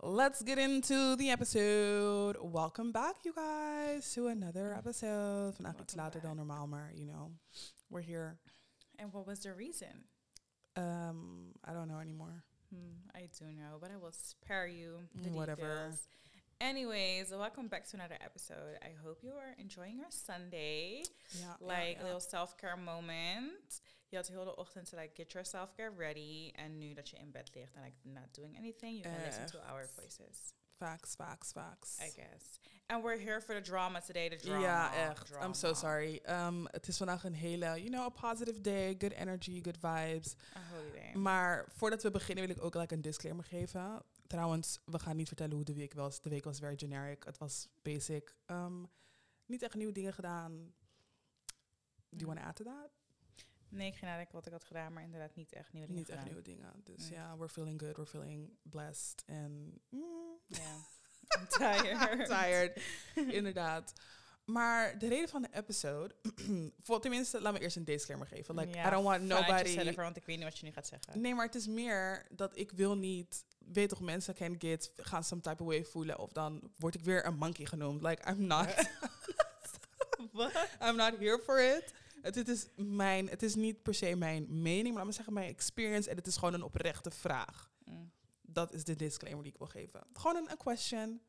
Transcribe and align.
Let's 0.00 0.42
get 0.42 0.58
into 0.58 1.16
the 1.16 1.30
episode. 1.30 2.36
Welcome 2.40 2.92
back, 2.92 3.16
you 3.24 3.32
guys, 3.34 4.12
to 4.14 4.28
another 4.28 4.72
episode. 4.72 5.54
Vandaag 5.54 5.80
iets 5.80 5.94
later 5.94 6.20
dan 6.20 6.36
normaal, 6.36 6.66
maar 6.68 6.92
you 6.94 7.06
know, 7.06 7.30
we're 7.90 8.04
here. 8.04 8.38
And 8.98 9.12
what 9.12 9.26
was 9.26 9.40
the 9.40 9.52
reason? 9.54 10.04
Um, 10.76 11.52
I 11.64 11.72
don't 11.72 11.88
know 11.88 11.98
anymore. 12.00 12.44
Hmm, 12.70 13.00
I 13.14 13.28
do 13.38 13.46
know, 13.46 13.78
but 13.80 13.90
I 13.90 13.96
will 13.96 14.12
spare 14.12 14.68
you 14.68 15.08
the 15.22 15.30
Whatever. 15.30 15.62
details. 15.62 16.06
Anyways, 16.60 17.30
welcome 17.30 17.68
back 17.68 17.86
to 17.88 17.96
another 17.96 18.18
episode. 18.20 18.78
I 18.82 18.90
hope 19.04 19.22
you 19.24 19.32
are 19.32 19.54
enjoying 19.58 19.96
your 19.98 20.10
Sunday. 20.10 21.02
Ja, 21.40 21.54
like 21.60 21.98
a 22.00 22.04
little 22.04 22.20
self-care 22.20 22.76
moment. 22.76 23.80
Je 24.08 24.16
had 24.16 24.28
heel 24.28 24.44
de 24.44 24.56
ochtend 24.56 24.90
to 24.90 24.98
like 24.98 25.14
get 25.14 25.32
your 25.32 25.46
self-care 25.46 25.94
ready. 25.96 26.50
En 26.54 26.78
nu 26.78 26.94
dat 26.94 27.08
je 27.08 27.16
in 27.16 27.30
bed 27.30 27.54
ligt 27.54 27.74
en 27.74 27.82
like 27.82 27.96
not 28.02 28.34
doing 28.34 28.56
anything, 28.56 29.04
you 29.04 29.14
can 29.14 29.24
listen 29.24 29.46
to 29.46 29.58
our 29.58 29.88
voices. 29.94 30.52
Facts, 30.76 31.14
facts, 31.14 31.52
facts. 31.52 31.98
I 32.00 32.10
guess. 32.10 32.60
And 32.86 33.02
we're 33.02 33.18
here 33.18 33.40
for 33.40 33.54
the 33.54 33.60
drama 33.60 34.00
today. 34.00 34.28
The 34.28 34.36
drama. 34.36 34.60
Ja, 34.60 35.08
echt. 35.08 35.30
I'm 35.30 35.54
so 35.54 35.74
sorry. 35.74 36.20
Um, 36.26 36.66
het 36.70 36.88
is 36.88 36.96
vandaag 36.96 37.24
een 37.24 37.34
hele, 37.34 37.66
you 37.66 37.88
know, 37.88 38.04
a 38.04 38.08
positive 38.08 38.60
day, 38.60 38.94
good 38.98 39.12
energy, 39.12 39.62
good 39.62 39.78
vibes. 39.78 40.34
A 40.56 40.60
holiday. 40.74 41.14
Maar 41.14 41.64
voordat 41.68 42.02
we 42.02 42.10
beginnen 42.10 42.46
wil 42.46 42.56
ik 42.56 42.62
ook 42.62 42.74
like 42.74 42.94
een 42.94 43.00
disclaimer 43.00 43.44
geven. 43.44 44.02
Trouwens, 44.26 44.78
we 44.84 44.98
gaan 44.98 45.16
niet 45.16 45.26
vertellen 45.28 45.54
hoe 45.54 45.64
de 45.64 45.74
week 45.74 45.94
was. 45.94 46.20
De 46.20 46.30
week 46.30 46.44
was 46.44 46.58
very 46.58 46.76
generic. 46.76 47.24
Het 47.24 47.38
was 47.38 47.68
basic. 47.82 48.34
Um, 48.46 48.90
niet 49.46 49.62
echt 49.62 49.74
nieuwe 49.74 49.92
dingen 49.92 50.12
gedaan. 50.12 50.74
Do 52.10 52.24
you 52.24 52.26
want 52.26 52.38
to 52.38 52.44
add 52.46 52.56
to 52.56 52.64
that? 52.64 52.90
Nee, 53.70 53.86
ik 53.86 53.94
ging 53.94 54.10
nadenken 54.10 54.34
wat 54.34 54.46
ik 54.46 54.52
had 54.52 54.64
gedaan, 54.64 54.92
maar 54.92 55.02
inderdaad 55.02 55.34
niet 55.34 55.52
echt 55.52 55.72
nieuwe 55.72 55.88
dingen 55.88 56.02
Niet 56.02 56.14
echt 56.16 56.24
nieuwe 56.24 56.42
dingen. 56.42 56.72
Dus 56.84 57.08
Nee. 57.08 57.18
ja, 57.18 57.36
we're 57.36 57.48
feeling 57.48 57.80
good. 57.80 57.96
We're 57.96 58.06
feeling 58.06 58.50
blessed. 58.62 59.22
En 59.26 59.80
mm, 59.88 60.38
Ja. 60.46 60.86
I'm 61.38 61.46
tired. 61.48 62.26
tired. 62.38 62.82
Inderdaad. 63.14 63.92
Maar 64.44 64.98
de 64.98 65.08
reden 65.08 65.28
van 65.28 65.42
de 65.42 65.48
episode... 65.52 66.14
voor, 66.82 67.00
tenminste, 67.00 67.40
laat 67.40 67.52
me 67.52 67.60
eerst 67.60 67.76
een 67.76 67.84
disclaimer 67.84 68.26
geven. 68.26 68.54
Like, 68.54 68.78
I 68.78 68.90
don't 68.90 69.04
want 69.04 69.22
nobody... 69.22 69.62
jezelf, 69.62 69.94
want 69.94 70.16
ik 70.16 70.24
weet 70.24 70.36
niet 70.36 70.44
wat 70.44 70.58
je 70.58 70.66
nu 70.66 70.72
gaat 70.72 70.86
zeggen. 70.86 71.20
Nee, 71.20 71.34
maar 71.34 71.46
het 71.46 71.54
is 71.54 71.66
meer 71.66 72.26
dat 72.30 72.56
ik 72.56 72.70
wil 72.72 72.96
niet... 72.96 73.44
Weet 73.58 73.88
toch, 73.88 74.00
mensen 74.00 74.34
can 74.34 74.54
get, 74.58 74.92
gaan 74.96 75.24
some 75.24 75.40
type 75.40 75.62
of 75.62 75.68
way 75.68 75.84
voelen. 75.84 76.18
Of 76.18 76.32
dan 76.32 76.70
word 76.76 76.94
ik 76.94 77.00
weer 77.00 77.26
een 77.26 77.36
monkey 77.36 77.66
genoemd. 77.66 78.02
Like, 78.02 78.30
I'm 78.30 78.46
not... 78.46 78.68
Wat? 80.32 80.52
I'm 80.84 80.96
not 80.96 81.18
here 81.18 81.38
for 81.38 81.60
it. 81.60 81.92
Het, 82.22 82.34
het, 82.34 82.48
is 82.48 82.68
mijn, 82.76 83.28
het 83.28 83.42
is 83.42 83.54
niet 83.54 83.82
per 83.82 83.94
se 83.94 84.16
mijn 84.16 84.62
mening, 84.62 84.86
maar 84.86 84.96
laat 84.96 85.06
me 85.06 85.12
zeggen 85.12 85.32
mijn 85.32 85.48
experience. 85.48 86.10
En 86.10 86.16
het 86.16 86.26
is 86.26 86.36
gewoon 86.36 86.54
een 86.54 86.62
oprechte 86.62 87.10
vraag. 87.10 87.70
Mm. 87.84 88.10
Dat 88.42 88.72
is 88.72 88.84
de 88.84 88.96
disclaimer 88.96 89.42
die 89.42 89.52
ik 89.52 89.58
wil 89.58 89.68
geven. 89.68 90.02
Gewoon 90.12 90.36
een, 90.36 90.50
een 90.50 90.56
question. 90.56 91.20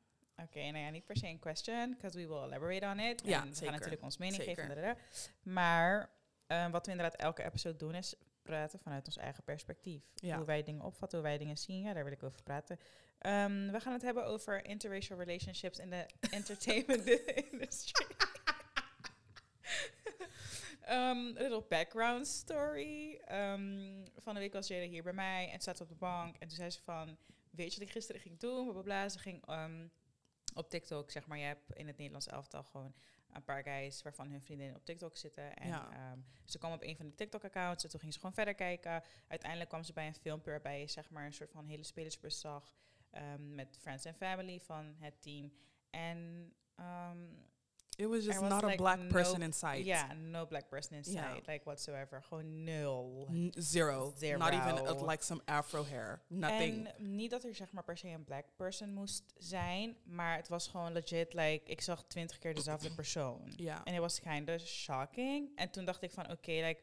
Oké, 0.43 0.59
nou 0.59 0.77
ja, 0.77 0.89
niet 0.89 1.05
per 1.05 1.17
se 1.17 1.27
een 1.27 1.39
question, 1.39 1.89
because 1.89 2.17
we 2.17 2.27
will 2.27 2.43
elaborate 2.43 2.85
on 2.85 2.99
it. 2.99 3.21
Ja, 3.25 3.41
en 3.41 3.47
we 3.47 3.53
zeker. 3.53 3.63
gaan 3.63 3.73
natuurlijk 3.73 4.03
ons 4.03 4.17
mening 4.17 4.43
Zeker. 4.43 4.65
geven. 4.65 4.97
Maar 5.43 6.09
eh, 6.47 6.71
wat 6.71 6.85
we 6.85 6.91
inderdaad 6.91 7.19
elke 7.19 7.43
episode 7.43 7.77
doen 7.77 7.95
is 7.95 8.15
praten 8.41 8.79
vanuit 8.79 9.05
ons 9.05 9.17
eigen 9.17 9.43
perspectief. 9.43 10.03
Ja. 10.13 10.37
Hoe 10.37 10.45
wij 10.45 10.63
dingen 10.63 10.81
opvatten, 10.81 11.19
hoe 11.19 11.27
wij 11.27 11.37
dingen 11.37 11.57
zien. 11.57 11.81
Ja, 11.81 11.93
daar 11.93 12.03
wil 12.03 12.13
ik 12.13 12.23
over 12.23 12.43
praten. 12.43 12.79
Ehm, 13.19 13.71
we 13.71 13.79
gaan 13.79 13.93
het 13.93 14.01
hebben 14.01 14.25
over 14.25 14.65
interracial 14.65 15.19
relationships 15.19 15.79
in 15.79 15.89
de 15.89 16.05
entertainment 16.29 17.07
industry. 17.51 18.05
Um, 20.89 21.37
a 21.37 21.41
little 21.41 21.65
background 21.69 22.27
story. 22.27 23.15
Ehm, 23.25 24.05
van 24.15 24.33
de 24.33 24.39
week 24.39 24.53
was 24.53 24.67
Jada 24.67 24.85
hier 24.85 25.03
bij 25.03 25.13
mij 25.13 25.49
en 25.51 25.61
zat 25.61 25.81
op 25.81 25.89
de 25.89 25.95
bank. 25.95 26.35
En 26.37 26.47
toen 26.47 26.57
zei 26.57 26.69
ze 26.69 26.81
van, 26.81 27.17
weet 27.51 27.73
je 27.73 27.79
wat 27.79 27.87
ik 27.87 27.93
gisteren 27.93 28.21
ging 28.21 28.39
doen? 28.39 28.63
Bla, 28.63 28.73
bla, 28.73 28.81
bla. 28.81 29.09
Ze 29.09 29.19
ging 29.19 29.45
ehm, 29.45 29.87
op 30.53 30.69
TikTok, 30.69 31.11
zeg 31.11 31.27
maar, 31.27 31.37
je 31.37 31.43
hebt 31.45 31.73
in 31.73 31.87
het 31.87 31.97
Nederlands 31.97 32.27
elftal 32.27 32.63
gewoon 32.63 32.93
een 33.33 33.43
paar 33.43 33.63
guys 33.63 34.01
waarvan 34.01 34.29
hun 34.29 34.41
vriendinnen 34.41 34.75
op 34.75 34.85
TikTok 34.85 35.15
zitten. 35.17 35.55
En 35.55 35.67
Ja. 35.67 35.91
ehm, 35.91 36.19
ze 36.45 36.57
kwam 36.57 36.71
op 36.73 36.83
een 36.83 36.95
van 36.95 37.05
die 37.05 37.15
TikTok-accounts 37.15 37.83
en 37.83 37.89
toen 37.89 37.99
ging 37.99 38.14
ze 38.14 38.19
gewoon 38.19 38.33
verder 38.35 38.53
kijken. 38.55 39.03
Uiteindelijk 39.27 39.69
kwam 39.69 39.83
ze 39.83 39.93
bij 39.93 40.08
een 40.08 40.14
filmpje 40.15 40.52
waarbij 40.52 40.80
je 40.80 40.87
zeg 40.87 41.09
maar 41.09 41.25
een 41.25 41.33
soort 41.33 41.52
van 41.52 41.65
hele 41.65 41.83
spelersbus 41.83 42.39
zag 42.39 42.73
ehm, 43.09 43.55
met 43.55 43.77
friends 43.81 44.05
en 44.05 44.15
family 44.15 44.59
van 44.59 44.95
het 44.99 45.21
team. 45.21 45.53
En 45.89 46.53
ehm, 46.75 47.27
It 47.99 48.08
was 48.10 48.23
just 48.26 48.39
was 48.39 48.49
not 48.49 48.64
a 48.64 48.76
black 48.76 48.98
no- 48.99 49.08
person 49.11 49.42
in 49.42 49.54
sight. 49.54 49.86
ja, 49.86 50.14
no 50.14 50.45
black 50.45 50.70
person 50.70 50.95
inside, 50.98 51.15
Ja. 51.17 51.33
like 51.45 51.61
whatsoever. 51.64 52.23
Gewoon 52.23 52.64
nul. 52.64 53.27
N- 53.32 53.54
Zero. 53.58 54.14
Zero. 54.17 54.37
Not 54.37 54.49
even 54.54 54.86
uh, 54.86 55.08
like 55.08 55.23
some 55.23 55.42
afro 55.45 55.83
hair. 55.86 56.21
Nothing. 56.27 56.88
En 56.88 57.15
niet 57.15 57.30
dat 57.32 57.43
er 57.43 57.55
zeg 57.55 57.71
maar 57.71 57.83
per 57.83 57.98
se 57.98 58.08
een 58.08 58.23
black 58.23 58.45
person 58.55 58.93
moest 58.93 59.23
zijn, 59.38 59.98
maar 60.04 60.36
het 60.36 60.48
was 60.48 60.67
gewoon 60.67 60.92
legit, 60.93 61.33
like, 61.33 61.61
ik 61.71 61.82
zag 61.82 62.04
twintig 62.04 62.38
keer 62.39 62.54
dezelfde 62.55 62.93
persoon. 62.95 63.54
Ja. 63.55 63.83
En 63.83 63.93
het 63.93 64.02
was 64.02 64.20
kind 64.20 64.49
of 64.49 64.61
shocking. 64.61 65.49
En 65.58 65.70
toen 65.70 65.86
dacht 65.86 66.02
ik 66.02 66.11
van, 66.11 66.32
oké, 66.32 66.52
like, 66.52 66.82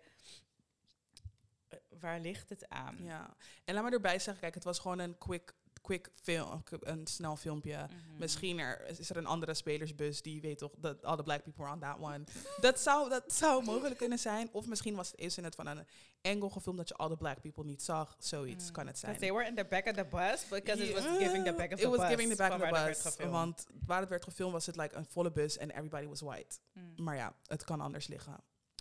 eh, 1.68 1.78
waar 2.00 2.20
ligt 2.20 2.48
het 2.48 2.68
aan? 2.68 2.96
Ja. 3.02 3.36
En 3.64 3.74
laat 3.74 3.84
me 3.84 3.90
erbij 3.90 4.18
zeggen, 4.18 4.40
kijk, 4.42 4.54
het 4.54 4.64
was 4.64 4.78
gewoon 4.78 4.98
een 4.98 5.18
quick, 5.18 5.54
quick 5.86 6.10
film, 6.22 6.62
een 6.80 7.06
snel 7.06 7.36
filmpje. 7.36 7.76
Mhm. 7.76 8.18
Misschien 8.18 8.58
er, 8.58 8.98
is 8.98 9.10
er 9.10 9.16
een 9.16 9.26
andere 9.26 9.54
spelersbus 9.54 10.22
die 10.22 10.40
weet 10.40 10.58
toch 10.58 10.72
dat 10.78 11.04
all 11.04 11.16
the 11.16 11.22
black 11.22 11.42
people 11.42 11.64
are 11.64 11.72
on 11.74 11.80
that 11.80 11.96
one. 12.00 12.24
dat, 12.60 12.80
zou, 12.80 13.08
dat 13.08 13.32
zou 13.32 13.64
mogelijk 13.64 13.96
kunnen 13.98 14.18
zijn. 14.18 14.48
Of 14.52 14.66
misschien 14.66 14.94
was 14.94 15.10
het 15.10 15.18
eerst 15.20 15.38
in 15.38 15.44
het 15.44 15.54
van 15.54 15.66
een 15.66 15.86
angle 16.22 16.50
gefilmd 16.50 16.78
dat 16.78 16.88
je 16.88 16.94
all 16.94 17.08
the 17.08 17.16
black 17.16 17.40
people 17.40 17.64
niet 17.64 17.82
zag. 17.82 18.16
Zoiets 18.18 18.66
Mm. 18.66 18.72
kan 18.72 18.86
het 18.86 18.98
zijn. 18.98 19.18
They 19.18 19.32
were 19.32 19.46
in 19.46 19.54
the 19.54 19.64
back 19.64 19.86
of 19.86 19.92
the 19.92 20.04
bus, 20.04 20.48
because 20.48 20.82
it 20.88 20.92
was 20.94 21.04
giving 21.18 21.44
the 21.44 21.52
back 21.52 21.66
of 21.72 21.78
It 21.78 21.80
the 21.80 21.88
was 21.88 21.98
bus. 21.98 22.08
giving 22.08 22.30
the 22.30 22.36
back 22.36 22.52
of 22.52 22.60
the 22.60 23.14
bus. 23.16 23.30
Want 23.30 23.66
waar 23.86 24.00
het 24.00 24.08
werd 24.08 24.24
gefilmd 24.24 24.52
was 24.52 24.66
het 24.66 24.76
like 24.76 24.94
een 24.96 25.06
volle 25.06 25.32
bus 25.32 25.56
en 25.56 25.70
everybody 25.70 26.06
was 26.06 26.20
white. 26.20 26.56
Mm. 26.72 27.04
Maar 27.04 27.16
ja, 27.16 27.34
het 27.46 27.64
kan 27.64 27.80
anders 27.80 28.06
liggen. 28.06 28.36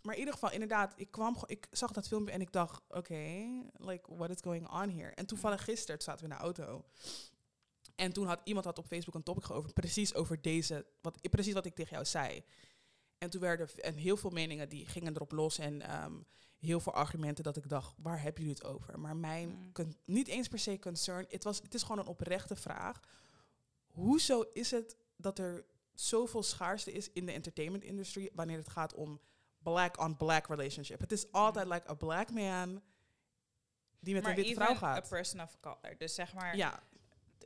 Maar 0.05 0.13
in 0.13 0.19
ieder 0.19 0.33
geval, 0.33 0.51
inderdaad, 0.51 0.93
ik, 0.95 1.11
kwam, 1.11 1.37
ik 1.45 1.67
zag 1.71 1.91
dat 1.91 2.07
filmpje 2.07 2.33
en 2.33 2.41
ik 2.41 2.51
dacht, 2.51 2.81
oké, 2.87 3.45
like, 3.73 4.15
what 4.15 4.29
is 4.29 4.41
going 4.41 4.69
on 4.69 4.89
here? 4.89 5.11
En 5.11 5.25
toevallig 5.25 5.63
gisteren 5.63 6.01
zaten 6.01 6.27
we 6.27 6.31
in 6.31 6.37
de 6.37 6.43
auto. 6.43 6.85
En 7.95 8.13
toen 8.13 8.27
had 8.27 8.41
iemand 8.43 8.65
had 8.65 8.77
op 8.77 8.85
Facebook 8.87 9.15
een 9.15 9.23
topic 9.23 9.49
over, 9.51 9.73
precies 9.73 10.13
over 10.13 10.41
deze, 10.41 10.85
wat, 11.01 11.29
precies 11.29 11.53
wat 11.53 11.65
ik 11.65 11.75
tegen 11.75 11.91
jou 11.91 12.05
zei. 12.05 12.43
En 13.17 13.29
toen 13.29 13.41
werden 13.41 13.69
en 13.75 13.95
heel 13.95 14.17
veel 14.17 14.29
meningen 14.29 14.69
die 14.69 14.85
gingen 14.85 15.15
erop 15.15 15.31
los 15.31 15.57
en 15.57 15.81
ehm, 15.81 16.13
heel 16.59 16.79
veel 16.79 16.93
argumenten 16.93 17.43
dat 17.43 17.57
ik 17.57 17.69
dacht, 17.69 17.93
waar 17.97 18.21
hebben 18.21 18.41
jullie 18.43 18.57
het 18.59 18.67
over? 18.73 18.99
Maar 18.99 19.15
mijn, 19.15 19.71
Mm. 19.77 19.95
niet 20.05 20.27
eens 20.27 20.47
per 20.47 20.59
se 20.59 20.79
concern, 20.79 21.25
het, 21.29 21.43
was, 21.43 21.61
het 21.61 21.73
is 21.73 21.81
gewoon 21.81 21.99
een 21.99 22.07
oprechte 22.07 22.55
vraag. 22.55 22.99
Hoezo 23.85 24.41
is 24.53 24.71
het 24.71 24.97
dat 25.15 25.39
er 25.39 25.65
zoveel 25.93 26.43
schaarste 26.43 26.91
is 26.91 27.11
in 27.11 27.25
de 27.25 27.31
entertainment 27.31 27.83
industry 27.83 28.29
wanneer 28.33 28.57
het 28.57 28.69
gaat 28.69 28.93
om 28.93 29.19
black 29.73 29.99
on 29.99 30.17
black 30.17 30.47
relationship? 30.47 30.99
Het 30.99 31.11
is 31.11 31.31
altijd 31.31 31.67
like 31.67 31.89
a 31.89 31.93
black 31.93 32.31
man 32.31 32.81
die 33.99 34.13
met 34.13 34.23
maar 34.23 34.31
een 34.31 34.37
witte 34.37 34.53
vrouw 34.53 34.71
a 34.71 34.75
gaat. 34.75 35.09
person 35.09 35.41
of 35.41 35.59
color. 35.59 35.97
Dus 35.97 36.15
zeg 36.15 36.33
maar, 36.33 36.55
Ja, 36.55 36.83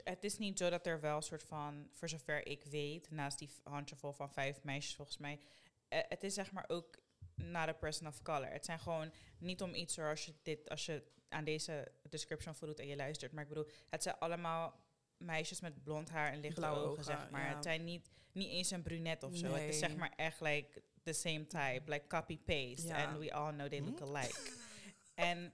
het 0.03 0.24
is 0.24 0.38
niet 0.38 0.57
zo 0.57 0.69
dat 0.69 0.85
er 0.85 1.00
wel 1.00 1.16
een 1.16 1.22
soort 1.22 1.44
van, 1.44 1.90
voor 1.94 2.09
zover 2.09 2.47
ik 2.47 2.63
weet, 2.63 3.12
naast 3.12 3.40
die 3.40 3.50
handjevol 3.63 4.12
van 4.12 4.31
vijf 4.31 4.63
meisjes 4.63 4.96
volgens 4.96 5.18
mij, 5.18 5.40
eh, 5.88 6.00
het 6.07 6.24
is 6.24 6.34
zeg 6.34 6.52
maar 6.52 6.66
ook 6.68 6.97
not 7.35 7.68
a 7.68 7.74
person 7.74 8.07
of 8.07 8.22
color. 8.22 8.51
Het 8.51 8.66
zijn 8.66 8.80
gewoon 8.80 9.12
niet 9.38 9.62
om 9.62 9.74
iets 9.74 9.94
zoals 9.94 10.25
je 10.25 10.34
dit, 10.41 10.69
als 10.69 10.86
je 10.86 11.03
aan 11.30 11.44
deze 11.44 11.91
description 12.09 12.56
voldoet 12.56 12.80
en 12.80 12.88
je 12.88 12.96
luistert, 12.96 13.31
maar 13.31 13.44
ik 13.44 13.50
bedoel, 13.50 13.69
het 13.90 14.03
zijn 14.03 14.19
allemaal 14.19 14.80
meisjes 15.18 15.62
met 15.62 15.84
blond 15.84 16.09
haar 16.09 16.31
en 16.31 16.40
lichte 16.40 16.59
Blauwe 16.59 16.80
ogen, 16.80 16.91
ogen, 16.91 17.03
zeg 17.03 17.30
maar. 17.30 17.46
ja. 17.46 17.56
Het 17.56 17.63
zijn 17.63 17.84
niet, 17.84 18.09
niet 18.31 18.50
eens 18.50 18.72
een 18.72 18.81
brunet 18.81 19.24
of 19.24 19.36
zo. 19.36 19.53
Het 19.53 19.69
is 19.69 19.80
zeg 19.80 19.96
maar 19.96 20.13
echt 20.16 20.41
like 20.41 20.81
the 21.04 21.14
same 21.14 21.46
type, 21.48 21.82
like 21.86 22.08
copy-paste. 22.08 22.88
Ja. 22.88 23.08
And 23.08 23.18
we 23.20 23.34
all 23.34 23.52
know 23.52 23.68
they 23.70 23.82
look 23.82 24.00
Hm? 24.00 24.04
alike. 24.06 24.52
en 25.16 25.54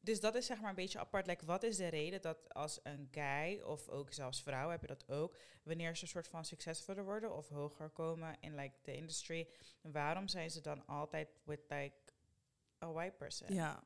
dus 0.00 0.20
dat 0.20 0.34
is 0.34 0.46
zeg 0.46 0.60
maar 0.60 0.68
een 0.70 0.74
beetje 0.74 0.98
apart. 0.98 1.26
Like, 1.26 1.46
wat 1.46 1.62
is 1.62 1.76
de 1.76 1.88
reden 1.88 2.20
dat 2.20 2.54
als 2.54 2.80
een 2.82 3.08
guy, 3.10 3.60
of 3.60 3.88
ook 3.88 4.12
zelfs 4.12 4.42
vrouw, 4.42 4.70
heb 4.70 4.80
je 4.80 4.86
dat 4.86 5.08
ook, 5.08 5.36
wanneer 5.62 5.96
ze 5.96 6.02
een 6.02 6.08
soort 6.08 6.28
van 6.28 6.44
succesvoller 6.44 7.04
worden 7.04 7.36
of 7.36 7.48
hoger 7.48 7.88
komen 7.90 8.36
in 8.40 8.54
like 8.54 8.74
the 8.82 8.96
industry, 8.96 9.48
waarom 9.80 10.28
zijn 10.28 10.50
ze 10.50 10.60
dan 10.60 10.86
altijd 10.86 11.28
with 11.44 11.60
like 11.68 11.96
a 12.84 12.92
white 12.92 13.16
person? 13.16 13.54
ja. 13.54 13.82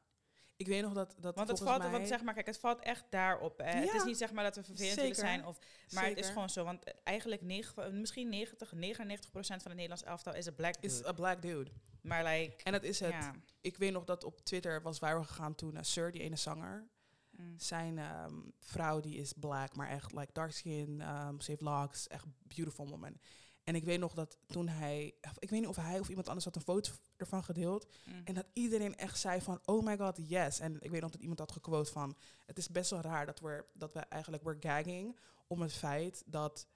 Ik 0.57 0.67
weet 0.67 0.83
nog 0.83 0.93
dat, 0.93 1.15
dat 1.19 1.35
Want 1.35 1.49
het 1.49 1.59
valt, 1.59 1.83
mij... 1.83 1.91
want 1.91 2.09
zeg 2.09 2.23
maar, 2.23 2.35
kijk, 2.35 2.47
het 2.47 2.59
valt 2.59 2.81
echt 2.81 3.05
daarop. 3.11 3.59
Hè. 3.59 3.81
Het 3.81 3.95
is 3.95 4.05
niet 4.05 4.17
zeg 4.17 4.33
maar 4.33 4.45
dat 4.45 4.57
we 4.57 4.65
vervelend 4.65 5.01
willen 5.01 5.15
zijn, 5.15 5.47
of, 5.47 5.59
maar 5.91 6.07
het 6.07 6.19
is 6.19 6.29
gewoon 6.29 6.51
zo. 6.51 6.65
Want 6.65 7.03
eigenlijk 7.03 7.43
negen, 7.43 8.01
misschien 8.01 8.29
90, 8.29 8.73
99 8.73 9.31
procent 9.31 9.63
van 9.63 9.71
het 9.71 9.81
Nederlands 9.81 10.11
elftal 10.11 10.35
is 10.35 10.47
een 10.47 10.55
black 10.55 10.75
dude. 10.75 10.87
is 10.87 11.07
a 11.07 11.13
black 11.13 11.43
dude. 11.43 11.71
maar 12.01 12.25
like, 12.25 12.63
En 12.63 12.73
dat 12.73 12.83
is 12.83 13.01
het. 13.01 13.13
ja. 13.13 13.35
Ik 13.61 13.77
weet 13.77 13.93
nog 13.93 14.05
dat 14.05 14.25
op 14.25 14.41
Twitter 14.41 14.83
was 14.83 14.99
viral 14.99 15.25
gegaan 15.25 15.55
toen 15.55 15.75
uh, 15.75 15.83
Sir, 15.83 16.13
die 16.13 16.23
ene 16.23 16.37
zanger, 16.37 16.89
Mm. 17.37 17.55
zijn 17.59 17.99
ehm, 17.99 18.35
vrouw 18.61 19.01
die 19.01 19.17
is 19.17 19.33
black, 19.33 19.77
maar 19.77 19.89
echt 19.89 20.13
like 20.13 20.33
dark 20.33 20.53
skin, 20.53 21.01
um, 21.01 21.41
ze 21.41 21.51
heeft 21.51 21.63
locks, 21.63 22.07
echt 22.07 22.25
beautiful 22.43 22.89
woman. 22.89 23.21
En 23.67 23.75
ik 23.75 23.85
weet 23.85 23.99
nog 24.01 24.15
dat 24.15 24.39
toen 24.47 24.69
hij, 24.69 25.15
ik 25.39 25.51
weet 25.51 25.61
niet 25.61 25.69
of 25.69 25.77
hij 25.77 25.99
of 26.01 26.09
iemand 26.09 26.27
anders 26.27 26.45
had 26.45 26.57
een 26.57 26.63
foto 26.63 26.93
ervan 27.17 27.45
gedeeld. 27.45 27.87
Mm. 28.05 28.21
En 28.25 28.35
dat 28.35 28.47
iedereen 28.53 28.97
echt 28.97 29.19
zei 29.19 29.41
van, 29.41 29.61
oh 29.65 29.85
my 29.85 29.97
god, 29.97 30.19
yes. 30.29 30.61
En 30.61 30.77
ik 30.81 30.91
weet 30.91 31.01
nog 31.01 31.11
dat 31.11 31.21
iemand 31.21 31.39
had 31.39 31.53
gequote 31.53 31.93
van, 31.93 32.17
het 32.47 32.59
is 32.59 32.69
best 32.69 32.91
wel 32.91 33.01
raar 33.01 33.27
dat 33.27 33.41
we, 33.41 33.65
dat 33.73 33.93
we 33.93 34.01
eigenlijk, 34.01 34.43
we're 34.43 34.57
gagging 34.61 35.19
om 35.47 35.61
het 35.61 35.73
feit 35.73 36.23
dat 36.27 36.67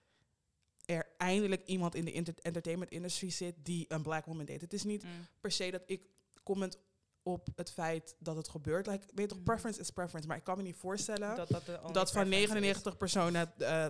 er 0.85 1.07
eindelijk 1.19 1.67
iemand 1.67 1.95
in 1.95 2.05
de 2.05 2.13
inter- 2.13 2.35
entertainment 2.43 2.91
industry 2.91 3.31
zit 3.31 3.55
die 3.63 3.85
een 3.89 4.03
black 4.03 4.25
woman 4.25 4.45
deed. 4.45 4.61
Het 4.61 4.73
is 4.73 4.85
niet 4.85 5.03
Mm. 5.05 5.11
per 5.41 5.51
se 5.51 5.71
dat 5.71 5.83
ik 5.87 6.03
comment 6.43 6.79
op 7.23 7.49
het 7.57 7.71
feit 7.71 8.15
dat 8.19 8.37
het 8.37 8.49
gebeurt. 8.49 8.87
Like, 8.87 9.07
weet 9.15 9.29
toch, 9.29 9.37
Mhm. 9.39 9.47
preference 9.47 9.81
is 9.81 9.91
preference. 9.91 10.29
Maar 10.29 10.37
ik 10.37 10.45
kan 10.45 10.57
me 10.57 10.63
niet 10.63 10.77
voorstellen 10.77 11.37
dat, 11.37 11.49
Dat, 11.49 11.63
van 11.65 11.73
preference 11.93 12.21
is. 12.23 12.29
99 12.29 12.97
personen 12.97 13.53
eh, 13.59 13.87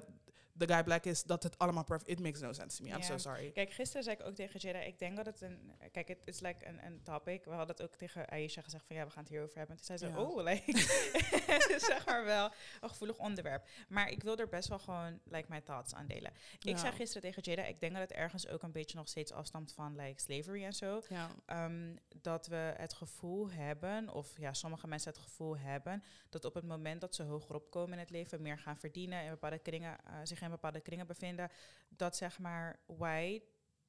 de 0.67 0.73
guy 0.73 0.83
black 0.83 1.05
is, 1.05 1.23
dat 1.23 1.43
het 1.43 1.59
allemaal 1.59 1.85
pref 1.85 2.03
It 2.05 2.21
makes 2.21 2.41
no 2.41 2.53
sense 2.53 2.77
to 2.77 2.85
me. 2.85 2.91
I'm 2.95 3.03
so 3.03 3.19
sorry. 3.19 3.51
Kijk, 3.51 3.73
gisteren 3.73 4.03
zei 4.03 4.17
ik 4.17 4.27
ook 4.27 4.35
tegen 4.35 4.61
Jada, 4.61 4.79
ik 4.81 4.99
denk 4.99 5.17
dat 5.17 5.27
het 5.27 5.41
een... 5.41 5.73
Kijk, 5.93 6.09
het 6.09 6.19
is 6.25 6.41
like 6.41 6.67
een, 6.67 6.85
een 6.87 7.03
topic. 7.03 7.45
We 7.45 7.51
hadden 7.51 7.77
het 7.77 7.83
ook 7.85 7.95
tegen 7.97 8.29
Aisha 8.29 8.63
gezegd 8.63 8.85
van, 8.87 8.97
ja, 8.97 9.05
we 9.05 9.11
gaan 9.11 9.23
het 9.23 9.33
hierover 9.33 9.57
hebben. 9.59 9.77
En 9.77 9.83
toen 9.87 9.97
zei 9.97 10.13
ze, 10.13 10.19
Ja. 10.19 10.25
oh, 10.25 10.43
like, 10.45 10.79
zeg 11.91 12.07
maar 12.07 12.25
wel 12.25 12.51
een 12.81 12.89
gevoelig 12.89 13.19
onderwerp. 13.19 13.69
Maar 13.89 14.11
ik 14.11 14.23
wil 14.23 14.37
er 14.37 14.49
best 14.49 14.69
wel 14.69 14.79
gewoon, 14.79 15.21
like, 15.25 15.47
mijn 15.49 15.63
thoughts 15.63 15.95
aan 15.95 16.07
delen. 16.07 16.33
Ik 16.59 16.69
Ja. 16.69 16.77
zei 16.77 16.93
gisteren 16.93 17.23
tegen 17.23 17.43
Jada, 17.43 17.65
ik 17.69 17.81
denk 17.81 17.93
dat 17.93 18.03
het 18.03 18.13
ergens 18.13 18.49
ook 18.49 18.63
een 18.63 18.73
beetje 18.73 18.97
nog 18.97 19.09
steeds 19.09 19.33
afstamt 19.33 19.73
van, 19.73 19.97
like, 19.97 20.21
slavery 20.21 20.65
en 20.65 20.73
zo. 20.73 21.03
Ja. 21.09 21.29
Ehm, 21.47 21.97
dat 22.23 22.47
we 22.47 22.75
het 22.77 22.93
gevoel 22.93 23.51
hebben, 23.51 24.09
of 24.13 24.39
ja, 24.39 24.53
sommige 24.53 24.87
mensen 24.87 25.11
het 25.13 25.21
gevoel 25.21 25.59
hebben, 25.59 26.03
dat 26.29 26.45
op 26.45 26.55
het 26.55 26.65
moment 26.65 27.01
dat 27.01 27.15
ze 27.15 27.23
hoger 27.23 27.55
opkomen 27.55 27.93
in 27.93 27.99
het 27.99 28.11
leven, 28.11 28.43
meer 28.43 28.59
gaan 28.59 28.79
verdienen, 28.79 29.25
in 29.25 29.31
bepaalde 29.31 29.59
kringen, 29.59 29.97
eh, 30.05 30.15
zich 30.25 30.41
in 30.43 30.50
bepaalde 30.51 30.81
kringen 30.81 31.07
bevinden, 31.07 31.51
dat 31.89 32.17
zeg 32.17 32.39
maar 32.39 32.81
white 32.87 33.47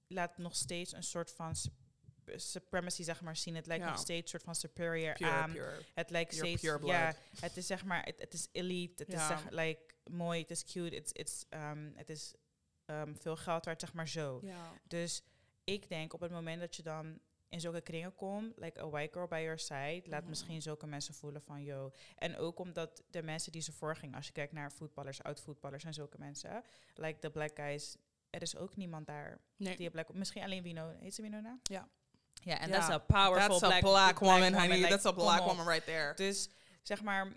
laat 0.08 0.38
nog 0.38 0.56
steeds 0.56 0.94
een 0.94 1.04
soort 1.04 1.31
van 1.31 1.56
sup- 1.56 1.74
supremacy 2.36 3.04
zeg 3.04 3.22
maar 3.22 3.36
zien. 3.36 3.56
Het 3.56 3.66
lijkt 3.66 3.84
Ja. 3.84 3.90
nog 3.90 4.00
steeds 4.00 4.22
een 4.22 4.28
soort 4.30 4.44
van 4.44 4.56
superior 4.56 5.13
Pure, 5.13 5.31
aan. 5.31 5.52
pure. 5.52 5.86
Het 5.94 6.10
lijkt 6.10 6.34
steeds, 6.34 6.62
pure 6.62 6.78
blood. 6.80 6.92
ja, 6.92 7.16
het 7.40 7.58
is 7.58 7.66
zeg 7.68 7.86
maar, 7.86 8.04
het, 8.04 8.19
het 8.19 8.34
is 8.34 8.48
elite, 8.52 9.04
het 9.04 9.13
is 9.13 9.28
zeg, 9.28 9.50
like 9.50 9.81
mooi, 10.12 10.42
het 10.42 10.52
is 10.52 10.63
cute, 10.63 10.96
het 10.96 11.16
is, 11.18 11.46
um, 11.50 11.94
het 11.96 12.10
is 12.10 12.34
um, 12.86 13.18
veel 13.18 13.36
geld 13.38 13.66
waard, 13.66 13.80
zeg 13.81 13.94
maar 13.94 14.08
zo. 14.08 14.44
Dus 14.88 15.24
ik 15.63 15.90
denk 15.90 16.13
op 16.13 16.19
het 16.19 16.31
moment 16.31 16.60
dat 16.60 16.75
je 16.75 16.84
dan 16.84 17.19
in 17.51 17.59
zulke 17.59 17.81
kringen 17.81 18.15
komt, 18.15 18.57
like 18.57 18.81
a 18.81 18.89
white 18.89 19.13
girl 19.13 19.27
by 19.27 19.39
your 19.39 19.59
side, 19.59 20.01
laat 20.06 20.19
Mhm. 20.21 20.30
misschien 20.30 20.62
zulke 20.62 20.88
mensen 20.88 21.13
voelen 21.13 21.42
van 21.42 21.63
yo. 21.63 21.92
En 22.15 22.38
ook 22.38 22.59
omdat 22.59 23.03
de 23.09 23.24
mensen 23.24 23.51
die 23.51 23.62
ze 23.62 23.71
voorgingen, 23.71 24.15
als 24.15 24.25
je 24.25 24.31
kijkt 24.31 24.53
naar 24.53 24.71
voetballers, 24.71 25.24
oud-voetballers 25.24 25.83
en 25.83 25.94
zulke 25.94 26.18
mensen, 26.19 26.63
like 26.95 27.19
de 27.19 27.30
black 27.30 27.51
guys, 27.56 27.98
er 28.30 28.42
is 28.42 28.56
ook 28.56 28.75
niemand 28.75 29.06
daar 29.07 29.39
Nee. 29.56 29.75
die 29.75 29.89
black, 29.89 30.13
misschien 30.13 30.44
alleen 30.44 30.63
Wino, 30.63 30.89
heet 31.00 31.15
ze 31.15 31.21
Winona? 31.21 31.59
Ja. 31.63 31.88
Ja, 32.33 32.59
en 32.59 32.71
dat 32.71 32.81
is 32.81 32.88
een 32.88 33.06
powerful 33.06 33.59
That's 33.59 33.63
a 33.63 33.80
black, 33.80 33.80
black, 33.81 34.19
woman, 34.19 34.53
honey. 34.53 34.77
like, 34.77 34.89
That's 34.89 35.06
a 35.06 35.09
kom 35.13 35.24
black 35.24 35.39
woman 35.45 35.68
right 35.68 35.86
there. 35.86 36.13
Dus 36.13 36.50
zeg 36.81 37.01
maar, 37.03 37.31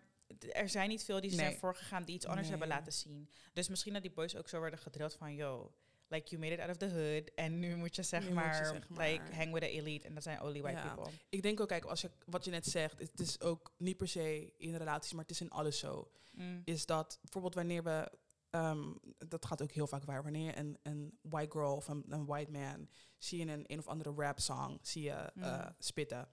er 0.52 0.68
zijn 0.68 0.88
niet 0.88 1.04
veel 1.04 1.20
die 1.20 1.30
zijn 1.30 1.50
Nee. 1.50 1.58
voorgegaan 1.58 2.04
die 2.04 2.14
iets 2.14 2.26
anders 2.26 2.48
hebben 2.48 2.68
laten 2.68 2.92
zien. 2.92 3.30
Dus 3.52 3.68
misschien 3.68 3.92
dat 3.92 4.02
die 4.02 4.10
boys 4.12 4.36
ook 4.36 4.48
zo 4.48 4.58
worden 4.58 4.78
gedrild 4.78 5.14
van, 5.14 5.34
yo, 5.34 5.74
like 6.08 6.28
you 6.30 6.40
made 6.40 6.52
it 6.54 6.60
out 6.60 6.70
of 6.70 6.76
the 6.76 6.88
hood. 6.90 7.34
En 7.34 7.58
nu 7.58 7.76
moet 7.76 7.96
je 7.96 8.02
zeg, 8.02 8.20
Nu 8.20 8.26
moet 8.26 8.38
je, 8.38 8.44
maar, 8.44 8.54
zeg 8.54 8.88
maar- 8.88 9.08
like 9.08 9.34
hang 9.34 9.52
with 9.52 9.62
the 9.62 9.68
elite. 9.70 10.06
En 10.06 10.14
dat 10.14 10.22
zijn 10.22 10.40
only 10.42 10.60
white 10.62 10.78
Ja. 10.78 10.94
people. 10.94 11.12
Ik 11.28 11.42
denk 11.42 11.60
ook, 11.60 11.68
kijk, 11.68 11.84
als 11.84 12.00
je, 12.00 12.10
wat 12.26 12.44
je 12.44 12.50
net 12.50 12.66
zegt, 12.66 12.98
het 12.98 13.20
is 13.20 13.40
ook 13.40 13.72
niet 13.78 13.96
per 13.96 14.08
se 14.08 14.52
in 14.56 14.74
relaties, 14.76 15.12
maar 15.12 15.22
het 15.22 15.30
is 15.30 15.40
in 15.40 15.50
alles 15.50 15.78
zo. 15.78 16.10
Mm. 16.32 16.62
Is 16.64 16.86
dat 16.86 17.18
bijvoorbeeld 17.22 17.54
wanneer 17.54 17.82
we, 17.82 18.10
ehm, 18.50 18.92
dat 19.18 19.46
gaat 19.46 19.62
ook 19.62 19.70
heel 19.72 19.86
vaak 19.86 20.04
waar, 20.04 20.22
wanneer 20.22 20.58
een, 20.58 20.78
een 20.82 21.18
white 21.22 21.50
girl 21.50 21.76
of 21.76 21.88
een, 21.88 22.04
een 22.08 22.26
white 22.26 22.50
man 22.50 22.88
zie 23.18 23.44
je 23.46 23.52
een, 23.52 23.64
een 23.66 23.78
of 23.78 23.86
andere 23.88 24.12
rap 24.16 24.40
song, 24.40 24.78
zie 24.82 25.02
je 25.02 25.10
eh, 25.10 25.30
Mm. 25.64 25.74
spitten. 25.78 26.28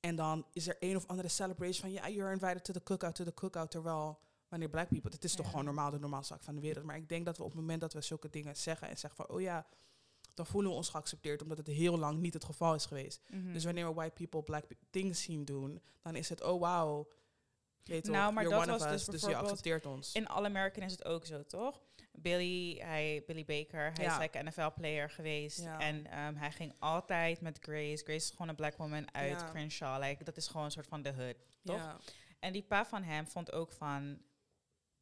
En 0.00 0.16
dan 0.16 0.46
is 0.52 0.68
er 0.68 0.76
een 0.80 0.96
of 0.96 1.06
andere 1.06 1.28
celebration 1.28 1.80
van, 1.80 1.92
ja, 1.92 2.08
you're 2.08 2.32
invited 2.32 2.64
to 2.64 2.72
the 2.72 2.82
cookout, 2.82 3.14
to 3.14 3.24
the 3.24 3.34
cookout. 3.34 3.70
Terwijl, 3.70 4.18
wanneer 4.54 4.72
black 4.72 4.88
people, 4.88 5.10
het 5.10 5.24
is 5.24 5.34
toch 5.34 5.50
gewoon 5.50 5.64
normaal, 5.64 5.90
de 5.90 5.98
normaalste 5.98 6.32
zaak 6.34 6.42
van 6.42 6.54
de 6.54 6.60
wereld. 6.60 6.84
Maar 6.84 6.96
ik 6.96 7.08
denk 7.08 7.24
dat 7.24 7.36
we 7.36 7.42
op 7.42 7.50
het 7.50 7.60
moment 7.60 7.80
dat 7.80 7.92
we 7.92 8.00
zulke 8.00 8.30
dingen 8.30 8.56
zeggen 8.56 8.88
en 8.88 8.98
zeggen 8.98 9.24
van, 9.24 9.36
oh 9.36 9.40
ja, 9.40 9.66
dan 10.34 10.46
voelen 10.46 10.70
we 10.70 10.76
ons 10.76 10.88
geaccepteerd, 10.88 11.42
omdat 11.42 11.58
het 11.58 11.66
heel 11.66 11.98
lang 11.98 12.20
niet 12.20 12.34
het 12.34 12.44
geval 12.44 12.74
is 12.74 12.86
geweest. 12.86 13.22
Mhm. 13.28 13.52
Dus 13.52 13.64
wanneer 13.64 13.86
we 13.86 13.94
white 13.94 14.14
people 14.14 14.42
black 14.42 14.64
things 14.90 15.22
zien 15.22 15.44
doen, 15.44 15.82
dan 16.02 16.16
is 16.16 16.28
het, 16.28 16.42
oh 16.42 16.60
wow, 16.60 17.10
weet 17.84 18.06
Nou, 18.06 18.32
maar 18.32 18.44
dat 18.44 18.66
was 18.66 18.82
dus 18.82 18.92
us, 18.92 19.04
dus 19.04 19.04
je 19.04 19.10
bijvoorbeeld 19.10 19.50
accepteert 19.50 19.86
ons. 19.86 20.14
In 20.14 20.26
All 20.26 20.44
American 20.44 20.82
is 20.82 20.92
het 20.92 21.04
ook 21.04 21.26
zo, 21.26 21.42
toch? 21.42 21.82
Billy, 22.12 22.78
hij, 22.78 23.22
Billy 23.26 23.44
Baker, 23.44 23.92
hij 23.92 24.04
Ja. 24.04 24.12
is 24.12 24.18
like 24.18 24.38
een 24.38 24.44
NFL-player 24.44 25.10
geweest. 25.10 25.60
Ja. 25.60 25.78
En 25.78 26.06
ehm, 26.06 26.34
hij 26.34 26.52
ging 26.52 26.74
altijd 26.78 27.40
met 27.40 27.58
Grace. 27.60 28.02
Grace 28.04 28.14
is 28.14 28.30
gewoon 28.30 28.48
een 28.48 28.54
black 28.54 28.76
woman 28.76 29.14
uit 29.14 29.40
Ja. 29.40 29.50
Crenshaw. 29.50 30.02
Like, 30.02 30.24
dat 30.24 30.36
is 30.36 30.46
gewoon 30.46 30.64
een 30.64 30.70
soort 30.70 30.86
van 30.86 31.02
de 31.02 31.12
hood, 31.12 31.36
toch? 31.62 31.96
En 32.38 32.52
die 32.52 32.62
pa 32.62 32.86
van 32.86 33.02
hem 33.02 33.26
vond 33.26 33.52
ook 33.52 33.72
van... 33.72 34.18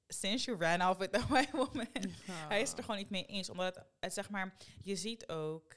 Since 0.08 0.44
you 0.50 0.58
ran 0.58 0.88
off 0.90 0.98
with 0.98 1.12
the 1.12 1.26
white 1.32 1.56
woman. 1.56 1.88
Hij 2.26 2.60
is 2.60 2.68
het 2.68 2.78
er 2.78 2.84
gewoon 2.84 2.98
niet 3.00 3.10
mee 3.10 3.26
eens. 3.26 3.50
Omdat 3.50 3.74
het, 3.74 3.84
het, 4.00 4.12
zeg 4.12 4.30
maar, 4.30 4.54
je 4.82 4.96
ziet 4.96 5.28
ook... 5.28 5.76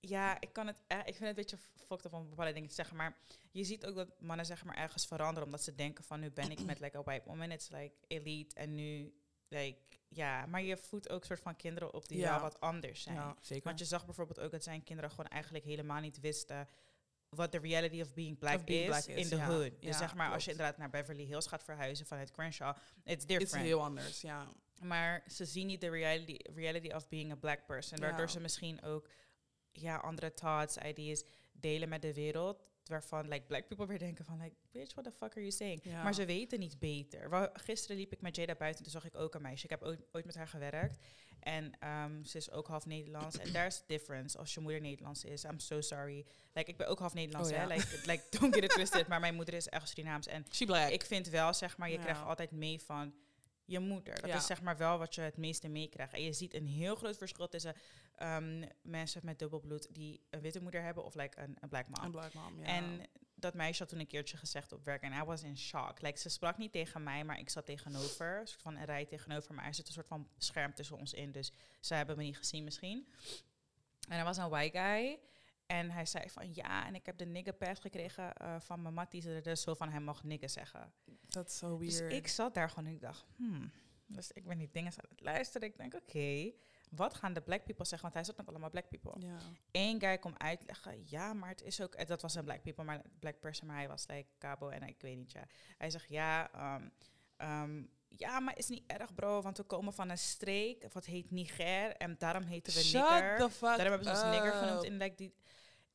Ja, 0.00 0.40
ik 0.40 0.52
kan 0.52 0.66
het... 0.66 0.82
eh, 0.86 0.98
Ik 0.98 1.04
vind 1.04 1.18
het 1.18 1.28
een 1.28 1.34
beetje 1.34 1.58
fucked 1.86 2.04
up 2.04 2.12
om 2.12 2.28
bepaalde 2.28 2.52
dingen 2.52 2.68
te 2.68 2.74
zeggen. 2.74 2.96
Maar 2.96 3.18
je 3.50 3.64
ziet 3.64 3.86
ook 3.86 3.94
dat 3.94 4.20
mannen 4.20 4.46
zeg 4.46 4.64
maar 4.64 4.76
ergens 4.76 5.06
veranderen. 5.06 5.44
Omdat 5.44 5.62
ze 5.62 5.74
denken 5.74 6.04
van 6.04 6.20
nu 6.20 6.30
ben 6.30 6.50
ik 6.50 6.64
met 6.64 6.80
like 6.80 6.96
a 6.98 7.02
white 7.02 7.28
woman. 7.28 7.50
It's 7.50 7.68
like 7.68 7.94
elite. 8.06 8.54
En 8.54 8.74
nu 8.74 9.14
like... 9.48 9.78
Ja, 10.08 10.46
maar 10.46 10.62
je 10.62 10.76
voedt 10.76 11.08
ook 11.08 11.24
soort 11.24 11.40
van 11.40 11.56
kinderen 11.56 11.94
op 11.94 12.08
die 12.08 12.18
Ja. 12.18 12.30
wel 12.30 12.40
wat 12.40 12.60
anders 12.60 13.02
zijn. 13.02 13.16
Ja, 13.16 13.36
zeker. 13.40 13.64
Want 13.64 13.78
je 13.78 13.84
zag 13.84 14.04
bijvoorbeeld 14.04 14.40
ook 14.40 14.50
dat 14.50 14.62
zijn 14.62 14.82
kinderen 14.82 15.10
gewoon 15.10 15.26
eigenlijk 15.26 15.64
helemaal 15.64 16.00
niet 16.00 16.20
wisten 16.20 16.68
wat 17.36 17.52
de 17.52 17.58
reality 17.58 18.00
of 18.00 18.14
being 18.14 18.38
black, 18.38 18.54
Of 18.56 18.64
being 18.64 18.82
is, 18.82 18.86
black 18.88 19.04
is, 19.16 19.24
in 19.24 19.28
de 19.28 19.36
ja. 19.36 19.46
hood. 19.46 19.72
Ja, 19.80 19.86
Dus 19.88 19.96
zeg 19.98 20.14
maar, 20.14 20.32
als 20.32 20.44
je 20.44 20.50
inderdaad 20.50 20.78
naar 20.78 20.90
Beverly 20.90 21.24
Hills 21.24 21.46
gaat 21.46 21.64
verhuizen 21.64 22.06
vanuit 22.06 22.30
Crenshaw, 22.30 22.76
it's 22.76 22.82
Het 23.04 23.18
is 23.18 23.26
different. 23.26 23.66
heel 23.66 23.82
anders, 23.82 24.20
ja. 24.20 24.48
Maar 24.80 25.22
ze 25.26 25.44
zien 25.44 25.66
niet 25.66 25.80
de 25.80 25.88
reality, 25.88 26.36
reality 26.54 26.88
of 26.94 27.08
being 27.08 27.32
a 27.32 27.36
black 27.36 27.66
person. 27.66 28.00
Waardoor 28.00 28.30
ze 28.30 28.40
misschien 28.40 28.82
ook 28.82 29.08
ja, 29.72 29.96
andere 29.96 30.34
thoughts, 30.34 30.76
ideas 30.76 31.24
delen 31.52 31.88
met 31.88 32.02
de 32.02 32.14
wereld. 32.14 32.62
Waarvan 32.88 33.28
like, 33.28 33.44
black 33.46 33.66
people 33.68 33.86
weer 33.86 33.98
denken 33.98 34.24
van, 34.24 34.40
like, 34.42 34.54
bitch, 34.70 34.92
what 34.94 35.04
the 35.04 35.10
fuck 35.12 35.30
are 35.30 35.40
you 35.40 35.50
saying? 35.50 35.80
Ja. 35.84 36.02
Maar 36.02 36.14
ze 36.14 36.24
weten 36.24 36.58
niet 36.58 36.78
beter. 36.78 37.50
Gisteren 37.52 37.96
liep 37.96 38.12
ik 38.12 38.20
met 38.20 38.36
Jada 38.36 38.54
buiten, 38.54 38.82
toen 38.82 38.92
zag 38.92 39.04
ik 39.04 39.14
ook 39.14 39.34
een 39.34 39.42
meisje. 39.42 39.64
Ik 39.64 39.70
heb 39.70 39.82
ooit, 39.82 40.00
ooit 40.12 40.24
met 40.24 40.34
haar 40.34 40.48
gewerkt. 40.48 40.98
En 41.40 41.72
ehm, 41.78 42.24
ze 42.24 42.36
is 42.36 42.50
ook 42.50 42.66
half 42.66 42.86
Nederlands. 42.86 43.38
En 43.38 43.52
daar 43.52 43.66
is 43.66 43.82
difference 43.86 44.38
als 44.38 44.54
je 44.54 44.60
moeder 44.60 44.80
Nederlands 44.80 45.24
is. 45.24 45.44
I'm 45.44 45.58
so 45.58 45.80
sorry. 45.80 46.26
Like, 46.52 46.70
ik 46.70 46.76
ben 46.76 46.86
ook 46.88 46.98
half 46.98 47.14
Nederlands, 47.14 47.50
Oh, 47.50 47.56
hè. 47.56 47.66
Like, 47.66 47.86
like, 48.04 48.22
don't 48.38 48.54
get 48.54 48.64
it 48.64 48.70
twisted. 48.70 49.06
Maar 49.08 49.20
mijn 49.20 49.34
moeder 49.34 49.54
is 49.54 49.68
echt 49.68 49.88
Surinaams. 49.88 50.26
En 50.26 50.44
She 50.52 50.64
black. 50.64 50.90
ik 50.90 51.04
vind 51.04 51.28
wel, 51.28 51.54
zeg 51.54 51.76
maar, 51.76 51.88
je 51.90 51.96
Ja. 51.96 52.02
krijgt 52.02 52.22
altijd 52.22 52.50
mee 52.50 52.80
van 52.80 53.14
je 53.66 53.80
moeder. 53.80 54.14
Dat 54.20 54.30
Ja. 54.30 54.36
is 54.36 54.46
zeg 54.46 54.62
maar 54.62 54.76
wel 54.76 54.98
wat 54.98 55.14
je 55.14 55.20
het 55.20 55.36
meeste 55.36 55.68
meekrijgt. 55.68 56.12
En 56.12 56.22
je 56.22 56.32
ziet 56.32 56.54
een 56.54 56.66
heel 56.66 56.94
groot 56.94 57.16
verschil 57.16 57.48
tussen 57.48 57.74
ehm, 58.14 58.64
mensen 58.82 59.20
met 59.24 59.38
dubbelbloed 59.38 59.94
die 59.94 60.20
een 60.30 60.40
witte 60.40 60.60
moeder 60.62 60.82
hebben 60.82 61.04
of 61.04 61.14
like 61.14 61.40
een, 61.40 61.56
een 61.60 61.68
black 61.68 61.88
mom. 61.88 62.04
Een 62.04 62.10
black 62.10 62.34
mom, 62.34 62.58
ja. 62.60 62.64
En 62.66 63.00
dat 63.34 63.54
meisje 63.54 63.82
had 63.82 63.88
toen 63.88 64.00
een 64.00 64.06
keertje 64.06 64.36
gezegd 64.36 64.72
op 64.72 64.84
werk 64.84 65.02
en 65.02 65.12
I 65.12 65.22
was 65.22 65.42
in 65.42 65.58
shock. 65.58 66.00
Like, 66.00 66.18
ze 66.18 66.28
sprak 66.28 66.58
niet 66.58 66.72
tegen 66.72 67.02
mij, 67.02 67.24
maar 67.24 67.38
ik 67.38 67.48
zat 67.50 67.66
tegenover, 67.66 68.40
een 68.40 68.46
soort 68.46 68.62
van 68.62 68.76
een 68.76 68.84
rij 68.84 69.04
tegenover, 69.06 69.54
maar 69.54 69.64
er 69.64 69.74
zit 69.74 69.86
een 69.86 69.92
soort 69.92 70.06
van 70.06 70.28
scherm 70.38 70.74
tussen 70.74 70.96
ons 70.96 71.12
in, 71.12 71.32
dus 71.32 71.52
zij 71.80 71.96
hebben 71.96 72.16
me 72.16 72.22
niet 72.22 72.36
gezien 72.38 72.64
misschien. 72.64 73.12
En 74.08 74.18
er 74.18 74.24
was 74.24 74.36
een 74.36 74.48
white 74.48 74.78
guy 74.78 75.18
en 75.66 75.90
hij 75.90 76.06
zei 76.06 76.30
van 76.30 76.54
ja, 76.54 76.86
en 76.86 76.94
ik 76.94 77.06
heb 77.06 77.18
de 77.18 77.26
nigger 77.26 77.52
pass 77.52 77.80
gekregen 77.80 78.34
eh, 78.34 78.60
van 78.60 78.82
mijn 78.82 78.94
matties, 78.94 79.24
dus 79.24 79.62
zo 79.62 79.74
van 79.74 79.88
hij 79.90 80.00
mag 80.00 80.24
nigger 80.24 80.48
zeggen. 80.48 80.92
Dat 81.26 81.48
is 81.48 81.58
zo 81.58 81.78
Dus 81.78 81.98
weird. 81.98 82.12
ik 82.12 82.28
zat 82.28 82.54
daar 82.54 82.68
gewoon 82.68 82.86
en 82.86 82.92
ik 82.94 83.00
dacht, 83.00 83.26
hmm. 83.36 83.70
Dus 84.08 84.32
ik 84.32 84.44
ben 84.46 84.58
die 84.58 84.68
dingen 84.72 84.92
aan 84.92 85.08
het 85.08 85.20
luisteren. 85.20 85.68
Ik 85.68 85.76
denk, 85.76 85.94
oké, 85.94 86.52
wat 86.90 87.14
gaan 87.14 87.32
de 87.32 87.40
black 87.40 87.64
people 87.64 87.84
zeggen? 87.84 88.00
Want 88.02 88.14
hij 88.14 88.24
zat 88.24 88.36
met 88.36 88.48
allemaal 88.48 88.70
black 88.70 88.88
people. 88.88 89.26
ja. 89.26 89.38
Eén 89.70 90.00
guy 90.00 90.18
komt 90.18 90.38
uitleggen, 90.38 91.02
ja, 91.04 91.32
maar 91.32 91.48
het 91.48 91.62
is 91.62 91.80
ook... 91.80 92.06
Dat 92.06 92.22
was 92.22 92.34
een 92.34 92.44
black 92.44 92.62
people, 92.62 92.84
maar 92.84 93.02
black 93.18 93.40
person, 93.40 93.66
maar 93.66 93.76
hij 93.76 93.88
was 93.88 94.06
like 94.06 94.28
cabo 94.38 94.68
en 94.68 94.82
ik 94.82 95.00
weet 95.00 95.16
niet, 95.16 95.32
ja. 95.32 95.46
Hij 95.78 95.90
zegt, 95.90 96.08
ja, 96.08 96.52
ehm, 96.52 96.88
ehm, 97.36 97.82
ja, 98.08 98.40
maar 98.40 98.58
is 98.58 98.68
niet 98.68 98.82
erg, 98.86 99.14
bro, 99.14 99.42
want 99.42 99.56
we 99.56 99.62
komen 99.62 99.92
van 99.92 100.10
een 100.10 100.18
streek, 100.18 100.92
wat 100.92 101.04
heet 101.04 101.30
Niger, 101.30 101.96
en 101.96 102.14
daarom 102.18 102.42
heten 102.42 102.72
we 102.72 102.80
Shut 102.80 103.10
nigger. 103.10 103.36
the 103.38 103.50
fuck 103.50 103.76
Daarom 103.76 103.88
hebben 104.00 104.16
ze 104.16 104.24
ons 104.26 104.34
nigger 104.36 104.52
genoemd 104.52 104.84
in 104.84 104.96
like, 104.96 105.14
die... 105.14 105.34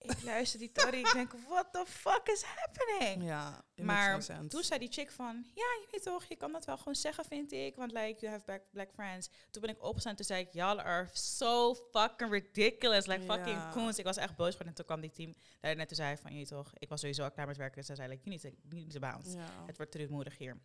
Ik 0.02 0.24
luister 0.24 0.60
die 0.60 0.72
Tory, 0.72 1.00
ik 1.00 1.12
denk, 1.14 1.34
what 1.48 1.68
the 1.72 1.84
fuck 1.88 2.22
is 2.28 2.44
happening? 2.44 3.24
Ja, 3.24 3.64
Maar. 3.76 4.26
Toen 4.48 4.64
zei 4.64 4.80
die 4.80 4.92
chick 4.92 5.12
van, 5.12 5.46
ja, 5.54 5.64
je 5.64 5.88
weet 5.92 6.04
toch, 6.04 6.24
je 6.24 6.36
kan 6.36 6.52
dat 6.52 6.66
wel 6.66 6.78
gewoon 6.78 6.96
zeggen, 6.96 7.26
vind 7.26 7.52
ik. 7.52 7.76
Want 7.76 7.92
like, 7.92 8.20
you 8.20 8.32
have 8.32 8.46
black, 8.46 8.62
black 8.72 8.90
friends. 8.94 9.30
Toen 9.50 9.62
ben 9.62 9.72
ik 9.72 9.84
opgestaan, 9.84 10.16
toen 10.16 10.26
zei 10.26 10.42
ik, 10.42 10.54
y'all 10.54 10.80
are 10.80 11.10
so 11.14 11.76
fucking 11.76 12.32
ridiculous. 12.32 13.06
Like 13.06 13.24
fucking 13.24 13.70
coons. 13.72 13.98
Ik 13.98 14.06
was 14.06 14.18
echt 14.18 14.36
boos 14.36 14.52
geworden. 14.52 14.68
En 14.68 14.74
toen 14.74 14.86
kwam 14.86 15.02
die 15.02 15.12
team 15.12 15.36
daar 15.60 15.76
net 15.76 15.88
toen 15.88 15.98
zei 15.98 16.18
van, 16.18 16.32
je 16.32 16.38
weet 16.38 16.48
toch, 16.48 16.72
ik 16.78 16.90
was 16.90 17.00
sowieso 17.00 17.24
al 17.24 17.32
klaar 17.32 17.48
met 17.48 17.58
werken. 17.58 17.76
Dus 17.76 17.86
zij 17.86 17.96
zei, 17.96 18.10
like, 18.10 18.24
you 18.24 18.36
need 18.36 18.42
to, 18.42 18.68
you 18.70 18.82
need 18.82 18.94
to 18.94 19.00
bounce. 19.00 19.38
Ja. 19.38 19.66
Het 19.66 19.78
wordt 19.78 19.92
te 19.92 19.98
rumoerig 19.98 20.38
hier. 20.38 20.58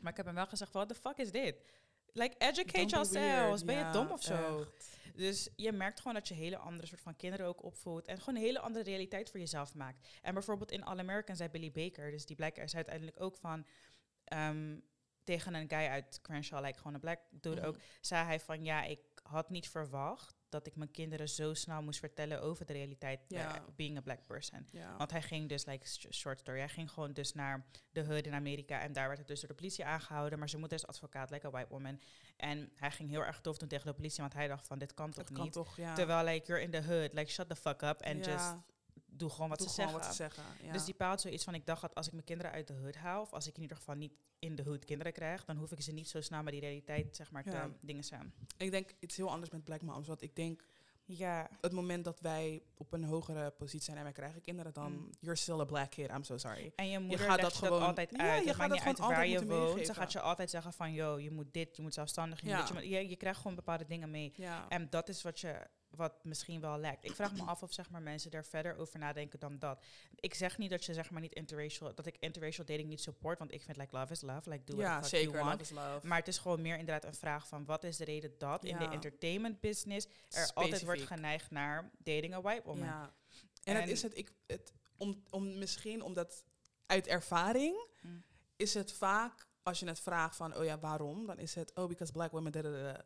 Maar 0.00 0.10
ik 0.10 0.16
heb 0.16 0.26
hem 0.26 0.34
wel 0.34 0.46
gezegd, 0.46 0.72
what 0.72 0.88
the 0.88 0.94
fuck 0.94 1.16
is 1.16 1.30
dit? 1.30 1.62
Like, 2.12 2.34
educate 2.38 2.86
yourselves. 2.86 3.64
Ben 3.64 3.74
je 3.74 3.80
Ja, 3.80 3.92
dom 3.92 4.10
of 4.10 4.22
zo? 4.22 4.60
echt. 4.60 4.90
Dus 5.16 5.48
je 5.56 5.72
merkt 5.72 5.98
gewoon 5.98 6.14
dat 6.14 6.28
je 6.28 6.34
hele 6.34 6.56
andere 6.56 6.86
soort 6.86 7.00
van 7.00 7.16
kinderen 7.16 7.46
ook 7.46 7.62
opvoedt. 7.62 8.06
En 8.06 8.18
gewoon 8.18 8.34
een 8.34 8.40
hele 8.46 8.60
andere 8.60 8.84
realiteit 8.84 9.30
voor 9.30 9.40
jezelf 9.40 9.74
maakt. 9.74 10.08
En 10.22 10.34
bijvoorbeeld 10.34 10.70
in 10.72 10.84
All 10.84 10.98
American 10.98 11.36
zei 11.36 11.48
Billy 11.48 11.72
Baker, 11.72 12.10
dus 12.10 12.26
die 12.26 12.36
blijkt 12.36 12.58
er 12.58 12.74
uiteindelijk 12.74 13.20
ook 13.20 13.36
van... 13.36 13.66
ehm, 14.24 14.78
tegen 15.24 15.54
een 15.54 15.68
guy 15.68 15.86
uit 15.88 16.18
Crenshaw, 16.22 16.64
like 16.64 16.78
gewoon 16.78 16.94
een 16.94 17.00
black 17.00 17.20
dude 17.30 17.56
Mhm. 17.60 17.66
ook, 17.68 17.76
zei 18.00 18.24
hij 18.24 18.40
van 18.40 18.64
ja, 18.64 18.82
ik 18.82 19.00
had 19.22 19.50
niet 19.50 19.68
verwacht 19.68 20.34
dat 20.52 20.66
ik 20.66 20.76
mijn 20.76 20.90
kinderen 20.90 21.28
zo 21.28 21.54
snel 21.54 21.82
moest 21.82 21.98
vertellen 21.98 22.42
over 22.42 22.66
de 22.66 22.72
realiteit 22.72 23.20
eh, 23.46 23.52
being 23.76 23.96
a 23.96 24.00
black 24.00 24.26
person. 24.26 24.66
Want 24.98 25.10
hij 25.10 25.22
ging 25.22 25.48
dus, 25.48 25.64
like 25.64 25.86
sh- 25.86 26.06
short 26.10 26.38
story, 26.38 26.58
hij 26.58 26.68
ging 26.68 26.90
gewoon 26.90 27.12
dus 27.12 27.32
naar 27.34 27.64
de 27.92 28.04
hood 28.04 28.26
in 28.26 28.34
Amerika 28.34 28.80
en 28.80 28.92
daar 28.92 29.06
werd 29.06 29.18
hij 29.18 29.26
dus 29.26 29.40
door 29.40 29.48
de 29.48 29.54
politie 29.54 29.84
aangehouden, 29.84 30.38
maar 30.38 30.48
zijn 30.48 30.60
moeder 30.60 30.78
is 30.78 30.86
advocaat, 30.86 31.30
like 31.30 31.46
a 31.46 31.50
white 31.50 31.68
woman. 31.68 32.00
En 32.36 32.70
hij 32.74 32.90
ging 32.90 33.10
heel 33.10 33.24
erg 33.24 33.40
tof 33.40 33.58
doen 33.58 33.68
tegen 33.68 33.86
de 33.86 33.92
politie, 33.94 34.20
want 34.20 34.32
hij 34.32 34.48
dacht 34.48 34.66
van 34.66 34.78
dit 34.78 34.94
kan 34.94 35.10
toch 35.10 35.30
kan 35.32 35.44
niet. 35.44 35.52
toch, 35.52 35.76
ja. 35.76 35.94
Terwijl 35.94 36.24
like 36.24 36.46
you're 36.46 36.62
in 36.62 36.70
the 36.70 36.82
hood, 36.82 37.12
like 37.12 37.30
shut 37.30 37.48
the 37.48 37.56
fuck 37.56 37.82
up 37.82 38.00
en 38.00 38.18
Ja, 38.18 38.24
just 38.24 38.54
doe 39.06 39.30
gewoon 39.30 39.48
wat 39.48 39.58
doe 39.58 39.68
ze 39.68 39.74
gewoon 39.74 39.90
zeggen. 40.02 40.08
wat 40.08 40.16
ze 40.16 40.22
zeggen. 40.44 40.66
Ja. 40.66 40.72
Dus 40.72 40.84
die 40.84 40.94
paalt 40.94 41.20
zoiets 41.20 41.44
van, 41.44 41.54
ik 41.54 41.66
dacht 41.66 41.80
dat 41.80 41.94
als 41.94 42.06
ik 42.06 42.12
mijn 42.12 42.24
kinderen 42.24 42.52
uit 42.52 42.66
de 42.66 42.74
hood 42.74 42.94
haal, 42.96 43.22
of 43.22 43.32
als 43.32 43.46
ik 43.46 43.56
in 43.56 43.62
ieder 43.62 43.76
geval 43.76 43.94
niet 43.94 44.12
in 44.38 44.56
de 44.56 44.62
hood 44.62 44.84
kinderen 44.84 45.12
krijg, 45.12 45.44
dan 45.44 45.56
hoef 45.56 45.72
ik 45.72 45.80
ze 45.82 45.92
niet 45.92 46.08
zo 46.08 46.20
snel 46.20 46.42
met 46.42 46.52
die 46.52 46.60
realiteit, 46.62 47.16
zeg 47.16 47.30
maar, 47.30 47.42
Ja. 47.48 47.50
te 47.64 47.70
dingen 47.80 48.04
zijn. 48.04 48.32
ik 48.56 48.70
denk 48.70 48.90
iets 48.98 49.16
heel 49.16 49.30
anders 49.30 49.50
met 49.50 49.64
black 49.64 49.82
moms. 49.82 50.06
Want 50.06 50.22
ik 50.22 50.36
denk, 50.36 50.62
Ja, 51.04 51.48
het 51.60 51.72
moment 51.72 52.04
dat 52.04 52.20
wij 52.20 52.62
op 52.74 52.92
een 52.92 53.04
hogere 53.04 53.50
positie 53.50 53.80
zijn 53.84 53.96
en 53.96 54.02
wij 54.02 54.12
krijgen 54.12 54.40
kinderen, 54.40 54.72
dan 54.72 54.92
Mm. 54.92 55.10
you're 55.20 55.36
still 55.38 55.60
a 55.60 55.64
black 55.64 55.90
kid. 55.90 56.10
I'm 56.10 56.22
so 56.24 56.36
sorry. 56.36 56.72
en 56.76 56.88
je 56.88 56.98
moeder 56.98 57.18
gaat 57.18 57.40
dat 57.40 57.54
je 57.54 57.60
dat 57.60 57.68
gewoon- 57.68 57.86
altijd 57.86 58.10
Ja, 58.10 58.16
uit. 58.18 58.42
je 58.42 58.48
het 58.48 58.56
gaat 58.56 58.68
dat 58.68 58.78
niet 58.78 58.86
uit 58.86 58.96
gewoon 58.96 59.10
waar 59.10 59.26
je 59.26 59.46
woont. 59.46 59.86
Ze 59.86 59.94
gaat 59.94 60.12
je 60.12 60.20
altijd 60.20 60.50
zeggen 60.50 60.72
van, 60.72 60.92
yo, 60.92 61.18
je 61.18 61.30
moet 61.30 61.52
dit, 61.52 61.76
je 61.76 61.82
moet 61.82 61.94
zelfstandig, 61.94 62.40
je, 62.40 62.46
Ja. 62.48 62.66
je, 62.80 62.88
je, 62.88 63.08
je 63.08 63.16
krijgt 63.16 63.40
gewoon 63.40 63.56
bepaalde 63.56 63.86
dingen 63.86 64.10
mee. 64.10 64.32
Ja. 64.36 64.68
En 64.68 64.90
dat 64.90 65.08
is 65.08 65.22
wat 65.22 65.40
je 65.40 65.66
wat 65.96 66.24
misschien 66.24 66.60
wel 66.60 66.78
lekt. 66.78 67.04
Ik 67.04 67.14
vraag 67.14 67.32
me 67.32 67.42
af 67.42 67.62
of 67.62 67.72
zeg 67.72 67.90
maar, 67.90 68.02
mensen 68.02 68.30
daar 68.30 68.44
verder 68.44 68.76
over 68.76 68.98
nadenken 68.98 69.38
dan 69.38 69.58
dat. 69.58 69.84
Ik 70.14 70.34
zeg 70.34 70.58
niet 70.58 70.70
dat 70.70 70.84
je 70.84 70.94
zeg 70.94 71.10
maar 71.10 71.20
niet 71.20 71.32
interracial, 71.32 71.94
dat 71.94 72.06
ik 72.06 72.16
interracial 72.18 72.66
dating 72.66 72.88
niet 72.88 73.00
support, 73.00 73.38
want 73.38 73.52
ik 73.52 73.62
vind 73.62 73.76
like 73.76 73.96
love 73.96 74.12
is 74.12 74.20
love, 74.20 74.50
like 74.50 74.64
do 74.64 74.76
what 74.76 74.86
ja, 74.86 75.02
zeker. 75.02 75.30
you 75.32 75.44
want. 75.44 75.60
Love 75.60 75.62
is 75.62 75.70
love. 75.70 76.06
Maar 76.06 76.18
het 76.18 76.28
is 76.28 76.38
gewoon 76.38 76.62
meer 76.62 76.78
inderdaad 76.78 77.04
een 77.04 77.14
vraag 77.14 77.48
van 77.48 77.64
wat 77.64 77.84
is 77.84 77.96
de 77.96 78.04
reden 78.04 78.38
dat 78.38 78.64
in 78.64 78.78
de 78.78 78.88
entertainment 78.88 79.60
business 79.60 80.06
er 80.30 80.50
altijd 80.54 80.84
wordt 80.84 81.02
geneigd 81.02 81.50
naar 81.50 81.90
dating 81.98 82.34
a 82.34 82.40
white 82.40 82.62
woman. 82.64 82.86
Ja. 82.86 83.14
En, 83.64 83.74
het 83.74 83.84
En- 83.84 83.90
is 83.90 84.02
het, 84.02 84.16
ik, 84.18 84.32
het 84.46 84.72
om, 84.96 85.22
om 85.30 85.58
misschien 85.58 86.02
omdat 86.02 86.44
uit 86.86 87.06
ervaring 87.06 87.90
Mm. 88.00 88.22
is 88.56 88.74
het 88.74 88.92
vaak 88.92 89.46
als 89.62 89.78
je 89.80 89.86
het 89.86 90.00
vraagt 90.00 90.36
van 90.36 90.56
oh 90.56 90.64
ja 90.64 90.78
waarom 90.78 91.26
dan 91.26 91.38
is 91.38 91.54
het 91.54 91.74
oh 91.74 91.86
because 91.88 92.12
black 92.12 92.30
women 92.30 92.52
da, 92.52 92.62
da, 92.62 92.70
da, 92.70 92.92
da. 92.92 93.04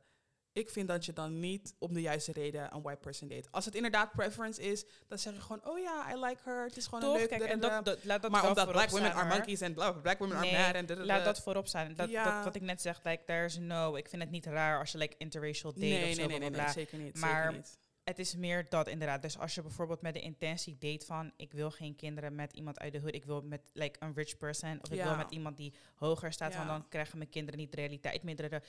Ik 0.56 0.70
vind 0.70 0.88
dat 0.88 1.04
je 1.04 1.12
dan 1.12 1.40
niet 1.40 1.74
om 1.78 1.92
de 1.94 2.00
juiste 2.00 2.32
reden 2.32 2.74
een 2.74 2.82
white 2.82 3.00
person 3.00 3.28
date. 3.28 3.48
Als 3.50 3.64
het 3.64 3.74
inderdaad 3.74 4.12
preference 4.12 4.62
is, 4.62 4.84
dan 5.06 5.18
zeg 5.18 5.34
je 5.34 5.40
gewoon 5.40 5.66
oh 5.66 5.78
ja 5.78 6.12
I 6.14 6.18
like 6.24 6.40
her. 6.44 6.64
Het 6.64 6.76
is 6.76 6.84
gewoon 6.84 7.00
Toch? 7.00 7.12
een 7.12 7.18
leuk. 7.18 7.28
Kijk, 7.28 7.42
en 7.42 7.60
dat, 7.60 7.84
dat, 7.84 8.04
laat 8.04 8.22
dat 8.22 8.30
maar 8.30 8.48
omdat 8.48 8.70
black 8.70 8.90
women 8.90 9.12
are 9.14 9.28
monkeys 9.28 9.60
en 9.60 9.74
bla- 9.74 9.92
black 9.92 10.18
women 10.18 10.36
are 10.36 10.50
mad 10.52 10.74
en. 10.74 11.04
Laat 11.04 11.24
dat 11.24 11.40
voorop 11.42 11.66
staan. 11.66 11.94
Dat, 11.94 12.08
Ja. 12.10 12.34
dat, 12.34 12.44
wat 12.44 12.54
ik 12.54 12.62
net 12.62 12.80
zeg, 12.80 13.00
like, 13.04 13.24
there's 13.24 13.58
no, 13.58 13.94
ik 13.94 14.08
vind 14.08 14.22
het 14.22 14.30
niet 14.30 14.46
raar 14.46 14.78
als 14.78 14.92
je 14.92 14.98
like 14.98 15.14
interracial 15.18 15.72
date 15.72 15.84
nee, 15.86 16.08
of 16.08 16.14
zo, 16.14 16.26
nee, 16.26 16.38
nee, 16.38 16.50
nee, 16.50 16.68
zeker 16.68 16.98
niet. 16.98 17.18
Maar- 17.18 17.42
zeker 17.42 17.56
niet. 17.56 17.78
Het 18.04 18.18
is 18.18 18.36
meer 18.36 18.66
dat 18.68 18.88
inderdaad. 18.88 19.22
Dus 19.22 19.38
als 19.38 19.54
je 19.54 19.62
bijvoorbeeld 19.62 20.00
met 20.02 20.14
de 20.14 20.20
intentie 20.20 20.76
date 20.78 21.06
van, 21.06 21.32
ik 21.36 21.52
wil 21.52 21.70
geen 21.70 21.96
kinderen 21.96 22.34
met 22.34 22.52
iemand 22.52 22.78
uit 22.78 22.92
de 22.92 23.00
hood, 23.00 23.14
ik 23.14 23.24
wil 23.24 23.42
met 23.42 23.60
like 23.72 23.96
een 24.02 24.14
rich 24.14 24.36
person, 24.36 24.78
of 24.82 24.90
ik 24.90 25.02
wil 25.02 25.16
met 25.16 25.30
iemand 25.30 25.56
die 25.56 25.74
hoger 25.94 26.32
staat, 26.32 26.52
Ja. 26.52 26.56
want 26.58 26.68
dan 26.68 26.88
krijgen 26.88 27.18
mijn 27.18 27.30
kinderen 27.30 27.60
niet 27.60 27.70
de 27.70 27.76
realiteit 27.76 28.22
meer. 28.22 28.62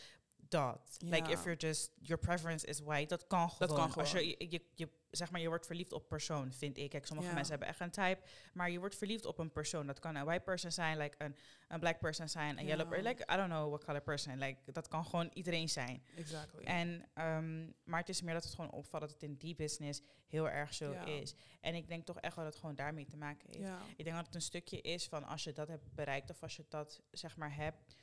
Da, 0.49 0.71
da, 0.71 0.71
da. 0.71 0.71
Dat. 0.71 0.97
Like 0.99 1.31
if 1.31 1.43
you're 1.43 1.59
just, 1.59 1.91
your 2.01 2.17
preference 2.21 2.65
is 2.67 2.79
white, 2.79 3.07
dat 3.07 3.27
kan 3.27 3.49
gewoon. 3.49 3.75
kan 3.75 3.93
Als 3.93 4.11
je, 4.11 4.17
gewoon. 4.17 4.35
je, 4.39 4.45
je, 4.49 4.61
je- 4.75 4.89
zeg 5.11 5.31
maar, 5.31 5.41
je 5.41 5.47
wordt 5.47 5.65
verliefd 5.65 5.91
op 5.93 6.07
persoon, 6.07 6.53
vind 6.53 6.77
ik. 6.77 6.89
Kijk, 6.89 7.05
sommige 7.05 7.27
Ja. 7.29 7.33
mensen 7.33 7.51
hebben 7.51 7.67
echt 7.69 7.79
een 7.79 7.91
type, 7.91 8.19
maar 8.53 8.69
je 8.71 8.79
wordt 8.79 8.95
verliefd 8.95 9.25
op 9.25 9.37
een 9.37 9.51
persoon. 9.51 9.87
Dat 9.87 9.99
kan 9.99 10.15
een 10.15 10.25
white 10.25 10.43
person 10.43 10.71
zijn, 10.71 10.97
like 10.97 11.15
een, 11.23 11.35
een 11.67 11.79
black 11.79 11.99
person 11.99 12.29
zijn, 12.29 12.57
een 12.57 12.63
Ja. 12.63 12.69
yellow 12.69 12.89
person, 12.89 13.07
like 13.07 13.33
I 13.33 13.35
don't 13.35 13.49
know 13.49 13.67
what 13.69 13.83
color 13.83 14.01
person. 14.01 14.37
Like 14.37 14.71
dat 14.71 14.87
kan 14.87 15.05
gewoon 15.05 15.29
iedereen 15.33 15.69
zijn. 15.69 16.03
Exactly. 16.15 16.63
En, 16.63 17.05
ehm, 17.13 17.65
maar 17.83 17.99
het 17.99 18.09
is 18.09 18.21
meer 18.21 18.33
dat 18.33 18.43
het 18.43 18.53
gewoon 18.53 18.71
opvalt 18.71 19.01
dat 19.01 19.11
het 19.11 19.23
in 19.23 19.35
die 19.35 19.55
business 19.55 20.01
heel 20.27 20.49
erg 20.49 20.73
zo 20.73 20.91
is. 20.91 21.33
En 21.61 21.75
ik 21.75 21.87
denk 21.87 22.05
toch 22.05 22.19
echt 22.19 22.35
wel 22.35 22.43
dat 22.43 22.53
het 22.53 22.61
gewoon 22.61 22.75
daarmee 22.75 23.05
te 23.05 23.17
maken 23.17 23.47
heeft. 23.51 23.69
Ik 23.95 24.03
denk 24.03 24.15
dat 24.15 24.25
het 24.25 24.35
een 24.35 24.41
stukje 24.41 24.81
is 24.81 25.07
van 25.07 25.23
als 25.23 25.43
je 25.43 25.53
dat 25.53 25.67
hebt 25.67 25.93
bereikt 25.95 26.29
of 26.29 26.41
als 26.43 26.55
je 26.55 26.65
dat 26.69 27.01
zeg 27.11 27.37
maar 27.37 27.55
hebt, 27.55 27.95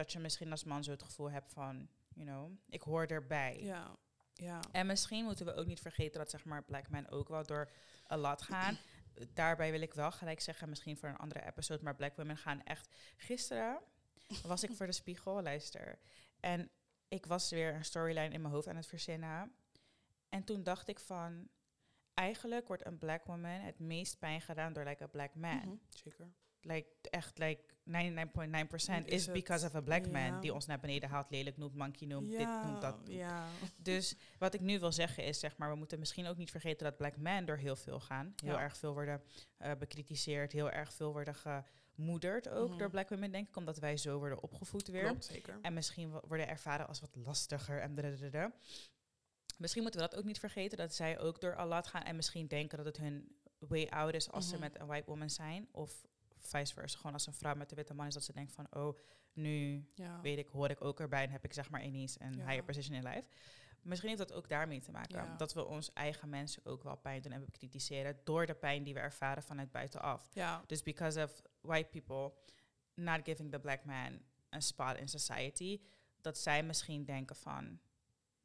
dat 0.00 0.12
je 0.12 0.18
misschien 0.18 0.50
als 0.50 0.64
man 0.64 0.84
zo 0.84 0.90
het 0.90 1.02
gevoel 1.02 1.30
hebt 1.30 1.52
van, 1.52 1.88
you 2.14 2.26
know, 2.26 2.52
ik 2.68 2.82
hoor 2.82 3.06
erbij. 3.06 3.58
Ja. 3.62 3.96
Ja. 4.34 4.60
En 4.72 4.86
misschien 4.86 5.24
moeten 5.24 5.46
we 5.46 5.54
ook 5.54 5.66
niet 5.66 5.80
vergeten 5.80 6.18
dat 6.18 6.30
zeg 6.30 6.44
maar 6.44 6.64
black 6.64 6.88
men 6.88 7.08
ook 7.08 7.28
wel 7.28 7.46
door 7.46 7.70
een 8.06 8.18
lat 8.18 8.42
gaan. 8.42 8.78
Daarbij 9.34 9.70
wil 9.70 9.80
ik 9.80 9.94
wel 9.94 10.10
gelijk 10.10 10.40
zeggen, 10.40 10.68
misschien 10.68 10.96
voor 10.96 11.08
een 11.08 11.16
andere 11.16 11.46
episode, 11.46 11.84
maar 11.84 11.94
black 11.94 12.16
women 12.16 12.36
gaan 12.36 12.62
echt. 12.62 12.88
Gisteren 13.16 13.80
was 14.42 14.62
ik 14.62 14.72
voor 14.72 14.86
de 14.86 14.92
spiegel, 14.92 15.42
luister. 15.42 15.98
En 16.40 16.70
ik 17.08 17.26
was 17.26 17.50
weer 17.50 17.74
een 17.74 17.84
storyline 17.84 18.34
in 18.34 18.40
mijn 18.40 18.54
hoofd 18.54 18.68
aan 18.68 18.76
het 18.76 18.86
verzinnen. 18.86 19.52
En 20.28 20.44
toen 20.44 20.62
dacht 20.62 20.88
ik 20.88 20.98
van, 20.98 21.48
eigenlijk 22.14 22.66
wordt 22.66 22.86
een 22.86 22.98
black 22.98 23.24
woman 23.24 23.60
het 23.60 23.78
meest 23.78 24.18
pijn 24.18 24.40
gedaan 24.40 24.72
door 24.72 24.84
like 24.84 25.02
a 25.02 25.06
black 25.06 25.34
man. 25.34 25.56
Mhm, 25.56 25.76
Zeker. 25.88 26.32
Like 26.62 26.86
echt 27.02 27.38
like 27.38 27.62
99.9% 27.90 29.04
Is 29.04 29.26
because 29.32 29.66
of 29.66 29.74
a 29.74 29.80
black 29.80 30.10
man 30.10 30.40
die 30.40 30.54
ons 30.54 30.66
naar 30.66 30.80
beneden 30.80 31.08
haalt, 31.08 31.30
lelijk 31.30 31.56
noemt, 31.56 31.74
monkey 31.74 32.06
noemt, 32.06 32.30
dit 32.30 32.48
noemt, 32.64 32.80
dat. 32.80 32.96
Dus 33.76 34.14
wat 34.38 34.54
ik 34.54 34.60
nu 34.60 34.78
wil 34.78 34.92
zeggen 34.92 35.24
is, 35.24 35.38
zeg 35.40 35.56
maar, 35.56 35.70
we 35.70 35.76
moeten 35.76 35.98
misschien 35.98 36.26
ook 36.26 36.36
niet 36.36 36.50
vergeten 36.50 36.84
dat 36.86 36.96
black 36.96 37.16
men 37.16 37.44
door 37.44 37.56
heel 37.56 37.76
veel 37.76 38.00
gaan. 38.00 38.32
Heel 38.36 38.52
Ja. 38.52 38.60
erg 38.60 38.76
veel 38.76 38.92
worden 38.92 39.22
eh, 39.56 39.72
bekritiseerd, 39.78 40.52
heel 40.52 40.70
erg 40.70 40.92
veel 40.92 41.12
worden 41.12 41.34
gemoederd 41.34 42.48
ook 42.48 42.68
Mhm. 42.68 42.78
door 42.78 42.90
black 42.90 43.08
women, 43.08 43.32
denk 43.32 43.48
ik, 43.48 43.56
omdat 43.56 43.78
wij 43.78 43.96
zo 43.96 44.18
worden 44.18 44.42
opgevoed 44.42 44.88
weer. 44.88 45.04
Klopt, 45.04 45.24
zeker. 45.24 45.58
En 45.62 45.72
misschien 45.74 46.10
wo- 46.10 46.22
worden 46.28 46.48
ervaren 46.48 46.88
als 46.88 47.00
wat 47.00 47.16
lastiger 47.16 47.80
en 47.80 47.94
dadadada. 47.94 48.52
Misschien 49.58 49.82
moeten 49.82 50.00
we 50.00 50.08
dat 50.08 50.18
ook 50.18 50.24
niet 50.24 50.38
vergeten, 50.38 50.78
dat 50.78 50.94
zij 50.94 51.18
ook 51.18 51.40
door 51.40 51.56
Allah 51.56 51.84
gaan 51.84 52.02
en 52.02 52.16
misschien 52.16 52.46
denken 52.46 52.76
dat 52.76 52.86
het 52.86 52.96
hun 52.96 53.36
way 53.58 53.86
out 53.86 54.14
is 54.14 54.30
als 54.30 54.48
ze 54.48 54.52
Mhm. 54.54 54.60
met 54.62 54.80
een 54.80 54.86
white 54.86 55.06
woman 55.10 55.30
zijn. 55.30 55.68
Of 55.72 56.06
vice 56.40 56.72
versa, 56.74 56.96
gewoon 56.96 57.12
als 57.12 57.26
een 57.26 57.34
vrouw 57.34 57.54
met 57.54 57.70
een 57.70 57.76
witte 57.76 57.94
man 57.94 58.06
is, 58.06 58.14
dat 58.14 58.24
ze 58.24 58.32
denken 58.32 58.54
van, 58.54 58.66
oh, 58.70 58.98
nu 59.32 59.84
ja. 59.94 60.20
weet 60.20 60.38
ik, 60.38 60.48
hoor 60.48 60.70
ik 60.70 60.84
ook 60.84 61.00
erbij 61.00 61.24
en 61.24 61.30
heb 61.30 61.44
ik 61.44 61.52
zeg 61.52 61.70
maar 61.70 61.84
ineens 61.84 62.20
een 62.20 62.32
Ja. 62.36 62.46
higher 62.46 62.64
position 62.64 62.96
in 62.96 63.02
life. 63.02 63.28
Misschien 63.82 64.08
heeft 64.08 64.20
dat 64.28 64.32
ook 64.32 64.48
daarmee 64.48 64.80
te 64.80 64.90
maken. 64.90 65.24
Ja. 65.24 65.36
Dat 65.36 65.52
we 65.52 65.64
ons 65.64 65.92
eigen 65.92 66.28
mensen 66.28 66.64
ook 66.64 66.82
wel 66.82 66.96
pijn 66.96 67.22
doen 67.22 67.32
en 67.32 67.44
bekritiseren 67.44 68.20
door 68.24 68.46
de 68.46 68.54
pijn 68.54 68.82
die 68.82 68.94
we 68.94 69.00
ervaren 69.00 69.42
vanuit 69.42 69.70
buitenaf. 69.70 70.30
ja. 70.34 70.62
Dus 70.66 70.82
because 70.82 71.22
of 71.22 71.42
white 71.60 71.88
people 71.88 72.32
not 72.94 73.20
giving 73.24 73.50
the 73.52 73.58
black 73.58 73.84
man 73.84 74.20
a 74.54 74.60
spot 74.60 74.96
in 74.96 75.08
society, 75.08 75.80
dat 76.20 76.38
zij 76.38 76.62
misschien 76.62 77.04
denken 77.04 77.36
van 77.36 77.80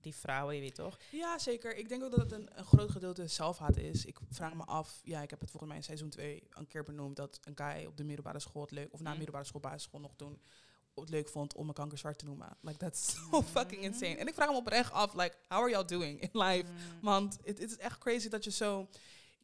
die 0.06 0.16
vrouwen, 0.16 0.56
je 0.56 0.62
weet 0.62 0.76
toch? 0.76 0.98
Ja, 1.12 1.40
zeker. 1.40 1.76
Ik 1.78 1.90
denk 1.90 2.04
ook 2.04 2.12
dat 2.12 2.20
het 2.20 2.32
een, 2.32 2.50
een 2.58 2.66
groot 2.66 2.92
gedeelte 2.92 3.28
zelfhaat 3.28 3.78
is. 3.78 4.06
Ik 4.06 4.18
vraag 4.30 4.54
me 4.54 4.64
af, 4.66 5.00
ja, 5.04 5.22
ik 5.22 5.30
heb 5.30 5.40
het 5.40 5.50
volgens 5.50 5.70
mij 5.70 5.80
in 5.80 5.86
seizoen 5.86 6.10
2 6.10 6.44
een 6.50 6.68
keer 6.68 6.84
benoemd, 6.84 7.16
dat 7.16 7.40
een 7.44 7.58
guy 7.58 7.86
op 7.86 7.98
de 7.98 8.04
middelbare 8.04 8.40
school 8.40 8.62
het 8.62 8.72
leuk, 8.72 8.94
of 8.94 9.00
na 9.00 9.10
Mm. 9.10 9.16
middelbare 9.18 9.46
school, 9.46 9.62
basisschool 9.62 10.00
nog 10.00 10.14
toen, 10.16 10.42
het 10.96 11.10
leuk 11.10 11.30
vond 11.30 11.56
om 11.56 11.68
een 11.68 11.74
kanker 11.74 11.98
zwart 11.98 12.18
te 12.20 12.26
noemen. 12.26 12.58
Like, 12.62 12.78
that's 12.78 13.06
so 13.16 13.38
Mm. 13.40 13.44
fucking 13.44 13.82
insane. 13.82 14.16
En 14.16 14.28
ik 14.28 14.34
vraag 14.34 14.50
me 14.50 14.56
oprecht 14.56 14.92
af, 14.92 15.14
like, 15.14 15.36
how 15.48 15.60
are 15.62 15.70
y'all 15.70 15.86
doing 15.88 16.22
in 16.22 16.30
life? 16.42 16.66
Mm. 16.72 17.02
Want 17.02 17.38
het 17.44 17.60
is 17.60 17.78
echt 17.78 17.98
crazy 17.98 18.30
dat 18.30 18.44
je 18.44 18.52
zo... 18.52 18.88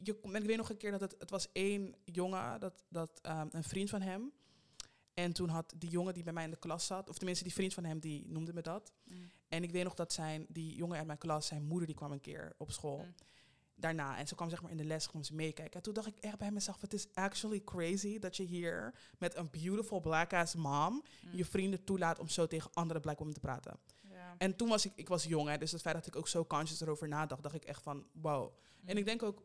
Je, 0.04 0.18
ik 0.22 0.46
weet 0.46 0.58
nog 0.58 0.70
een 0.70 0.78
keer 0.78 0.92
dat 0.92 1.02
het, 1.02 1.16
het 1.20 1.30
was 1.30 1.48
één 1.52 1.96
jongen, 2.06 2.60
dat, 2.60 2.84
dat, 2.90 3.20
ehm, 3.22 3.48
een 3.52 3.64
vriend 3.64 3.90
van 3.90 4.02
hem. 4.02 4.32
En 5.22 5.34
toen 5.34 5.50
had 5.50 5.74
die 5.78 5.90
jongen 5.90 6.14
die 6.14 6.24
bij 6.24 6.34
mij 6.34 6.44
in 6.44 6.50
de 6.50 6.58
klas 6.58 6.86
zat, 6.86 7.10
of 7.10 7.18
tenminste 7.18 7.44
die 7.44 7.54
vriend 7.54 7.74
van 7.74 7.84
hem, 7.84 8.00
die 8.00 8.28
noemde 8.28 8.54
me 8.54 8.62
dat. 8.62 8.92
Mm. 9.04 9.32
En 9.48 9.64
ik 9.64 9.72
weet 9.72 9.84
nog 9.84 9.94
dat 9.94 10.14
zijn, 10.14 10.46
die 10.50 10.76
jongen 10.76 10.98
uit 10.98 11.06
mijn 11.06 11.18
klas, 11.18 11.48
zijn 11.48 11.64
moeder, 11.64 11.88
die 11.88 11.96
kwam 11.96 12.12
een 12.12 12.22
keer 12.22 12.54
op 12.58 12.72
school. 12.72 12.98
Mm. 12.98 13.16
Daarna. 13.76 14.18
En 14.18 14.28
ze 14.28 14.36
kwam 14.36 14.50
zeg 14.50 14.62
maar 14.62 14.72
in 14.72 14.78
de 14.78 14.84
les, 14.84 15.08
kwam 15.08 15.24
ze 15.24 15.36
meekijken. 15.36 15.76
En 15.76 15.82
toen 15.82 15.94
dacht 15.94 16.08
ik 16.08 16.16
echt 16.20 16.38
bij 16.38 16.52
mezelf, 16.52 16.82
het 16.82 16.94
is 16.94 17.08
actually 17.14 17.64
crazy 17.64 18.20
dat 18.20 18.38
je 18.38 18.44
hier 18.44 18.94
met 19.18 19.36
een 19.36 19.50
beautiful 19.50 20.00
black 20.00 20.34
ass 20.34 20.56
mom 20.56 21.04
Mm. 21.22 21.36
je 21.36 21.46
vrienden 21.46 21.84
toelaat 21.84 22.20
om 22.20 22.28
zo 22.28 22.48
tegen 22.48 22.70
andere 22.74 23.00
black 23.00 23.18
women 23.18 23.34
te 23.34 23.40
praten. 23.40 23.80
Ja. 24.02 24.36
En 24.38 24.56
toen 24.56 24.70
was 24.70 24.86
ik, 24.86 24.92
ik 24.96 25.08
was 25.08 25.24
jong, 25.24 25.50
hè, 25.50 25.58
dus 25.58 25.72
het 25.72 25.82
feit 25.82 25.96
dat 25.96 26.08
ik 26.08 26.16
ook 26.16 26.28
zo 26.28 26.46
conscious 26.46 26.82
erover 26.82 27.08
nadacht, 27.08 27.44
dacht 27.44 27.56
ik 27.56 27.66
echt 27.66 27.82
van, 27.82 28.06
wow. 28.12 28.54
En 28.86 28.98
ik 28.98 29.06
denk 29.06 29.24
ook, 29.24 29.42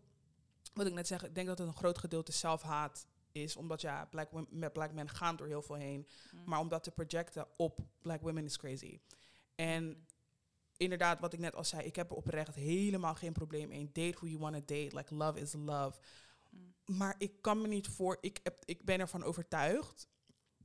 wat 0.75 0.87
ik 0.87 0.93
net 0.93 1.07
zeg, 1.07 1.25
ik 1.25 1.35
denk 1.35 1.47
dat 1.47 1.59
het 1.59 1.69
een 1.69 1.75
groot 1.75 1.99
gedeelte 1.99 2.33
zelfhaat 2.33 3.07
is, 3.43 3.57
omdat 3.57 3.81
ja, 3.81 4.05
black 4.05 4.31
wom- 4.31 4.47
met 4.51 4.73
black 4.73 4.93
men 4.93 5.09
gaan 5.09 5.37
door 5.37 5.47
heel 5.47 5.63
veel 5.63 5.77
heen. 5.77 6.07
Mm. 6.33 6.43
Maar 6.47 6.61
om 6.61 6.69
dat 6.69 6.83
te 6.85 6.91
projecten 6.91 7.47
op 7.57 7.81
black 8.03 8.21
women 8.23 8.45
is 8.45 8.57
crazy. 8.57 9.01
En 9.55 9.85
Mm. 9.85 10.07
inderdaad, 10.77 11.21
wat 11.21 11.33
ik 11.33 11.39
net 11.39 11.55
al 11.55 11.65
zei, 11.65 11.83
ik 11.87 11.97
heb 11.97 12.11
er 12.11 12.17
oprecht 12.17 12.55
helemaal 12.55 13.15
geen 13.15 13.33
probleem 13.33 13.71
in. 13.71 13.91
Date 13.93 14.17
who 14.17 14.27
you 14.27 14.39
want 14.39 14.55
to 14.55 14.61
date. 14.75 14.97
Like 14.97 15.15
love 15.15 15.41
is 15.41 15.53
love. 15.53 15.99
Mm. 16.51 16.75
Maar 16.97 17.15
ik 17.19 17.43
kan 17.43 17.61
me 17.61 17.69
niet 17.69 17.89
voor, 17.89 18.19
ik, 18.21 18.41
heb, 18.43 18.63
ik 18.65 18.85
ben 18.85 19.01
ervan 19.01 19.23
overtuigd 19.23 20.09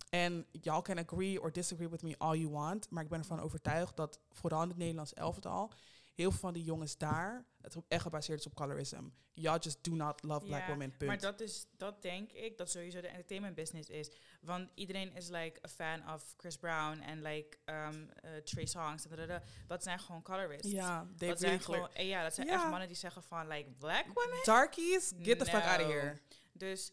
En 0.10 0.46
y'all 0.52 0.82
can 0.82 0.98
agree 0.98 1.42
or 1.42 1.52
disagree 1.52 1.90
with 1.90 2.02
me 2.02 2.16
all 2.18 2.38
you 2.38 2.50
want. 2.52 2.90
Maar 2.90 3.04
ik 3.04 3.10
ben 3.10 3.20
ervan 3.20 3.40
overtuigd 3.40 3.96
dat 3.98 4.20
vooral 4.32 4.62
in 4.62 4.68
het 4.70 4.78
Nederlands 4.78 5.14
elftal... 5.14 5.72
heel 6.14 6.30
veel 6.32 6.40
van 6.40 6.54
die 6.54 6.64
jongens 6.64 6.98
daar... 6.98 7.46
het 7.62 7.76
echt 7.88 8.02
gebaseerd 8.02 8.40
is 8.40 8.46
op 8.46 8.56
colorism. 8.56 9.04
Y'all 9.34 9.60
just 9.60 9.84
do 9.84 9.92
not 9.92 10.24
love 10.24 10.46
black 10.46 10.68
women, 10.68 10.92
punt. 10.98 11.06
Maar 11.06 11.20
dat 11.20 11.42
is, 11.42 11.66
dat 11.78 12.02
denk 12.02 12.32
ik, 12.32 12.58
dat 12.58 12.70
sowieso 12.70 13.02
de 13.02 13.08
entertainment 13.08 13.56
business 13.56 13.90
is. 13.90 14.12
Want 14.42 14.70
iedereen 14.76 15.16
is 15.16 15.30
like 15.30 15.60
a 15.66 15.68
fan 15.68 16.14
of 16.14 16.34
Chris 16.38 16.58
Brown 16.58 17.00
en 17.00 17.22
like 17.22 17.58
um, 17.66 18.10
uh, 18.26 18.32
Trey 18.44 18.66
Songs. 18.66 19.06
en. 19.06 19.44
Dat 19.68 19.84
zijn 19.84 20.00
gewoon 20.00 20.22
colorists. 20.22 20.72
ja, 20.72 21.08
they 21.18 21.28
dat 21.28 21.40
zijn 21.40 21.60
gewoon, 21.60 21.90
ja, 21.94 22.24
dat 22.24 22.34
zijn 22.34 22.50
echt 22.50 22.70
mannen 22.70 22.88
die 22.88 22.98
zeggen 22.98 23.24
van 23.24 23.48
like 23.48 23.70
black 23.70 24.06
women. 24.14 24.40
Darkies, 24.44 25.14
get 25.20 25.40
the 25.40 25.46
fuck 25.46 25.64
out 25.64 25.82
of 25.82 25.88
here. 25.88 26.18
Dus 26.52 26.92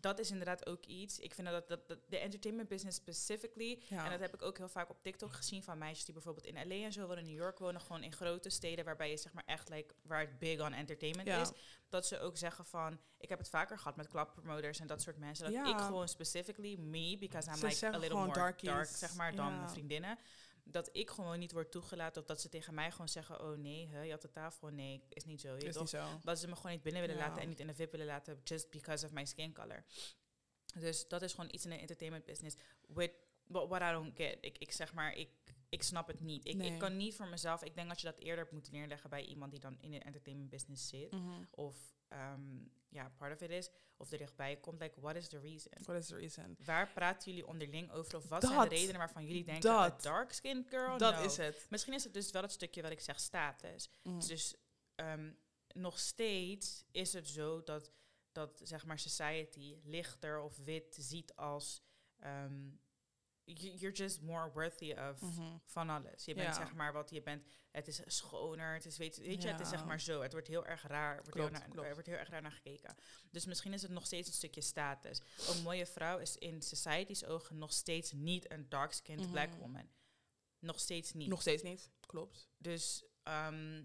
dat 0.00 0.18
is 0.18 0.30
inderdaad 0.30 0.66
ook 0.66 0.84
iets. 0.84 1.18
Ik 1.18 1.34
vind 1.34 1.48
dat, 1.48 1.68
dat, 1.68 1.88
dat 1.88 1.98
de 2.08 2.18
entertainment 2.18 2.68
business 2.68 2.96
specifically. 2.98 3.82
Ja. 3.88 4.04
En 4.04 4.10
dat 4.10 4.20
heb 4.20 4.34
ik 4.34 4.42
ook 4.42 4.56
heel 4.58 4.68
vaak 4.68 4.90
op 4.90 5.02
TikTok 5.02 5.32
gezien 5.32 5.62
van 5.62 5.78
meisjes 5.78 6.04
die 6.04 6.14
bijvoorbeeld 6.14 6.46
in 6.46 6.68
LA 6.68 6.74
en 6.84 6.92
zo 6.92 7.00
wonen, 7.06 7.18
in 7.24 7.30
New 7.30 7.38
York 7.38 7.58
wonen, 7.58 7.80
gewoon 7.80 8.02
in 8.02 8.12
grote 8.12 8.50
steden 8.50 8.84
waarbij 8.84 9.10
je 9.10 9.16
zeg 9.16 9.32
maar 9.32 9.44
echt 9.46 9.68
like 9.68 9.94
waar 10.02 10.20
het 10.20 10.38
big 10.38 10.60
on 10.60 10.72
entertainment 10.72 11.28
Ja. 11.28 11.40
is. 11.40 11.50
Dat 11.88 12.06
ze 12.06 12.20
ook 12.20 12.36
zeggen 12.36 12.64
van, 12.64 12.98
ik 13.18 13.28
heb 13.28 13.38
het 13.38 13.48
vaker 13.48 13.78
gehad 13.78 13.96
met 13.96 14.08
clubpromoters 14.08 14.78
en 14.80 14.86
dat 14.86 15.02
soort 15.02 15.16
mensen. 15.18 15.44
Dat 15.44 15.54
Ja. 15.54 15.66
ik 15.66 15.78
gewoon 15.80 16.08
specifically 16.08 16.76
me, 16.76 17.16
because 17.18 17.48
I'm 17.50 17.56
Ze 17.56 17.66
like 17.66 17.86
a 17.86 17.98
little 17.98 18.18
more 18.18 18.32
darkies. 18.32 18.68
dark, 18.68 18.86
zeg 18.88 19.14
maar, 19.14 19.34
dan 19.34 19.56
mijn 19.56 19.70
vriendinnen. 19.70 20.18
Dat 20.70 20.88
ik 20.92 21.10
gewoon 21.10 21.38
niet 21.38 21.52
word 21.52 21.70
toegelaten 21.70 22.20
of 22.22 22.26
dat 22.28 22.40
ze 22.40 22.48
tegen 22.48 22.74
mij 22.74 22.90
gewoon 22.90 23.08
zeggen, 23.08 23.40
oh 23.40 23.56
nee, 23.58 23.88
hè, 23.88 24.02
je 24.02 24.10
had 24.10 24.22
de 24.22 24.30
tafel, 24.30 24.68
nee, 24.68 25.02
is 25.08 25.24
niet 25.24 25.40
zo. 25.40 25.56
Je 25.56 25.64
is 25.64 25.72
toch? 25.72 25.82
niet 25.82 25.90
zo. 25.90 26.18
Dat 26.22 26.38
ze 26.38 26.48
me 26.48 26.56
gewoon 26.56 26.72
niet 26.72 26.82
binnen 26.82 27.00
willen 27.02 27.16
Ja. 27.16 27.26
laten 27.26 27.42
en 27.42 27.48
niet 27.48 27.60
in 27.60 27.66
de 27.66 27.74
VIP 27.74 27.90
willen 27.90 28.06
laten 28.06 28.40
just 28.44 28.70
because 28.70 29.06
of 29.06 29.12
my 29.12 29.24
skin 29.24 29.52
color. 29.54 29.84
Dus 30.78 31.08
dat 31.08 31.22
is 31.22 31.32
gewoon 31.34 31.50
iets 31.52 31.64
in 31.64 31.70
de 31.70 31.76
entertainment 31.76 32.24
business. 32.24 32.56
With 32.86 33.12
what, 33.44 33.68
what 33.68 33.80
I 33.82 33.90
don't 33.92 34.16
get. 34.16 34.38
Ik, 34.40 34.58
ik 34.58 34.72
zeg 34.72 34.94
maar, 34.94 35.14
ik, 35.16 35.30
ik 35.68 35.82
snap 35.82 36.06
het 36.06 36.20
niet. 36.20 36.46
Ik, 36.46 36.54
Nee. 36.56 36.72
ik 36.72 36.78
kan 36.78 36.96
niet 36.96 37.14
voor 37.14 37.28
mezelf. 37.28 37.62
Ik 37.64 37.74
denk 37.74 37.88
dat 37.88 38.00
je 38.00 38.06
dat 38.06 38.18
eerder 38.18 38.48
moeten 38.50 38.72
neerleggen 38.72 39.10
bij 39.10 39.24
iemand 39.24 39.50
die 39.50 39.60
dan 39.60 39.76
in 39.80 39.90
de 39.90 39.98
entertainment 39.98 40.50
business 40.50 40.88
zit. 40.88 41.12
Mhm. 41.12 41.42
Of 41.50 41.76
ehm, 42.08 42.56
ja, 42.88 43.12
part 43.16 43.32
of 43.34 43.40
it 43.40 43.50
is. 43.50 43.70
Of 43.96 44.12
er 44.12 44.18
dichtbij 44.18 44.56
komt. 44.56 44.80
Like, 44.80 45.00
what 45.00 45.16
is 45.16 45.28
the 45.28 45.38
reason? 45.38 45.72
What 45.82 45.96
is 45.96 46.06
the 46.06 46.16
reason? 46.16 46.56
Waar 46.64 46.92
praten 46.92 47.30
jullie 47.30 47.46
onderling 47.46 47.90
over? 47.90 48.16
Of 48.16 48.28
wat 48.28 48.40
Dat. 48.40 48.50
zijn 48.50 48.68
de 48.68 48.74
redenen 48.74 48.98
waarvan 48.98 49.26
jullie 49.26 49.44
denken, 49.44 49.70
Dat. 49.70 49.92
a 49.92 50.10
dark 50.10 50.32
skinned 50.32 50.68
girl? 50.68 50.98
dat 50.98 51.14
No. 51.14 51.24
is 51.24 51.36
het. 51.36 51.66
Misschien 51.70 51.94
is 51.94 52.04
het 52.04 52.14
dus 52.14 52.30
wel 52.30 52.42
het 52.42 52.52
stukje 52.52 52.82
wat 52.82 52.90
ik 52.90 53.00
zeg, 53.00 53.20
status. 53.20 53.90
Mhm. 54.02 54.18
Dus 54.26 54.54
ehm, 54.94 55.32
nog 55.74 55.98
steeds 55.98 56.84
is 56.90 57.12
het 57.12 57.28
zo 57.28 57.62
dat, 57.62 57.90
dat 58.32 58.60
zeg 58.64 58.84
maar 58.84 58.98
society 58.98 59.76
lichter 59.82 60.40
of 60.40 60.56
wit 60.56 60.96
ziet 61.00 61.36
als 61.36 61.82
ehm, 62.18 62.68
you're 63.54 63.92
just 63.96 64.20
more 64.20 64.50
worthy 64.52 64.92
of 64.92 65.20
Mhm. 65.20 65.56
van 65.64 65.88
alles. 65.90 66.24
Je 66.24 66.34
bent 66.34 66.46
Ja. 66.48 66.54
zeg 66.54 66.74
maar 66.74 66.92
wat 66.92 67.10
je 67.10 67.22
bent. 67.22 67.46
Het 67.70 67.88
is 67.88 68.00
schoner. 68.06 68.74
Het 68.74 68.86
is 68.86 68.96
weet, 68.96 69.16
weet 69.16 69.42
je, 69.42 69.48
het 69.48 69.60
is 69.60 69.68
zeg 69.68 69.84
maar 69.84 70.00
zo. 70.00 70.20
Het 70.22 70.32
wordt 70.32 70.48
heel 70.48 70.66
erg 70.66 70.82
raar. 70.82 71.14
Wordt, 71.22 71.34
heel, 71.34 71.48
naar, 71.50 71.68
er 71.86 71.92
wordt 71.92 72.06
heel 72.06 72.16
erg 72.16 72.28
raar 72.28 72.42
naar 72.42 72.52
gekeken. 72.52 72.96
Dus 73.30 73.44
misschien 73.46 73.72
is 73.72 73.82
het 73.82 73.90
nog 73.90 74.06
steeds 74.06 74.28
een 74.28 74.34
stukje 74.34 74.60
status. 74.60 75.20
Een 75.48 75.62
mooie 75.62 75.86
vrouw 75.86 76.18
is 76.18 76.36
in 76.36 76.62
society's 76.62 77.24
ogen 77.24 77.58
nog 77.58 77.72
steeds 77.72 78.12
niet 78.12 78.50
een 78.52 78.68
dark-skinned 78.68 79.24
Mhm. 79.24 79.32
black 79.32 79.52
woman. 79.54 79.88
Nog 80.58 80.80
steeds 80.80 81.12
niet. 81.12 81.28
Nog 81.28 81.40
steeds 81.40 81.62
niet. 81.62 81.90
Klopt. 82.06 82.48
Dus 82.56 83.04
ehm, 83.22 83.82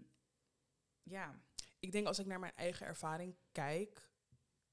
ja. 1.04 1.40
Ik 1.80 1.92
denk 1.92 2.08
als 2.08 2.20
ik 2.20 2.26
naar 2.26 2.40
mijn 2.40 2.56
eigen 2.56 2.86
ervaring 2.86 3.36
kijk, 3.52 4.12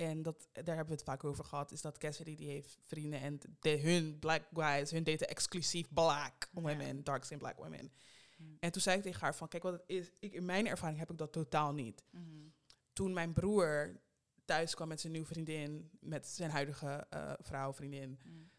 en 0.00 0.22
dat, 0.22 0.48
daar 0.52 0.64
hebben 0.64 0.86
we 0.86 0.92
het 0.92 1.02
vaak 1.02 1.24
over 1.24 1.44
gehad, 1.44 1.72
is 1.72 1.80
dat 1.80 1.98
Cassidy 1.98 2.36
die 2.36 2.48
heeft 2.48 2.78
vrienden 2.86 3.20
en 3.20 3.40
de, 3.60 3.80
hun 3.80 4.18
black 4.18 4.42
guys, 4.54 4.90
hun 4.90 5.04
daten 5.04 5.28
exclusief 5.28 5.92
black 5.92 6.48
women, 6.52 7.04
dark 7.04 7.24
skin 7.24 7.38
black 7.38 7.56
women. 7.56 7.92
Mm. 8.36 8.56
En 8.60 8.72
toen 8.72 8.82
zei 8.82 8.96
ik 8.96 9.02
tegen 9.02 9.20
haar 9.20 9.34
van, 9.34 9.48
kijk 9.48 9.62
wat 9.62 9.72
het 9.72 9.82
is, 9.86 10.10
ik, 10.18 10.32
in 10.32 10.44
mijn 10.44 10.66
ervaring 10.66 10.98
heb 10.98 11.10
ik 11.10 11.18
dat 11.18 11.32
totaal 11.32 11.72
niet. 11.72 12.04
Mhm. 12.10 12.48
Toen 12.92 13.12
mijn 13.12 13.32
broer 13.32 14.00
thuis 14.44 14.74
kwam 14.74 14.88
met 14.88 15.00
zijn 15.00 15.12
nieuwe 15.12 15.26
vriendin, 15.26 15.90
met 16.00 16.26
zijn 16.26 16.50
huidige 16.50 17.06
eh, 17.10 17.32
vrouw, 17.38 17.72
vriendin, 17.72 18.18
Mm. 18.24 18.50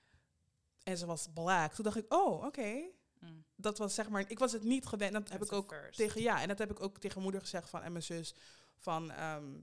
en 0.84 0.98
ze 0.98 1.06
was 1.06 1.28
black, 1.34 1.74
toen 1.74 1.84
dacht 1.84 1.98
ik, 1.98 2.14
oh, 2.14 2.46
oké. 2.46 2.90
Mm. 3.20 3.44
Dat 3.56 3.78
was 3.78 3.96
zeg 3.96 4.10
maar, 4.10 4.26
ik 4.28 4.40
was 4.40 4.52
het 4.52 4.64
niet 4.64 4.86
gewend, 4.86 5.14
dat 5.14 5.30
heb 5.30 5.44
ik 5.44 5.52
ook 5.52 5.74
first. 5.74 5.98
tegen 5.98 6.22
ja, 6.22 6.42
en 6.42 6.48
dat 6.48 6.58
heb 6.58 6.72
ik 6.72 6.82
ook 6.82 7.00
tegen 7.00 7.22
moeder 7.22 7.42
gezegd 7.42 7.70
van 7.70 7.82
en 7.82 7.92
mijn 7.92 8.04
zus 8.04 8.36
van 8.78 9.12
ehm, 9.12 9.60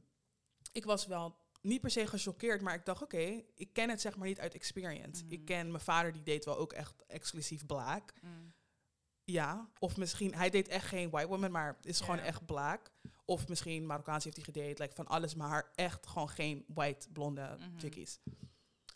ik 0.72 0.84
was 0.84 1.06
wel 1.06 1.46
niet 1.60 1.80
per 1.80 1.90
se 1.90 2.06
gechoqueerd, 2.06 2.60
maar 2.60 2.74
ik 2.74 2.84
dacht 2.84 3.02
oké, 3.02 3.42
ik 3.54 3.72
ken 3.72 3.90
het 3.90 4.00
zeg 4.00 4.16
maar 4.16 4.28
niet 4.28 4.40
uit 4.40 4.54
experience. 4.54 5.24
Mhm. 5.24 5.32
Ik 5.32 5.44
ken 5.44 5.70
mijn 5.70 5.84
vader 5.84 6.12
die 6.12 6.22
deed 6.22 6.44
wel 6.44 6.56
ook 6.58 6.72
echt 6.72 7.06
exclusief 7.06 7.66
black. 7.66 8.12
Mm. 8.20 8.52
Ja, 9.24 9.70
of 9.78 9.96
misschien 9.96 10.34
hij 10.34 10.50
deed 10.50 10.68
echt 10.68 10.86
geen 10.86 11.10
white 11.10 11.28
woman, 11.28 11.50
maar 11.50 11.78
is 11.82 12.00
gewoon 12.00 12.18
echt 12.18 12.46
black. 12.46 12.90
Of 13.24 13.48
misschien 13.48 13.86
Marokkaans 13.86 14.24
heeft 14.24 14.36
hij 14.36 14.44
gedate, 14.44 14.82
like 14.82 14.94
van 14.94 15.06
alles, 15.06 15.34
maar 15.34 15.70
echt 15.74 16.06
gewoon 16.06 16.28
geen 16.28 16.64
white 16.68 17.08
blonde 17.12 17.56
Mhm. 17.58 17.78
chickies. 17.78 18.20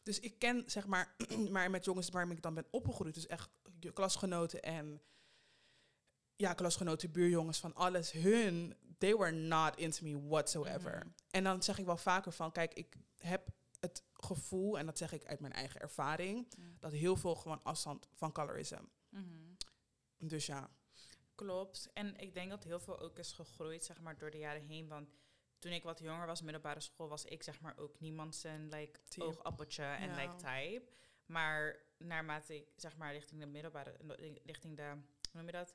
Dus 0.02 0.20
ik 0.20 0.38
ken 0.38 0.62
zeg 0.66 0.86
maar, 0.86 1.16
maar 1.50 1.70
met 1.70 1.84
jongens 1.84 2.08
waarmee 2.08 2.36
ik 2.36 2.42
dan 2.42 2.54
ben 2.54 2.66
opgegroeid, 2.70 3.14
dus 3.14 3.26
echt 3.26 3.50
je 3.80 3.92
klasgenoten 3.92 4.62
en 4.62 5.02
ja, 6.36 6.54
klasgenoten, 6.54 7.10
buurjongens 7.12 7.58
van 7.58 7.74
alles, 7.74 8.12
hun, 8.12 8.76
they 8.98 9.16
were 9.16 9.30
not 9.32 9.76
into 9.76 10.04
me 10.06 10.28
whatsoever. 10.28 10.96
Mhm. 10.96 11.08
En 11.32 11.44
dan 11.44 11.62
zeg 11.62 11.78
ik 11.78 11.84
wel 11.84 11.96
vaker 11.96 12.32
van, 12.32 12.52
kijk, 12.52 12.74
ik 12.74 12.96
heb 13.18 13.48
het 13.80 14.04
gevoel, 14.12 14.78
en 14.78 14.86
dat 14.86 14.98
zeg 14.98 15.12
ik 15.12 15.24
uit 15.26 15.40
mijn 15.40 15.52
eigen 15.52 15.80
ervaring, 15.80 16.54
Mm. 16.58 16.76
dat 16.80 16.92
heel 16.92 17.16
veel 17.16 17.34
gewoon 17.34 17.62
afstand 17.62 18.08
van 18.14 18.32
colorism. 18.32 18.82
Mhm. 19.08 19.54
Dus 20.18 20.46
ja. 20.46 20.70
Klopt. 21.34 21.90
En 21.92 22.16
ik 22.16 22.34
denk 22.34 22.50
dat 22.50 22.64
heel 22.64 22.80
veel 22.80 23.00
ook 23.00 23.18
is 23.18 23.32
gegroeid, 23.32 23.84
zeg 23.84 24.00
maar, 24.00 24.18
door 24.18 24.30
de 24.30 24.38
jaren 24.38 24.62
heen. 24.62 24.88
Want 24.88 25.08
toen 25.58 25.72
ik 25.72 25.82
wat 25.82 25.98
jonger 25.98 26.26
was, 26.26 26.42
middelbare 26.42 26.80
school, 26.80 27.08
was 27.08 27.24
ik 27.24 27.42
zeg 27.42 27.60
maar 27.60 27.78
ook 27.78 28.00
niemand 28.00 28.34
zijn 28.36 28.68
like, 28.68 29.00
Type. 29.08 29.24
oogappeltje 29.24 29.82
en 29.84 30.08
Ja. 30.08 30.14
like 30.14 30.36
type. 30.36 30.82
Maar 31.26 31.76
naarmate 31.98 32.54
ik 32.56 32.66
zeg 32.76 32.96
maar 32.96 33.12
richting 33.12 33.40
de 33.40 33.46
middelbare, 33.46 33.96
richting 34.44 34.76
de, 34.76 34.82
hoe 34.82 35.00
noem 35.32 35.46
je 35.46 35.52
dat? 35.52 35.74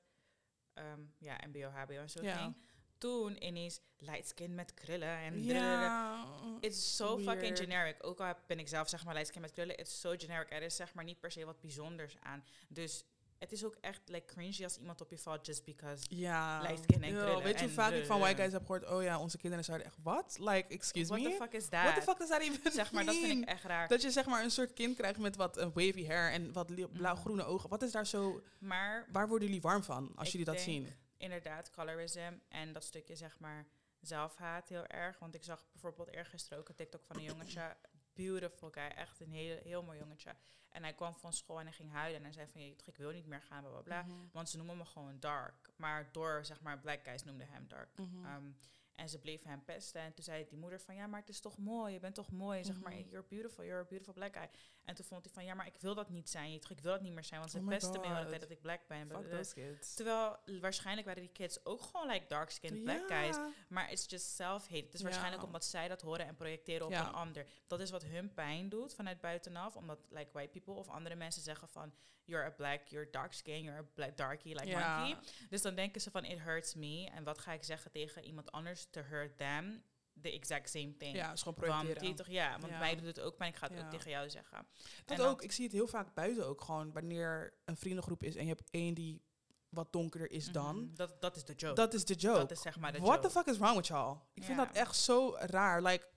Ehm, 0.74 1.02
ja, 1.18 1.40
MBO, 1.48 1.68
HBO 1.70 1.94
en 1.94 2.10
zo 2.10 2.22
Ja. 2.24 2.38
ging. 2.38 2.56
Toen 2.98 3.44
ineens 3.46 3.80
light 3.98 4.28
skin 4.28 4.56
met 4.56 4.74
krullen 4.74 5.18
en 5.18 5.44
Ja. 5.44 6.26
It's 6.60 6.96
so 6.96 7.18
fucking 7.18 7.58
generic. 7.58 7.96
Ook 8.02 8.20
al 8.20 8.34
ben 8.48 8.60
ik 8.60 8.68
zelf 8.68 8.90
zeg 8.90 9.04
maar 9.06 9.14
light 9.14 9.30
skin 9.30 9.42
met 9.42 9.52
krullen, 9.52 9.78
it's 9.78 10.00
so 10.00 10.14
generic. 10.18 10.52
Er 10.52 10.62
is 10.62 10.76
zeg 10.76 10.94
maar 10.94 11.04
niet 11.04 11.20
per 11.20 11.32
se 11.32 11.46
wat 11.46 11.62
bijzonders 11.62 12.16
aan. 12.20 12.44
Dus 12.68 13.04
het 13.38 13.52
is 13.52 13.66
ook 13.66 13.76
echt 13.82 14.02
like 14.06 14.26
cringy 14.26 14.64
als 14.64 14.78
iemand 14.78 15.02
op 15.02 15.10
je 15.10 15.18
valt 15.18 15.46
just 15.46 15.64
because 15.64 16.06
Ja. 16.10 16.62
light 16.62 16.84
skin 16.84 17.04
en 17.04 17.14
Yo, 17.14 17.20
krullen 17.20 17.44
Weet 17.44 17.60
je 17.60 17.66
hoe 17.66 17.74
vaak 17.74 17.92
ik 17.92 18.06
van 18.06 18.20
white 18.20 18.36
guys 18.36 18.52
heb 18.52 18.62
gehoord, 18.62 18.90
oh 18.90 19.04
ja, 19.04 19.20
onze 19.20 19.38
kinderen 19.38 19.66
zouden 19.66 19.88
echt, 19.88 19.98
wat? 20.04 20.38
Like, 20.40 20.68
excuse 20.68 21.08
What 21.08 21.22
me? 21.24 21.30
the 21.30 21.36
fuck 21.36 21.54
is 21.54 21.68
What 21.70 21.86
the 21.88 21.94
that? 21.94 22.04
fuck 22.04 22.18
does 22.18 22.30
that 22.30 22.42
even 22.42 22.72
Zeg 22.72 22.92
maar, 22.92 23.06
dat 23.06 23.16
vind 23.16 23.42
ik 23.44 23.50
echt 23.50 23.64
raar. 23.64 23.88
Dat 23.88 24.02
je 24.02 24.12
zeg 24.12 24.26
maar 24.26 24.44
een 24.44 24.52
soort 24.52 24.74
kind 24.74 24.96
krijgt 24.98 25.20
met 25.20 25.36
wat 25.36 25.58
een 25.58 25.72
wavy 25.74 26.06
hair 26.08 26.32
en 26.32 26.54
wat 26.54 26.70
li- 26.70 26.84
Mhm. 26.84 26.98
blauw-groene 26.98 27.44
ogen. 27.44 27.70
Wat 27.70 27.82
is 27.82 27.92
daar 27.92 28.08
zo... 28.08 28.42
Maar 28.60 29.08
Waar 29.12 29.28
worden 29.28 29.48
jullie 29.48 29.62
warm 29.62 29.84
van 29.84 30.12
als 30.16 30.32
jullie 30.32 30.46
dat 30.46 30.60
zien? 30.60 30.94
Inderdaad, 31.18 31.70
colorism 31.72 32.34
en 32.48 32.74
dat 32.74 32.84
stukje 32.84 33.16
zeg 33.16 33.40
maar 33.40 33.66
zelfhaat 34.00 34.70
heel 34.70 34.86
erg. 34.86 35.20
Want 35.20 35.36
ik 35.36 35.44
zag 35.44 35.66
bijvoorbeeld 35.72 36.10
eergisteren 36.14 36.60
ook 36.60 36.70
een 36.70 36.76
TikTok 36.76 37.04
van 37.04 37.16
een 37.16 37.24
jongetje. 37.24 37.76
Beautiful 38.14 38.70
guy, 38.72 38.84
echt 38.84 39.20
een 39.20 39.32
heel, 39.32 39.58
heel 39.64 39.84
mooi 39.84 40.00
jongetje. 40.00 40.36
En 40.70 40.84
hij 40.84 40.94
kwam 40.94 41.16
van 41.16 41.34
school 41.34 41.60
en 41.60 41.66
hij 41.66 41.74
ging 41.76 41.92
huilen. 41.92 42.18
En 42.18 42.24
hij 42.24 42.34
zei 42.34 42.48
van, 42.48 42.62
"Jee, 42.62 42.76
toch, 42.76 42.88
ik 42.88 42.98
wil 42.98 43.12
niet 43.12 43.26
meer 43.26 43.42
gaan, 43.42 43.62
bla 43.62 43.72
bla 43.72 43.82
bla. 43.82 44.02
Mhm. 44.02 44.28
Want 44.32 44.50
ze 44.50 44.58
noemen 44.58 44.78
me 44.78 44.86
gewoon 44.86 45.20
dark. 45.20 45.72
Maar 45.76 46.10
door, 46.12 46.46
zeg 46.46 46.62
maar, 46.62 46.80
black 46.80 47.04
guys 47.04 47.24
noemden 47.24 47.48
hem 47.48 47.68
dark. 47.68 47.98
Mhm. 47.98 48.26
Ehm, 48.26 48.52
en 48.96 49.10
ze 49.10 49.20
bleven 49.20 49.50
hem 49.50 49.64
pesten. 49.64 50.02
En 50.02 50.14
toen 50.14 50.24
zei 50.24 50.46
die 50.48 50.58
moeder 50.58 50.80
van, 50.80 50.96
ja, 50.96 51.08
maar 51.08 51.20
het 51.20 51.30
is 51.30 51.40
toch 51.40 51.58
mooi. 51.58 51.94
Je 51.94 52.00
bent 52.00 52.16
toch 52.16 52.32
mooi. 52.32 52.64
Zeg 52.64 52.80
maar, 52.80 52.92
Mhm. 52.94 53.10
you're 53.10 53.28
beautiful. 53.28 53.64
You're 53.64 53.82
a 53.82 53.86
beautiful 53.88 54.14
black 54.14 54.36
guy. 54.36 54.50
En 54.88 54.96
toen 54.96 55.06
vond 55.06 55.26
hij 55.26 55.34
van, 55.34 55.46
ja, 55.46 55.54
maar 55.54 55.68
ik 55.68 55.76
wil 55.80 55.96
dat 55.96 56.10
niet 56.10 56.30
zijn. 56.30 56.54
Ik 56.54 56.80
wil 56.82 56.92
dat 56.92 57.02
niet 57.02 57.14
meer 57.14 57.24
zijn. 57.24 57.40
Want 57.40 57.52
ze 57.52 57.60
Oh 57.60 57.68
pesten 57.68 57.92
me 57.92 58.02
de 58.02 58.08
hele 58.08 58.20
God. 58.20 58.28
tijd 58.30 58.42
dat 58.42 58.50
ik 58.50 58.62
black 58.62 58.88
ben. 58.88 58.98
Fuck 58.98 59.08
Blablabla. 59.08 59.38
those 59.38 59.54
kids. 59.54 59.94
Terwijl 59.94 60.38
waarschijnlijk 60.62 61.08
waren 61.08 61.22
die 61.22 61.32
kids 61.32 61.66
ook 61.66 61.82
gewoon 61.82 62.08
like 62.08 62.26
dark-skinned 62.28 62.84
black 62.84 63.08
guys. 63.08 63.38
Maar 63.70 63.92
it's 63.92 64.06
just 64.10 64.36
self-hate. 64.36 64.84
Het 64.86 64.94
is 64.94 65.02
waarschijnlijk 65.02 65.44
omdat 65.44 65.66
zij 65.66 65.88
dat 65.88 66.02
horen 66.02 66.28
en 66.28 66.36
projecteren 66.36 66.86
op 66.86 66.92
een 66.94 67.12
ander. 67.12 67.46
Dat 67.68 67.80
is 67.80 67.90
wat 67.90 68.04
hun 68.04 68.34
pijn 68.34 68.70
doet 68.70 68.94
vanuit 68.94 69.22
buitenaf. 69.22 69.76
Omdat 69.76 70.00
like 70.10 70.30
white 70.32 70.50
people 70.50 70.74
of 70.74 70.88
andere 70.90 71.16
mensen 71.16 71.42
zeggen 71.42 71.68
van... 71.68 71.94
You're 72.24 72.46
a 72.46 72.52
black, 72.52 72.88
you're 72.88 73.10
dark 73.12 73.34
skin, 73.34 73.64
you're 73.64 73.80
a 73.80 73.86
black 73.94 74.18
darky, 74.18 74.48
like 74.54 74.66
monkey. 74.66 75.18
Dus 75.50 75.62
dan 75.62 75.76
denken 75.76 76.02
ze 76.02 76.12
van 76.12 76.24
it 76.26 76.40
hurts 76.40 76.74
me. 76.76 77.10
En 77.14 77.24
wat 77.24 77.38
ga 77.38 77.52
ik 77.54 77.64
zeggen 77.64 77.92
tegen 77.92 78.24
iemand 78.24 78.52
anders 78.52 78.88
to 78.90 79.02
hurt 79.02 79.38
them? 79.38 79.84
The 80.22 80.32
exact 80.32 80.70
same 80.70 80.98
thing. 80.98 81.16
Ja, 81.16 81.32
is 81.34 81.42
gewoon 81.42 81.58
Want 81.60 81.68
projecteren. 81.72 82.02
die 82.02 82.14
toch, 82.14 82.28
ja, 82.28 82.60
want 82.60 82.72
Ja. 82.72 82.80
mij 82.80 82.96
doet 82.96 83.06
het 83.06 83.20
ook 83.20 83.38
pijn. 83.38 83.52
Ik 83.52 83.58
ga 83.58 83.68
het 83.68 83.78
Ja. 83.78 83.84
ook 83.84 83.90
tegen 83.92 84.12
jou 84.12 84.30
zeggen. 84.30 84.68
Dat 85.06 85.20
En 85.20 85.26
ook. 85.26 85.42
Ik 85.42 85.52
zie 85.52 85.64
het 85.64 85.74
heel 85.74 85.88
vaak 85.88 86.14
buiten 86.14 86.48
ook 86.48 86.62
gewoon. 86.62 86.92
Wanneer 86.94 87.54
een 87.66 87.78
vriendengroep 87.78 88.24
is 88.24 88.36
en 88.36 88.42
je 88.44 88.50
hebt 88.50 88.70
één 88.72 88.94
die 88.94 89.22
wat 89.70 89.92
donkerder 89.94 90.32
is 90.32 90.52
dan. 90.52 90.76
Mhm. 90.84 90.96
Dat, 90.96 91.22
dat 91.22 91.36
is 91.36 91.44
de 91.46 91.54
joke. 91.54 91.76
Dat 91.76 91.94
is 91.94 92.06
de 92.06 92.14
joke. 92.16 92.38
Dat 92.40 92.52
is 92.52 92.62
zeg 92.62 92.80
maar 92.80 92.92
de 92.92 92.98
What 93.00 93.14
joke. 93.14 93.28
the 93.28 93.34
fuck 93.34 93.46
is 93.46 93.58
wrong 93.58 93.76
with 93.76 93.88
y'all? 93.88 94.18
Ik 94.34 94.44
vind 94.44 94.58
dat 94.58 94.72
echt 94.72 94.96
zo 94.96 95.36
raar. 95.40 95.82
Like, 95.82 96.08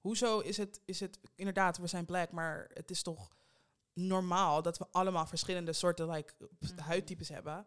hoezo 0.00 0.38
is 0.40 0.56
het, 0.56 0.80
is 0.84 1.00
het... 1.00 1.18
Inderdaad, 1.34 1.76
we 1.78 1.86
zijn 1.86 2.04
black, 2.04 2.30
maar 2.32 2.70
het 2.72 2.90
is 2.90 3.02
toch... 3.02 3.32
normaal 3.96 4.62
dat 4.62 4.78
we 4.78 4.86
allemaal 4.90 5.26
verschillende 5.26 5.72
soorten 5.72 6.08
like, 6.10 6.34
Mhm. 6.58 6.78
huidtypes 6.80 7.28
hebben. 7.28 7.66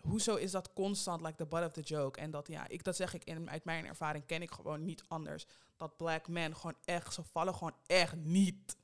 Hoezo 0.00 0.34
is 0.36 0.50
dat 0.50 0.72
constant 0.72 1.20
like 1.20 1.36
the 1.36 1.46
butt 1.46 1.64
of 1.64 1.72
the 1.72 1.80
joke? 1.80 2.20
En 2.20 2.30
dat 2.30 2.48
ja, 2.48 2.68
ik 2.68 2.84
dat 2.84 2.96
zeg 2.96 3.14
ik 3.14 3.24
in, 3.24 3.50
uit 3.50 3.64
mijn 3.64 3.86
ervaring 3.86 4.26
ken 4.26 4.42
ik 4.42 4.50
gewoon 4.50 4.84
niet 4.84 5.04
anders. 5.08 5.46
Dat 5.76 5.96
black 5.96 6.28
men 6.28 6.56
gewoon 6.56 6.76
echt, 6.84 7.14
ze 7.14 7.22
vallen 7.22 7.54
gewoon 7.54 7.74
echt 7.86 8.14
niet 8.16 8.76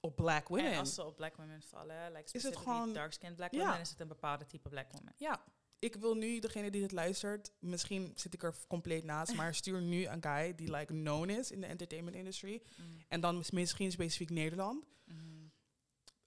op 0.00 0.16
black 0.16 0.48
women. 0.48 0.72
En 0.72 0.78
als 0.78 0.94
ze 0.94 1.04
op 1.04 1.16
black 1.16 1.36
women 1.36 1.62
vallen, 1.62 2.12
like 2.12 2.32
Is 2.32 2.42
het 2.42 2.56
gewoon- 2.56 2.92
dark-skinned 2.92 3.36
black 3.36 3.52
Ja. 3.52 3.58
women, 3.64 3.80
is 3.80 3.90
het 3.90 4.00
een 4.00 4.08
bepaalde 4.08 4.46
type 4.46 4.68
black 4.68 4.92
woman. 4.92 5.12
Ja, 5.16 5.42
ik 5.78 5.96
wil 5.96 6.14
nu 6.14 6.38
degene 6.38 6.70
die 6.70 6.80
dit 6.80 6.92
luistert, 6.92 7.52
misschien 7.58 8.12
zit 8.16 8.34
ik 8.34 8.42
er 8.42 8.54
compleet 8.68 9.04
naast, 9.04 9.34
maar 9.34 9.54
stuur 9.54 9.80
nu 9.80 10.06
een 10.06 10.22
guy 10.22 10.54
die 10.54 10.70
like 10.76 10.92
known 10.92 11.28
is 11.28 11.50
in 11.50 11.60
de 11.60 11.66
entertainment 11.66 12.16
industry. 12.16 12.62
Mm. 12.76 12.98
En 13.08 13.20
dan 13.20 13.36
mis- 13.36 13.50
misschien 13.50 13.92
specifiek 13.92 14.30
Nederland. 14.30 14.84
Mhm. 15.04 15.18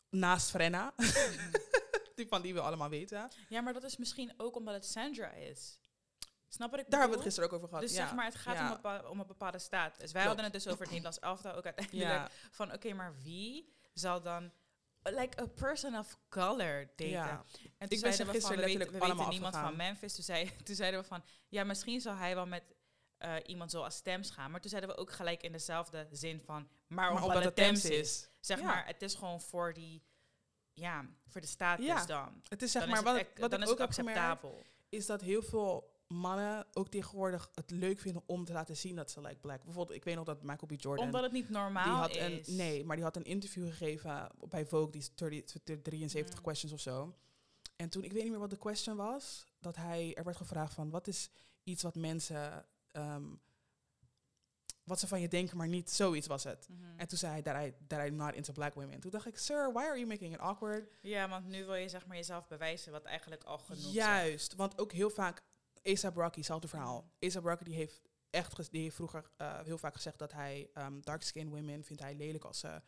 Naast 0.10 0.49
Frenna, 0.49 0.93
Mhm. 0.97 1.10
Die 2.15 2.28
van 2.28 2.41
die 2.41 2.54
we 2.54 2.60
allemaal 2.62 2.89
weten. 2.89 3.30
Ja, 3.49 3.62
maar 3.62 3.73
dat 3.73 3.84
is 3.84 3.97
misschien 3.97 4.34
ook 4.38 4.56
omdat 4.56 4.73
het 4.73 4.86
Sandra 4.86 5.32
is. 5.32 5.78
Snap 6.47 6.71
wat 6.71 6.80
ik 6.80 6.89
Daar 6.89 6.99
hebben 6.99 7.17
we 7.17 7.23
het 7.23 7.34
gisteren 7.34 7.49
ook 7.49 7.56
over 7.56 7.67
gehad. 7.67 7.84
Dus 7.84 7.93
ja. 7.95 8.06
zeg 8.06 8.15
maar, 8.15 8.25
het 8.25 8.36
gaat 8.36 8.56
Ja. 8.56 8.80
om, 8.84 8.91
een 8.91 9.08
om 9.08 9.19
een 9.19 9.28
bepaalde 9.28 9.60
status. 9.60 9.97
Wij 10.12 10.21
Klopt. 10.23 10.25
hadden 10.25 10.43
het 10.43 10.54
dus 10.54 10.67
over 10.67 10.80
het 10.80 10.89
Nederlands 10.89 11.19
elftal 11.19 11.54
ook 11.54 11.65
uiteindelijk. 11.65 12.10
ja. 12.10 12.30
Van 12.51 12.73
oké, 12.73 12.93
maar 12.93 13.15
wie 13.23 13.73
zal 13.93 14.21
dan 14.21 14.51
like 15.04 15.41
a 15.41 15.45
person 15.45 15.97
of 15.97 16.17
color 16.30 16.86
daten? 16.86 17.08
ja. 17.10 17.45
En 17.78 17.88
ben 17.88 17.89
ze 17.89 17.97
zeiden 17.97 18.17
we 18.17 18.23
van, 18.25 18.34
gisteren 18.34 18.58
we 18.58 18.63
weten, 18.65 18.80
we 18.86 18.91
weten 18.91 19.01
allemaal 19.08 19.28
niemand 19.30 19.56
van. 19.56 19.75
Memphis. 19.75 20.15
Toen, 20.15 20.23
zei, 20.23 20.51
toen 20.65 20.75
zeiden 20.75 21.01
we 21.01 21.06
van, 21.08 21.23
ja, 21.49 21.63
misschien 21.63 22.01
zal 22.01 22.15
hij 22.15 22.36
wel 22.36 22.45
met 22.47 22.63
eh, 23.17 23.36
iemand 23.45 23.71
zoals 23.71 24.01
Thames 24.01 24.30
gaan. 24.30 24.51
Maar 24.51 24.62
toen 24.62 24.69
zeiden 24.69 24.89
we 24.89 24.97
ook 24.97 25.12
gelijk 25.12 25.43
in 25.43 25.51
dezelfde 25.51 26.08
zin 26.12 26.41
van, 26.41 26.69
maar, 26.88 27.13
Maar 27.13 27.23
omdat, 27.23 27.43
het 27.43 27.56
Thames 27.56 27.86
is. 27.86 27.99
is. 27.99 28.30
Zeg 28.39 28.60
Ja. 28.60 28.65
maar, 28.65 28.86
het 28.86 29.01
is 29.01 29.15
gewoon 29.15 29.41
voor 29.41 29.73
die, 29.73 30.04
ja, 30.75 31.05
voor 31.27 31.41
de 31.41 31.47
status 31.47 31.85
Ja. 31.85 32.05
dan. 32.05 32.41
Het 32.49 32.61
is 32.61 32.71
zeg 32.71 32.81
dan 32.81 32.91
maar, 32.91 32.99
is 32.99 33.05
wat, 33.05 33.17
het, 33.17 33.39
wat 33.39 33.53
ik 33.53 33.81
ook 33.81 33.93
gemerkt, 33.93 34.19
acceptabel. 34.19 34.63
is 34.89 35.05
dat 35.05 35.21
heel 35.21 35.41
veel 35.41 35.93
mannen 36.07 36.65
ook 36.73 36.89
tegenwoordig 36.89 37.49
het 37.53 37.71
leuk 37.71 37.99
vinden 37.99 38.23
om 38.25 38.45
te 38.45 38.53
laten 38.53 38.77
zien 38.77 38.95
dat 38.95 39.11
ze 39.11 39.21
like 39.21 39.39
black. 39.39 39.63
Bijvoorbeeld, 39.63 39.97
ik 39.97 40.03
weet 40.03 40.15
nog 40.15 40.25
dat 40.25 40.43
Michael 40.43 40.67
B. 40.67 40.81
Jordan... 40.81 41.05
Omdat 41.05 41.23
het 41.23 41.31
niet 41.31 41.49
normaal 41.49 41.83
die 42.07 42.17
had 42.19 42.29
is. 42.31 42.47
een, 42.47 42.55
nee, 42.55 42.83
maar 42.85 42.95
die 42.95 43.05
had 43.05 43.15
een 43.15 43.23
interview 43.23 43.67
gegeven 43.67 44.29
bij 44.49 44.65
Vogue, 44.65 44.91
die 44.91 45.01
is 45.01 45.15
30, 45.15 45.81
73 45.81 46.35
Mm. 46.38 46.43
questions 46.43 46.73
of 46.73 46.79
zo. 46.79 47.15
En 47.75 47.89
toen, 47.89 48.03
ik 48.03 48.11
weet 48.11 48.21
niet 48.21 48.31
meer 48.31 48.39
wat 48.39 48.49
de 48.49 48.57
question 48.57 48.95
was, 48.95 49.45
dat 49.59 49.75
hij, 49.75 50.13
er 50.15 50.23
werd 50.23 50.38
gevraagd 50.38 50.73
van, 50.73 50.89
wat 50.89 51.07
is 51.07 51.29
iets 51.63 51.83
wat 51.83 51.95
mensen, 51.95 52.65
ehm, 52.91 53.23
wat 54.85 54.99
ze 54.99 55.07
van 55.07 55.21
je 55.21 55.27
denken, 55.27 55.57
maar 55.57 55.67
niet 55.67 55.91
zoiets 55.91 56.27
was 56.27 56.43
het. 56.43 56.67
Mhm. 56.69 56.99
En 56.99 57.07
toen 57.07 57.17
zei 57.17 57.31
hij, 57.31 57.41
that, 57.41 57.63
I, 57.65 57.73
that 57.87 58.07
I'm 58.07 58.15
not 58.15 58.33
into 58.33 58.53
black 58.53 58.73
women. 58.73 58.99
Toen 58.99 59.11
dacht 59.11 59.25
ik, 59.25 59.37
sir, 59.37 59.71
why 59.73 59.83
are 59.83 59.95
you 59.97 60.05
making 60.07 60.33
it 60.33 60.39
awkward? 60.39 60.89
Ja, 61.01 61.29
want 61.29 61.47
nu 61.47 61.65
wil 61.65 61.75
je 61.75 61.89
zeg 61.89 62.05
maar 62.05 62.17
jezelf 62.17 62.47
bewijzen, 62.47 62.91
wat 62.91 63.03
eigenlijk 63.03 63.43
al 63.43 63.57
genoeg 63.57 63.85
is. 63.85 63.91
Juist, 63.93 64.55
want 64.55 64.77
ook 64.79 64.91
heel 64.91 65.09
vaak, 65.09 65.43
A$AP 65.87 66.15
Rocky, 66.15 66.37
hetzelfde 66.37 66.67
verhaal. 66.67 67.01
Mm. 67.19 67.29
A$AP 67.29 67.45
Rocky 67.45 67.63
die 67.63 67.75
heeft 67.75 68.01
echt, 68.29 68.71
die 68.71 68.81
heeft 68.81 68.95
vroeger 68.95 69.29
eh, 69.37 69.59
heel 69.63 69.77
vaak 69.77 69.93
gezegd 69.93 70.19
dat 70.19 70.31
hij 70.31 70.69
um, 70.77 71.01
dark 71.01 71.23
skin 71.23 71.49
women 71.49 71.83
vindt 71.83 72.01
hij 72.01 72.15
lelijk 72.15 72.43
als 72.43 72.59
ze 72.59 72.81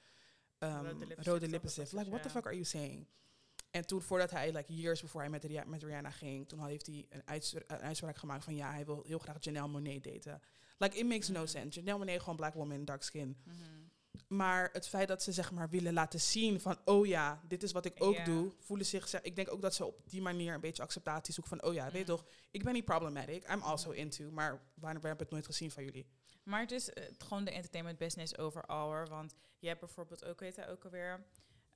um, 0.59 1.03
Rode? 1.15 1.47
Dat 1.49 1.63
was 1.63 1.91
Like, 1.91 2.09
what 2.09 2.23
the 2.23 2.29
fuck 2.29 2.45
are 2.45 2.53
you 2.53 2.65
saying? 2.65 3.07
En 3.71 3.85
toen, 3.87 4.01
voordat 4.01 4.31
hij, 4.31 4.51
like 4.51 4.73
years 4.75 5.01
before 5.01 5.23
hij 5.23 5.31
met, 5.31 5.43
Ria- 5.43 5.63
met 5.65 5.83
Rihanna 5.83 6.09
ging, 6.09 6.47
toen 6.47 6.59
had- 6.59 6.69
heeft 6.69 6.85
hij 6.85 7.05
een, 7.09 7.21
uitstra- 7.25 7.63
een 7.67 7.79
uitspraak 7.81 8.17
gemaakt 8.17 8.43
van 8.43 8.55
ja, 8.55 8.71
hij 8.71 8.85
wil 8.85 9.03
heel 9.05 9.19
graag 9.19 9.35
Janelle 9.39 9.67
Monet 9.67 10.03
daten. 10.03 10.41
Like, 10.77 10.97
it 10.97 11.07
makes 11.07 11.27
no 11.29 11.39
Mhm. 11.39 11.47
sense. 11.49 11.79
Janelle 11.79 11.97
Monet, 11.97 12.19
gewoon 12.19 12.35
black 12.35 12.53
woman, 12.53 12.85
dark 12.85 13.03
skin. 13.03 13.37
Mhm. 13.43 13.55
Maar 14.27 14.69
het 14.73 14.87
feit 14.87 15.07
dat 15.07 15.23
ze 15.23 15.31
zeg 15.31 15.51
maar 15.51 15.69
willen 15.69 15.93
laten 15.93 16.19
zien 16.21 16.59
van, 16.61 16.77
oh 16.85 17.05
ja, 17.05 17.41
dit 17.47 17.63
is 17.63 17.71
wat 17.71 17.85
ik 17.85 18.03
ook 18.03 18.25
doe, 18.25 18.51
voelen 18.59 18.85
zich, 18.85 19.07
zeg- 19.07 19.21
ik 19.21 19.35
denk 19.35 19.51
ook 19.51 19.61
dat 19.61 19.75
ze 19.75 19.85
op 19.85 20.09
die 20.09 20.21
manier 20.21 20.53
een 20.53 20.59
beetje 20.61 20.83
acceptatie 20.83 21.33
zoeken 21.33 21.57
van, 21.57 21.69
oh 21.69 21.73
ja, 21.73 21.83
weet 21.91 22.07
Mhm. 22.07 22.15
toch, 22.15 22.25
ik 22.51 22.63
ben 22.63 22.73
niet 22.73 22.85
problematic, 22.85 23.49
I'm 23.51 23.61
also 23.61 23.91
into, 23.91 24.31
maar 24.31 24.61
waarom 24.73 25.03
heb 25.03 25.13
ik 25.13 25.19
het 25.19 25.29
nooit 25.29 25.45
gezien 25.45 25.71
van 25.71 25.83
jullie? 25.83 26.05
Maar 26.43 26.59
het 26.61 26.71
is 26.71 26.89
eh, 26.89 27.03
gewoon 27.17 27.43
de 27.45 27.51
entertainment 27.51 27.97
business 27.97 28.37
overall 28.37 28.83
hoor. 28.85 29.07
Want 29.07 29.33
je 29.59 29.67
hebt 29.67 29.79
bijvoorbeeld 29.79 30.25
ook, 30.25 30.39
weet 30.39 30.55
je, 30.55 30.67
ook 30.67 30.83
alweer... 30.83 31.25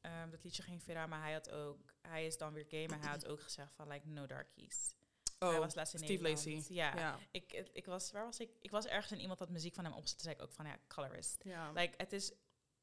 ehm, 0.01 0.29
dat 0.29 0.43
liedje 0.43 0.63
ging 0.63 0.83
viraal, 0.83 1.07
maar 1.07 1.21
hij 1.21 1.33
had 1.33 1.49
ook... 1.51 1.93
Hij 2.01 2.25
is 2.25 2.37
dan 2.37 2.53
weer 2.53 2.65
gay, 2.69 2.85
maar 2.87 2.99
hij 2.99 3.09
had 3.09 3.27
ook 3.27 3.41
gezegd 3.41 3.73
van, 3.75 3.87
like, 3.87 4.07
no 4.07 4.25
darkies. 4.25 4.95
Hij 5.49 5.59
was 5.59 5.75
laatst 5.75 5.93
in 5.93 5.99
Oh, 5.99 6.05
Steve 6.05 6.21
Nederland. 6.23 6.45
Lacy. 6.55 6.73
Ja. 6.73 6.95
Ja. 6.95 7.19
Ik, 7.31 7.69
ik, 7.73 7.85
was, 7.85 8.11
waar 8.11 8.25
was 8.25 8.39
ik? 8.39 8.49
Ik 8.61 8.71
was 8.71 8.85
ergens 8.85 9.11
en 9.11 9.19
iemand 9.19 9.39
had 9.39 9.49
muziek 9.49 9.73
van 9.73 9.83
hem 9.83 9.93
opgezet. 9.93 10.17
Toen 10.17 10.25
zei 10.25 10.35
ik 10.35 10.41
ook 10.43 10.51
van, 10.53 10.65
ja, 10.65 10.77
colorist. 10.87 11.43
ja. 11.43 11.71
Like, 11.71 11.93
het 11.97 12.13
is 12.13 12.31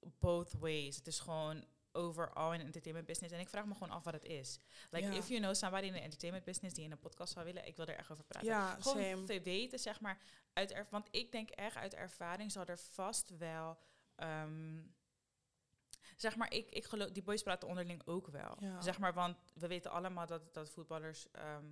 both 0.00 0.52
ways. 0.52 0.96
Het 0.96 1.06
is 1.06 1.18
gewoon 1.20 1.64
overal 1.92 2.54
in 2.54 2.60
entertainment 2.60 3.06
business. 3.06 3.34
En 3.34 3.40
ik 3.40 3.48
vraag 3.48 3.64
me 3.66 3.72
gewoon 3.72 3.90
af 3.90 4.04
wat 4.04 4.12
het 4.14 4.24
is. 4.24 4.58
Like, 4.90 5.14
if 5.16 5.28
you 5.28 5.40
know 5.40 5.54
somebody 5.54 5.86
in 5.86 5.92
de 5.92 6.00
entertainment 6.00 6.44
business 6.44 6.74
die 6.74 6.84
in 6.84 6.90
een 6.90 6.98
podcast 6.98 7.32
zou 7.32 7.44
willen, 7.44 7.66
ik 7.66 7.76
wil 7.76 7.86
er 7.86 7.96
echt 7.96 8.10
over 8.10 8.24
praten. 8.24 8.48
ja, 8.48 8.76
Gewoon 8.80 9.24
te 9.26 9.40
weten, 9.40 9.78
zeg 9.78 10.00
maar, 10.00 10.18
uit 10.52 10.72
er, 10.72 10.86
want 10.90 11.08
ik 11.10 11.32
denk 11.32 11.50
echt 11.50 11.76
uit 11.76 11.94
ervaring 11.94 12.52
zal 12.52 12.64
er 12.64 12.78
vast 12.78 13.36
wel, 13.36 13.78
ehm, 14.14 14.80
zeg 16.20 16.36
maar, 16.36 16.52
ik, 16.52 16.70
ik 16.70 16.84
geloof, 16.84 17.10
die 17.10 17.22
boys 17.22 17.42
praten 17.42 17.68
onderling 17.68 18.02
ook 18.04 18.26
wel. 18.26 18.56
Ja. 18.60 18.80
Zeg 18.80 18.98
maar, 18.98 19.14
want 19.14 19.36
we 19.54 19.66
weten 19.66 19.90
allemaal 19.90 20.26
dat, 20.26 20.54
dat 20.54 20.70
voetballers, 20.70 21.30
ehm, 21.30 21.64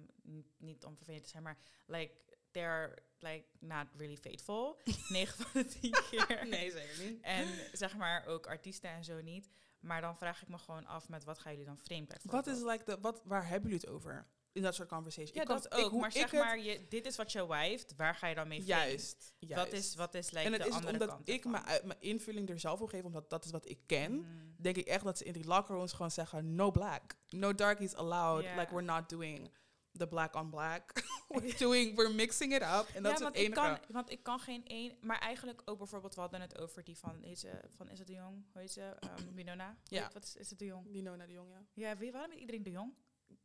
niet 0.58 0.84
om 0.84 0.96
vervelend 0.96 1.24
te 1.24 1.30
zijn, 1.30 1.42
maar 1.42 1.58
like, 1.86 2.14
they're 2.50 2.98
like 3.18 3.44
not 3.58 3.86
really 3.96 4.16
faithful. 4.16 4.80
9 5.08 5.44
van 5.44 5.62
de 5.62 5.68
10 5.68 5.90
keer. 6.10 6.46
Nee, 6.48 6.70
zeker 6.70 7.04
niet. 7.04 7.22
En 7.22 7.48
zeg 7.72 7.96
maar 7.96 8.26
ook 8.26 8.46
artiesten 8.46 8.90
en 8.90 9.04
zo 9.04 9.20
niet. 9.20 9.50
Maar 9.80 10.00
dan 10.00 10.16
vraag 10.16 10.42
ik 10.42 10.48
me 10.48 10.58
gewoon 10.58 10.86
af 10.86 11.08
met 11.08 11.24
wat 11.24 11.38
gaan 11.38 11.52
jullie 11.52 11.66
dan 11.66 11.78
vreemd 11.78 12.16
Wat 12.22 12.46
is 12.46 12.62
like 12.62 12.84
de, 12.84 13.00
wat, 13.00 13.22
waar 13.24 13.48
hebben 13.48 13.70
jullie 13.70 13.86
het 13.86 13.94
over 13.94 14.26
in 14.56 14.62
dat 14.62 14.74
soort 14.74 14.88
conversations? 14.88 15.34
Ja, 15.34 15.42
Ik 15.42 15.48
dat 15.48 15.74
ook. 15.74 15.92
maar 15.92 16.12
zeg 16.12 16.32
maar, 16.32 16.58
je, 16.58 16.86
dit 16.88 17.06
is 17.06 17.16
wat 17.16 17.32
je 17.32 17.46
wijft. 17.46 17.94
Waar 17.96 18.14
ga 18.14 18.26
je 18.26 18.34
dan 18.34 18.48
mee? 18.48 18.62
Juist, 18.62 19.34
juist. 19.38 19.64
Wat 19.64 19.72
is, 19.72 19.94
wat 19.94 20.14
is 20.14 20.30
like, 20.30 20.44
en 20.44 20.52
het 20.52 20.62
de 20.62 20.68
is 20.68 20.74
andere 20.74 20.92
omdat 20.92 21.08
kant 21.08 21.28
ik 21.28 21.44
mijn 21.44 21.96
invulling 21.98 22.48
er 22.48 22.60
zelf 22.60 22.80
op 22.80 22.88
geef, 22.88 23.02
omdat 23.02 23.30
dat 23.30 23.44
is 23.44 23.50
wat 23.50 23.68
ik 23.68 23.78
ken. 23.86 24.12
Mhm. 24.12 24.26
Denk 24.56 24.76
ik 24.76 24.86
echt 24.86 25.04
dat 25.04 25.18
ze 25.18 25.24
in 25.24 25.32
die 25.32 25.46
locker 25.46 25.74
rooms 25.74 25.92
gewoon 25.92 26.10
zeggen: 26.10 26.54
no 26.54 26.70
black, 26.70 27.14
no 27.28 27.54
darkies 27.54 27.94
allowed. 27.94 28.44
Like 28.56 28.74
we're 28.74 28.82
not 28.82 29.08
doing 29.08 29.50
the 29.98 30.06
black 30.06 30.34
on 30.34 30.50
black. 30.50 30.92
we're 31.28 31.56
doing, 31.64 31.96
we're 31.96 32.14
mixing 32.14 32.52
it 32.54 32.62
up. 32.62 32.86
En 32.94 33.02
dat 33.02 33.04
ja, 33.04 33.12
is 33.12 33.12
het 33.12 33.20
want 33.22 33.36
ik, 33.36 33.42
enige. 33.42 33.60
kan, 33.60 33.78
want 33.88 34.10
ik 34.10 34.22
kan 34.22 34.38
geen 34.38 34.66
één... 34.66 34.96
Maar 35.00 35.18
eigenlijk 35.18 35.62
ook 35.64 35.78
bijvoorbeeld, 35.78 36.14
we 36.14 36.20
hadden 36.20 36.40
het 36.40 36.58
over 36.58 36.84
die 36.84 36.98
van... 36.98 37.22
Heet 37.22 37.38
ze, 37.38 37.60
van 37.76 37.88
is 37.88 37.98
het 37.98 38.06
de 38.06 38.12
Jong? 38.12 38.44
Hoe 38.52 38.60
heet 38.60 38.72
ze? 38.72 38.96
Um, 39.18 39.34
Winona? 39.36 39.76
Ja. 39.84 40.10
Wat 40.12 40.24
is, 40.24 40.36
is 40.36 40.50
het 40.50 40.58
de 40.58 40.64
Jong? 40.64 40.92
Die 40.92 41.02
Nona 41.02 41.26
de 41.26 41.32
Jong, 41.32 41.50
ja. 41.50 41.64
Ja, 41.72 41.96
wie, 41.96 42.12
waarom 42.12 42.32
is 42.32 42.38
iedereen 42.38 42.62
de 42.62 42.70
Jong? 42.70 42.92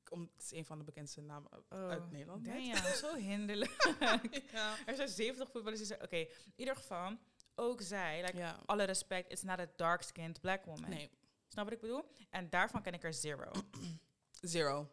Om, 0.10 0.30
het 0.34 0.44
is 0.44 0.52
een 0.52 0.66
van 0.66 0.78
de 0.78 0.84
bekendste 0.84 1.22
namen 1.22 1.52
uit- 1.52 1.64
Oh, 1.70 1.90
uit 1.90 2.12
Nederland. 2.12 2.46
Damn, 2.46 2.76
zo 2.96 3.16
hinderlijk. 3.32 3.96
ja. 4.52 4.76
er 4.86 4.96
zijn 4.96 5.08
70 5.08 5.50
voetballers 5.52 5.80
die 5.80 5.88
zeggen... 5.88 6.06
Oké, 6.06 6.16
in 6.18 6.54
ieder 6.56 6.76
geval, 6.76 7.18
ook 7.56 7.82
zij... 7.82 8.22
Like, 8.22 8.38
ja. 8.38 8.60
Alle 8.66 8.84
respect, 8.84 9.32
it's 9.32 9.42
not 9.44 9.60
a 9.60 9.68
dark-skinned 9.76 10.42
black 10.42 10.66
woman. 10.66 10.90
Nee, 10.90 11.10
Snap 11.48 11.64
wat 11.64 11.74
ik 11.74 11.80
bedoel? 11.82 12.04
En 12.30 12.50
daarvan 12.50 12.82
ken 12.82 12.94
ik 12.94 13.04
er 13.04 13.14
zero. 13.14 13.52
zero. 14.42 14.90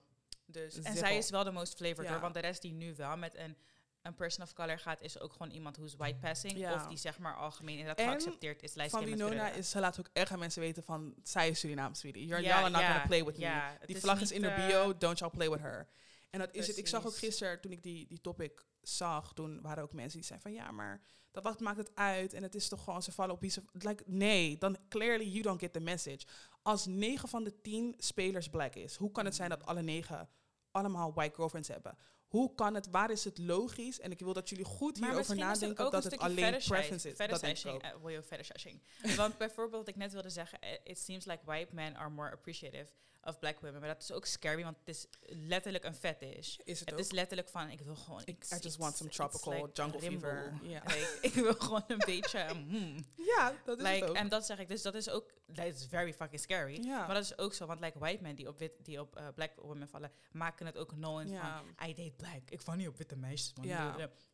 Dus, 0.47 0.75
en 0.83 0.97
zij 0.97 1.16
is 1.16 1.31
wel 1.31 1.44
de 1.44 1.51
most 1.51 1.77
flavored 1.77 2.05
Ja. 2.07 2.12
hoor, 2.12 2.21
want 2.21 2.35
de 2.35 2.40
rest 2.40 2.62
die 2.62 2.73
nu 2.73 2.94
wel 2.94 3.16
met 3.16 3.35
een, 3.35 3.57
een 4.02 4.14
person 4.14 4.44
of 4.44 4.52
color 4.52 4.78
gaat, 4.78 5.00
is 5.00 5.20
ook 5.20 5.32
gewoon 5.32 5.50
iemand 5.50 5.76
who's 5.76 5.96
white 5.96 6.18
passing. 6.18 6.58
Ja. 6.58 6.74
Of 6.74 6.87
die 6.87 6.98
zeg 6.98 7.18
maar 7.18 7.37
algemeen 7.37 7.78
inderdaad 7.78 8.06
geaccepteerd 8.06 8.62
is. 8.62 8.72
Van 8.72 8.88
skin 8.88 9.00
die 9.00 9.08
met 9.08 9.18
Nona 9.18 9.34
kleuren. 9.34 9.54
is, 9.54 9.70
ze 9.70 9.80
laat 9.80 9.98
ook 9.98 10.08
echt 10.12 10.30
aan 10.30 10.38
mensen 10.38 10.61
weten 10.61 10.82
van, 10.82 11.14
zij 11.22 11.48
is 11.48 11.58
Surinaams, 11.58 11.98
sweetie. 11.98 12.26
You're, 12.26 12.52
are 12.52 12.70
not 12.70 12.82
gonna 12.82 13.06
play 13.06 13.24
with 13.24 13.38
me. 13.38 13.61
Die 13.87 13.96
is 13.96 14.02
vlag 14.02 14.20
is 14.20 14.32
in 14.32 14.40
de 14.40 14.48
eh, 14.48 14.66
bio, 14.66 14.96
don't 14.96 15.18
y'all 15.18 15.32
play 15.32 15.50
with 15.50 15.61
her. 15.61 15.88
En 16.30 16.38
dat 16.38 16.54
is 16.54 16.66
het. 16.66 16.76
Ik 16.76 16.87
zag 16.87 17.06
ook 17.06 17.16
gisteren, 17.16 17.61
toen 17.61 17.72
ik 17.72 17.82
die, 17.82 18.06
die 18.06 18.20
topic 18.20 18.66
zag, 18.80 19.32
toen 19.32 19.61
waren 19.61 19.82
ook 19.82 19.92
mensen 19.92 20.18
die 20.18 20.26
zeiden 20.26 20.50
van, 20.50 20.62
ja, 20.62 20.70
maar 20.70 21.00
dat 21.30 21.42
wat 21.42 21.61
maakt 21.61 21.76
het 21.76 21.90
uit? 21.94 22.32
En 22.32 22.42
het 22.42 22.54
is 22.54 22.68
toch 22.68 22.84
gewoon, 22.84 23.02
ze 23.02 23.12
vallen 23.12 23.34
op 23.34 23.40
wie 23.40 23.50
ze... 23.50 23.62
Like, 23.72 24.02
nee, 24.06 24.58
dan 24.58 24.76
clearly 24.88 25.24
you 25.24 25.42
don't 25.42 25.61
get 25.61 25.72
the 25.72 25.80
message. 25.80 26.26
Als 26.62 26.87
negen 26.87 27.28
van 27.28 27.44
de 27.44 27.61
tien 27.61 27.94
spelers 27.98 28.48
black 28.48 28.74
is, 28.74 28.96
hoe 28.96 29.11
kan 29.11 29.24
het 29.24 29.34
zijn 29.34 29.50
dat 29.50 29.66
alle 29.66 29.82
negen 29.82 30.28
allemaal 30.70 31.12
white 31.12 31.34
girlfriends 31.34 31.68
hebben? 31.68 31.98
Hoe 32.28 32.54
kan 32.54 32.74
het, 32.74 32.90
waar 32.90 33.10
is 33.10 33.24
het 33.24 33.38
logisch? 33.38 34.00
En 34.00 34.10
ik 34.10 34.18
wil 34.18 34.32
dat 34.32 34.48
jullie 34.48 34.64
goed 34.64 35.00
Maar 35.00 35.08
hierover 35.08 35.36
nadenken 35.36 35.90
dat 35.90 36.04
het 36.04 36.18
alleen 36.18 36.58
preference 36.66 37.08
is. 37.10 37.16
Dat 37.16 37.40
denk 37.40 37.58
ik 37.58 37.66
ook. 37.66 37.82
eh, 37.82 37.90
wil 38.00 38.08
je 38.08 38.22
fetishizing. 38.22 38.82
Want 39.16 39.38
bijvoorbeeld 39.44 39.86
wat 39.86 39.88
ik 39.88 39.96
net 39.96 40.12
wilde 40.12 40.30
zeggen, 40.30 40.60
eh, 40.60 40.72
it 40.84 40.98
seems 40.98 41.24
like 41.24 41.44
white 41.44 41.74
men 41.74 41.96
are 41.96 42.10
more 42.10 42.30
appreciative 42.32 42.92
of 43.22 43.38
black 43.38 43.61
women. 43.61 43.81
Maar 43.81 43.88
dat 43.88 44.02
is 44.02 44.12
ook 44.12 44.26
scary, 44.26 44.62
want 44.62 44.78
het 44.78 44.88
is 44.88 45.07
letterlijk 45.20 45.85
een 45.85 45.94
fetish. 45.94 46.57
Is 46.64 46.81
het, 46.81 46.90
Het 46.90 46.98
is 46.98 47.11
letterlijk 47.11 47.48
van, 47.48 47.70
ik 47.70 47.81
wil 47.81 47.96
gewoon 47.96 48.22
Ik-. 48.24 48.44
I 48.54 48.57
just 48.61 48.76
want 48.76 48.96
some 48.96 49.11
tropical 49.11 49.52
like 49.52 49.68
jungle 49.72 50.00
fever. 50.00 50.52
Ja. 50.62 50.83
Like, 50.85 51.18
ik 51.28 51.33
wil 51.35 51.54
gewoon 51.54 51.85
een 51.88 52.02
beetje... 52.07 52.54
mm. 52.54 53.04
ja, 53.37 53.54
dat 53.64 53.78
is 53.78 53.85
Like, 53.85 54.00
het 54.00 54.11
ook. 54.11 54.16
en 54.16 54.28
dat 54.28 54.46
zeg 54.46 54.59
ik, 54.59 54.68
dus 54.68 54.83
dat 54.83 54.94
is 54.94 55.09
ook, 55.11 55.33
that 55.54 55.66
is 55.66 55.87
very 55.88 56.14
fucking 56.14 56.40
scary. 56.40 56.87
Maar 56.87 57.14
dat 57.14 57.22
is 57.22 57.38
ook 57.38 57.54
zo, 57.54 57.66
want 57.66 57.81
like 57.81 57.98
white 57.98 58.22
men 58.22 58.35
die 58.35 58.48
op, 58.48 58.59
wit, 58.59 58.72
die 58.83 59.00
op 59.00 59.16
eh, 59.16 59.26
black 59.35 59.50
women 59.57 59.88
vallen, 59.88 60.11
maken 60.33 60.66
het 60.66 60.76
ook 60.76 60.88
known 60.88 61.28
van, 61.40 61.88
I 61.88 61.94
date 61.94 62.12
black. 62.16 62.50
Ik 62.50 62.61
val 62.61 62.74
niet 62.74 62.88
op 62.88 62.96
witte 62.96 63.16
meisjes, 63.16 63.52
man. 63.54 63.66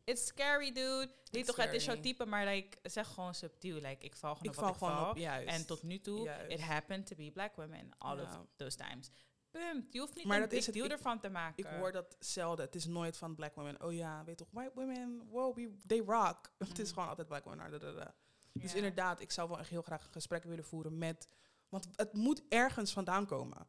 It's 0.03 0.25
scary, 0.25 0.71
dude. 0.71 1.09
Niet 1.31 1.45
toch, 1.45 1.55
het 1.55 1.73
is 1.73 1.85
jouw 1.85 1.99
type, 1.99 2.25
maar 2.25 2.45
like, 2.45 2.77
zeg 2.83 3.07
gewoon 3.07 3.35
subtiel. 3.35 3.75
Like, 3.75 4.05
ik 4.05 4.15
val 4.15 4.35
gewoon 4.35 4.53
Ik 4.53 4.59
op 4.59 4.63
wat 4.65 4.73
ik 4.73 4.79
val. 4.79 5.09
op. 5.09 5.17
En 5.45 5.65
tot 5.65 5.83
nu 5.83 5.99
toe, 5.99 6.23
Juist. 6.23 6.51
it 6.51 6.59
happened 6.61 7.05
to 7.07 7.15
be 7.15 7.31
black 7.33 7.55
women 7.55 7.91
all 7.97 8.19
of 8.19 8.29
those 8.55 8.74
times. 8.75 9.09
Punt. 9.51 9.93
Je 9.93 9.99
hoeft 9.99 10.15
niet 10.15 10.25
Maar 10.25 10.35
een 10.35 10.41
dat 10.41 10.49
big 10.49 10.59
is 10.59 10.65
het. 10.65 10.75
deal 10.75 10.85
Ik- 10.87 10.91
ervan 10.91 11.19
te 11.19 11.29
maken. 11.29 11.63
Ik 11.63 11.69
hoor 11.79 11.91
dat 11.91 12.15
zelden. 12.19 12.65
Het 12.65 12.75
is 12.75 12.85
nooit 12.85 13.17
van 13.17 13.35
black 13.35 13.55
women. 13.55 13.83
Oh 13.83 13.93
ja, 13.93 14.23
weet 14.23 14.37
toch, 14.37 14.47
white 14.51 14.71
women, 14.75 15.27
wow, 15.29 15.55
we, 15.55 15.75
they 15.87 15.99
rock. 16.05 16.51
Het 16.57 16.79
is 16.79 16.87
Mm. 16.87 16.93
gewoon 16.93 17.09
altijd 17.09 17.27
black 17.27 17.43
women. 17.43 17.71
da, 17.71 17.77
da, 17.77 17.91
da. 17.91 18.15
Dus 18.53 18.73
inderdaad, 18.75 19.19
ik 19.19 19.31
zou 19.31 19.49
wel 19.49 19.59
echt 19.59 19.69
heel 19.69 19.81
graag 19.81 20.05
een 20.05 20.11
gesprek 20.11 20.43
willen 20.43 20.63
voeren 20.65 20.97
met... 20.97 21.27
Want 21.69 21.87
het 21.95 22.13
moet 22.13 22.41
ergens 22.49 22.93
vandaan 22.93 23.25
komen. 23.25 23.67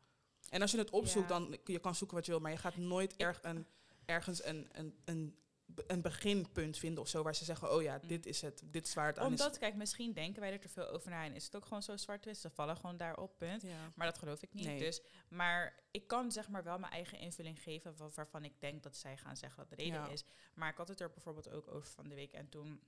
En 0.49 0.61
als 0.61 0.71
je 0.71 0.79
het 0.79 0.91
opzoekt, 0.91 1.29
Ja. 1.29 1.39
dan 1.39 1.59
je 1.65 1.79
kan 1.79 1.95
zoeken 1.95 2.17
wat 2.17 2.27
je 2.27 2.33
wil. 2.33 2.41
Maar 2.41 2.51
je 2.51 2.57
gaat 2.57 2.77
nooit 2.77 3.17
erg 3.17 3.39
een, 3.43 3.67
ergens 4.05 4.45
een, 4.45 4.69
een, 4.73 4.97
een, 5.05 5.39
een 5.87 6.03
beginpunt 6.03 6.79
vinden 6.79 7.03
of 7.03 7.09
zo... 7.09 7.23
waar 7.23 7.35
ze 7.35 7.45
zeggen, 7.45 7.73
oh 7.73 7.83
ja, 7.83 7.99
Mm. 8.03 8.09
dit 8.09 8.27
is 8.27 8.41
het. 8.43 8.63
Dit 8.65 8.87
is 8.87 8.95
waar 8.95 9.07
het 9.07 9.19
aan 9.19 9.33
is. 9.33 9.41
Omdat, 9.41 9.59
kijk, 9.59 9.75
misschien 9.75 10.13
denken 10.13 10.41
wij 10.41 10.53
er 10.53 10.61
te 10.61 10.69
veel 10.69 10.89
over 10.89 11.11
na 11.11 11.25
en 11.25 11.35
is 11.35 11.45
het 11.45 11.57
ook 11.57 11.65
gewoon 11.65 11.83
zo 11.83 11.97
zwart-wit. 11.97 12.39
Ze 12.39 12.51
vallen 12.51 12.77
gewoon 12.77 12.97
daarop, 12.97 13.39
punt. 13.39 13.63
Ja. 13.63 13.93
Maar 13.95 14.07
dat 14.07 14.19
geloof 14.19 14.43
ik 14.43 14.53
niet. 14.55 14.65
Nee. 14.65 14.79
Dus, 14.79 15.03
maar 15.29 15.75
ik 15.91 16.07
kan 16.07 16.33
zeg 16.33 16.49
maar 16.49 16.63
wel 16.65 16.79
mijn 16.79 16.93
eigen 16.93 17.19
invulling 17.19 17.63
geven 17.63 17.97
wa- 17.97 18.09
waarvan 18.15 18.45
ik 18.45 18.61
denk 18.61 18.83
dat 18.83 18.97
zij 18.97 19.17
gaan 19.17 19.37
zeggen 19.37 19.59
wat 19.59 19.69
de 19.69 19.77
reden 19.77 20.01
Ja. 20.01 20.09
is. 20.09 20.25
Maar 20.55 20.71
ik 20.71 20.77
had 20.77 20.89
het 20.89 21.01
er 21.01 21.11
bijvoorbeeld 21.11 21.51
ook 21.51 21.69
over 21.69 21.89
van 21.89 22.09
de 22.09 22.15
week. 22.15 22.33
En 22.33 22.49
toen 22.49 22.81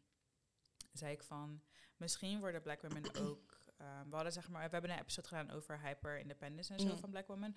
zei 0.92 1.12
ik 1.12 1.22
van, 1.22 1.62
misschien 1.96 2.40
worden 2.40 2.62
black 2.62 2.82
women 2.82 3.14
ook... 3.30 3.56
ehm, 3.76 4.08
we 4.08 4.14
hadden 4.14 4.32
zeg 4.32 4.48
maar, 4.48 4.64
we 4.66 4.72
hebben 4.72 4.90
een 4.90 4.98
episode 4.98 5.28
gedaan 5.28 5.50
over 5.50 5.80
hyper-independence 5.80 6.72
en 6.72 6.80
zo 6.80 6.86
Mhm. 6.86 6.96
van 6.98 7.10
black 7.10 7.26
women. 7.26 7.56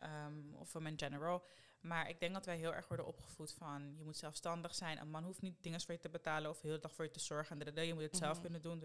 Ehm, 0.00 0.54
of 0.54 0.72
women 0.72 0.92
in 0.92 0.98
general. 0.98 1.44
Maar 1.80 2.08
ik 2.08 2.20
denk 2.20 2.34
dat 2.34 2.44
wij 2.46 2.56
heel 2.56 2.74
erg 2.74 2.88
worden 2.88 3.06
opgevoed 3.06 3.52
van... 3.52 3.94
je 3.96 4.04
moet 4.04 4.16
zelfstandig 4.16 4.74
zijn. 4.74 4.98
Een 5.00 5.10
man 5.10 5.24
hoeft 5.24 5.40
niet 5.40 5.62
dingen 5.62 5.80
voor 5.80 5.94
je 5.94 6.00
te 6.00 6.08
betalen... 6.08 6.50
of 6.50 6.60
de 6.60 6.66
hele 6.68 6.80
dag 6.80 6.92
voor 6.94 7.04
je 7.04 7.10
te 7.10 7.20
zorgen. 7.20 7.60
En 7.74 7.86
je 7.86 7.94
moet 7.94 8.02
het 8.02 8.16
zelf 8.16 8.32
Mhm. 8.32 8.40
kunnen 8.42 8.62
doen. 8.62 8.84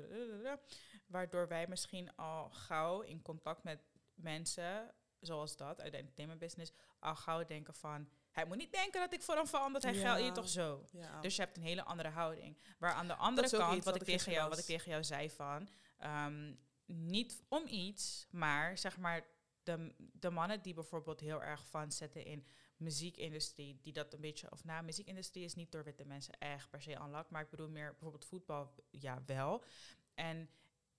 Waardoor 1.07 1.47
wij 1.47 1.67
misschien 1.67 2.15
al 2.15 2.49
gauw 2.49 3.01
in 3.01 3.21
contact 3.21 3.63
met 3.63 3.79
mensen... 4.13 4.93
zoals 5.19 5.57
dat, 5.57 5.81
uit 5.81 5.91
de 5.91 5.97
entertainment 5.97 6.39
business... 6.39 6.71
al 6.99 7.15
gauw 7.15 7.45
denken 7.45 7.73
van... 7.73 8.09
hij 8.31 8.45
moet 8.45 8.57
niet 8.57 8.71
denken 8.71 8.99
dat 8.99 9.13
ik 9.13 9.21
voor 9.21 9.35
hem 9.35 9.47
verander. 9.47 9.81
Hij 9.81 9.93
Ja. 9.93 10.01
geldt 10.01 10.25
je 10.25 10.31
toch 10.31 10.49
zo? 10.49 10.85
Ja. 10.91 11.19
Dus 11.21 11.35
je 11.35 11.41
hebt 11.41 11.57
een 11.57 11.63
hele 11.63 11.83
andere 11.83 12.09
houding. 12.09 12.57
Waar 12.79 12.93
aan 12.93 13.07
de 13.07 13.15
andere 13.15 13.49
kant, 13.49 13.83
wat 13.83 13.95
ik, 13.95 14.03
tegen 14.03 14.31
jou, 14.31 14.49
wat 14.49 14.57
ik 14.59 14.65
tegen 14.65 14.91
jou 14.91 15.03
zei 15.03 15.29
van... 15.29 15.67
ehm, 15.97 16.53
niet 16.85 17.43
om 17.47 17.67
iets, 17.67 18.27
maar 18.31 18.77
zeg 18.77 18.97
maar... 18.97 19.25
De, 19.65 19.93
de 19.97 20.29
mannen 20.29 20.61
die 20.61 20.73
bijvoorbeeld 20.73 21.19
heel 21.19 21.43
erg 21.43 21.67
van 21.67 21.91
zetten 21.91 22.25
in 22.25 22.45
muziekindustrie, 22.77 23.79
die 23.81 23.93
dat 23.93 24.13
een 24.13 24.21
beetje, 24.21 24.51
of 24.51 24.63
nou, 24.63 24.83
muziekindustrie 24.83 25.43
is 25.43 25.55
niet 25.55 25.71
door 25.71 25.83
witte 25.83 26.05
mensen 26.05 26.39
echt 26.39 26.69
per 26.69 26.81
se 26.81 26.97
aanlakt, 26.97 27.29
maar 27.29 27.41
ik 27.41 27.49
bedoel 27.49 27.69
meer 27.69 27.91
bijvoorbeeld 27.91 28.25
voetbal, 28.25 28.73
ja 28.89 29.23
wel. 29.25 29.63
En 30.13 30.49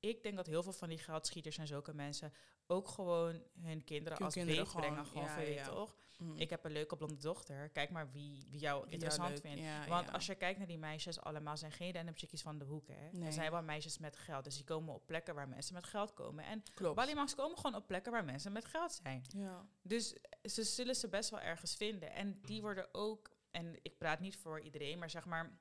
ik 0.00 0.22
denk 0.22 0.37
dat 0.37 0.46
heel 0.46 0.62
veel 0.62 0.72
van 0.72 0.88
die 0.88 0.98
geldschieters 0.98 1.59
en 1.59 1.66
zulke 1.66 1.94
mensen 1.94 2.33
ook 2.66 2.88
gewoon 2.88 3.42
hun 3.61 3.85
kinderen 3.85 4.18
als 4.18 4.35
kinderen 4.35 4.64
beet 4.64 4.72
brengen, 4.72 5.07
gewoon, 5.07 5.07
gewoon 5.07 5.24
ja, 5.24 5.35
van, 5.35 5.42
je 5.42 5.50
ja. 5.50 5.64
weet 5.64 5.74
toch? 5.74 5.96
Mm. 6.18 6.37
Ik 6.37 6.50
heb 6.50 6.64
een 6.64 6.72
leuke 6.72 6.96
blonde 6.96 7.16
dochter, 7.16 7.68
kijk 7.68 7.90
maar 7.90 8.11
wie, 8.11 8.46
wie 8.50 8.61
jou 8.61 8.88
interessant 8.88 9.40
vindt. 9.40 9.61
Ja, 9.61 9.88
Want 9.88 10.12
als 10.12 10.26
je 10.26 10.35
kijkt 10.35 10.59
naar 10.59 10.66
die 10.66 10.79
meisjes, 10.79 11.20
allemaal 11.20 11.57
zijn 11.57 11.72
geen 11.72 11.92
random 11.92 12.16
chickies 12.16 12.42
van 12.42 12.59
de 12.59 12.64
hoek, 12.64 12.88
hè. 12.88 13.09
Nee. 13.12 13.26
Er 13.26 13.33
zijn 13.33 13.50
wel 13.50 13.62
meisjes 13.62 13.98
met 13.98 14.16
geld, 14.16 14.44
dus 14.44 14.55
die 14.55 14.64
komen 14.64 14.94
op 14.94 15.07
plekken 15.07 15.35
waar 15.35 15.48
mensen 15.48 15.74
met 15.74 15.85
geld 15.85 16.14
komen. 16.14 16.44
En. 16.44 16.62
Balimax 16.94 17.35
komen 17.35 17.57
gewoon 17.57 17.74
op 17.74 17.87
plekken 17.87 18.12
waar 18.12 18.24
mensen 18.24 18.52
met 18.52 18.64
geld 18.64 18.92
zijn. 18.92 19.24
Ja. 19.29 19.66
Dus 19.83 20.16
ze 20.42 20.62
zullen 20.62 20.94
ze 20.94 21.09
best 21.09 21.31
wel 21.31 21.40
ergens 21.40 21.76
vinden. 21.76 22.12
En 22.12 22.40
die 22.42 22.61
worden 22.61 22.94
ook, 22.94 23.37
en 23.50 23.79
ik 23.83 23.98
praat 23.98 24.20
niet 24.20 24.37
voor 24.37 24.61
iedereen, 24.61 24.98
maar 24.98 25.11
zeg 25.11 25.24
maar, 25.24 25.59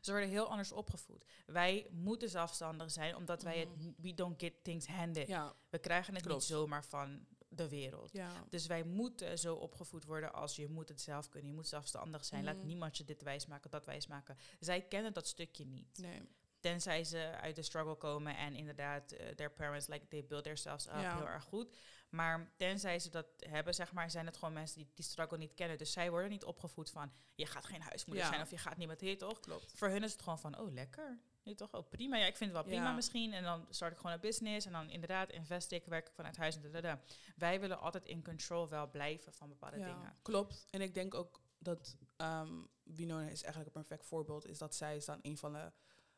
ze 0.00 0.10
worden 0.10 0.28
heel 0.28 0.48
anders 0.48 0.72
opgevoed. 0.72 1.24
Wij 1.46 1.86
moeten 1.90 2.28
zelfstandig 2.30 2.90
zijn, 2.90 3.16
omdat 3.16 3.42
wij 3.42 3.58
het, 3.58 3.76
Mhm. 3.76 3.90
we 3.96 4.14
don't 4.14 4.40
get 4.40 4.52
things 4.64 4.86
handed. 4.86 5.28
Ja. 5.28 5.54
We 5.70 5.78
krijgen 5.78 6.14
het 6.14 6.22
Klopt. 6.22 6.38
niet 6.40 6.48
zomaar 6.48 6.84
van 6.84 7.26
de 7.48 7.68
wereld. 7.68 8.12
ja. 8.12 8.44
Dus 8.48 8.66
wij 8.66 8.84
moeten 8.84 9.38
zo 9.38 9.54
opgevoed 9.54 10.04
worden 10.04 10.32
als 10.32 10.56
je 10.56 10.68
moet 10.68 10.88
het 10.88 11.00
zelf 11.00 11.28
kunnen. 11.28 11.50
Je 11.50 11.56
moet 11.56 11.68
zelfstandig 11.68 12.24
zijn. 12.24 12.44
Laat 12.44 12.56
Mhm. 12.56 12.66
niemand 12.66 12.96
je 12.96 13.04
dit 13.04 13.22
wijsmaken, 13.22 13.70
dat 13.70 13.84
wijsmaken. 13.86 14.36
Zij 14.60 14.82
kennen 14.82 15.12
dat 15.12 15.26
stukje 15.26 15.64
niet. 15.66 15.98
Nee. 15.98 16.20
Tenzij 16.62 17.04
ze 17.04 17.32
uit 17.40 17.56
de 17.56 17.62
struggle 17.62 17.94
komen 17.96 18.36
en 18.36 18.54
inderdaad, 18.54 19.12
eh, 19.12 19.28
their 19.28 19.50
parents, 19.50 19.86
like, 19.86 20.08
they 20.08 20.24
build 20.24 20.44
themselves 20.44 20.86
up 20.86 20.92
Ja. 20.92 21.16
heel 21.16 21.28
erg 21.28 21.44
goed. 21.44 21.76
Maar 22.10 22.52
tenzij 22.56 22.98
ze 22.98 23.10
dat 23.10 23.26
hebben, 23.36 23.74
zeg 23.74 23.92
maar, 23.92 24.10
zijn 24.10 24.26
het 24.26 24.36
gewoon 24.36 24.54
mensen 24.54 24.76
die 24.78 24.90
die 24.94 25.04
struggle 25.04 25.38
niet 25.38 25.54
kennen. 25.54 25.78
Dus 25.78 25.92
zij 25.92 26.10
worden 26.10 26.30
niet 26.30 26.44
opgevoed 26.44 26.90
van, 26.90 27.12
je 27.34 27.46
gaat 27.46 27.66
geen 27.66 27.80
huismoeder 27.82 28.24
Ja. 28.24 28.30
zijn 28.30 28.42
of 28.42 28.50
je 28.50 28.58
gaat 28.58 28.76
niet 28.76 28.88
met 28.88 29.00
heet, 29.00 29.18
toch? 29.18 29.40
Klopt. 29.40 29.72
Voor 29.76 29.88
hun 29.88 30.02
is 30.02 30.12
het 30.12 30.22
gewoon 30.22 30.38
van, 30.38 30.58
oh, 30.58 30.72
lekker. 30.72 31.18
Nee, 31.44 31.54
toch? 31.54 31.72
Oh, 31.74 31.88
prima. 31.88 32.16
Ja, 32.16 32.26
ik 32.26 32.36
vind 32.36 32.50
het 32.52 32.58
wel 32.60 32.68
prima 32.70 32.88
Ja. 32.88 32.94
misschien. 32.94 33.32
En 33.32 33.42
dan 33.42 33.66
start 33.70 33.92
ik 33.92 33.96
gewoon 33.98 34.12
een 34.12 34.20
business. 34.20 34.66
En 34.66 34.72
dan 34.72 34.90
inderdaad 34.90 35.30
invest 35.30 35.72
ik, 35.72 35.84
werk 35.84 36.08
ik 36.08 36.14
vanuit 36.14 36.36
huis. 36.36 36.56
En 36.56 36.62
dadada. 36.62 37.00
Wij 37.36 37.60
willen 37.60 37.80
altijd 37.80 38.04
in 38.04 38.24
control 38.24 38.68
wel 38.68 38.90
blijven 38.90 39.32
van 39.32 39.48
bepaalde 39.48 39.76
dingen. 39.76 40.16
klopt. 40.22 40.66
En 40.70 40.80
ik 40.80 40.94
denk 40.94 41.14
ook 41.14 41.40
dat 41.58 41.96
ehm 42.16 42.62
Winona 42.82 43.28
is 43.28 43.42
eigenlijk 43.42 43.74
een 43.74 43.82
perfect 43.82 44.06
voorbeeld. 44.06 44.46
Is 44.46 44.58
dat 44.58 44.74
zij 44.74 44.96
is 44.96 45.04
dan 45.04 45.18
een 45.22 45.36
van 45.38 45.52
de 45.52 45.72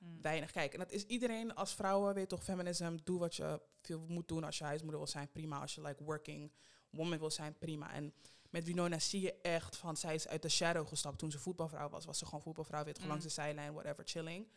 Mm. 0.05 0.23
weinig. 0.23 0.51
Kijk, 0.51 0.73
en 0.73 0.79
dat 0.79 0.93
is 0.93 1.05
iedereen 1.05 1.55
als 1.55 1.75
vrouwen, 1.75 2.15
weet 2.15 2.29
toch, 2.29 2.45
feminism, 2.45 2.97
doe 3.05 3.19
wat 3.19 3.37
je 3.37 3.61
veel 3.83 4.05
moet 4.09 4.29
doen 4.29 4.45
als 4.45 4.59
je 4.59 4.65
huismoeder 4.65 4.99
wil 5.01 5.09
zijn, 5.09 5.31
prima. 5.33 5.61
Als 5.61 5.75
je 5.75 5.81
like 5.81 6.05
working 6.05 6.53
woman 6.91 7.19
wil 7.19 7.31
zijn, 7.31 7.59
prima. 7.59 7.93
En 7.93 8.15
met 8.51 8.65
Winona 8.65 8.99
zie 8.99 9.21
je 9.21 9.41
echt 9.41 9.77
van, 9.77 9.97
zij 9.97 10.15
is 10.15 10.29
uit 10.29 10.43
de 10.43 10.49
shadow 10.49 10.89
gestapt 10.89 11.19
toen 11.19 11.31
ze 11.31 11.39
voetbalvrouw 11.39 11.89
was. 11.89 12.05
Was 12.05 12.19
ze 12.19 12.25
gewoon 12.25 12.43
voetbalvrouw, 12.43 12.85
weet 12.85 12.99
gewoon 12.99 13.05
Mm. 13.17 13.21
langs 13.21 13.35
de 13.35 13.43
zijlijn, 13.43 13.73
whatever, 13.73 14.05
chilling. 14.07 14.49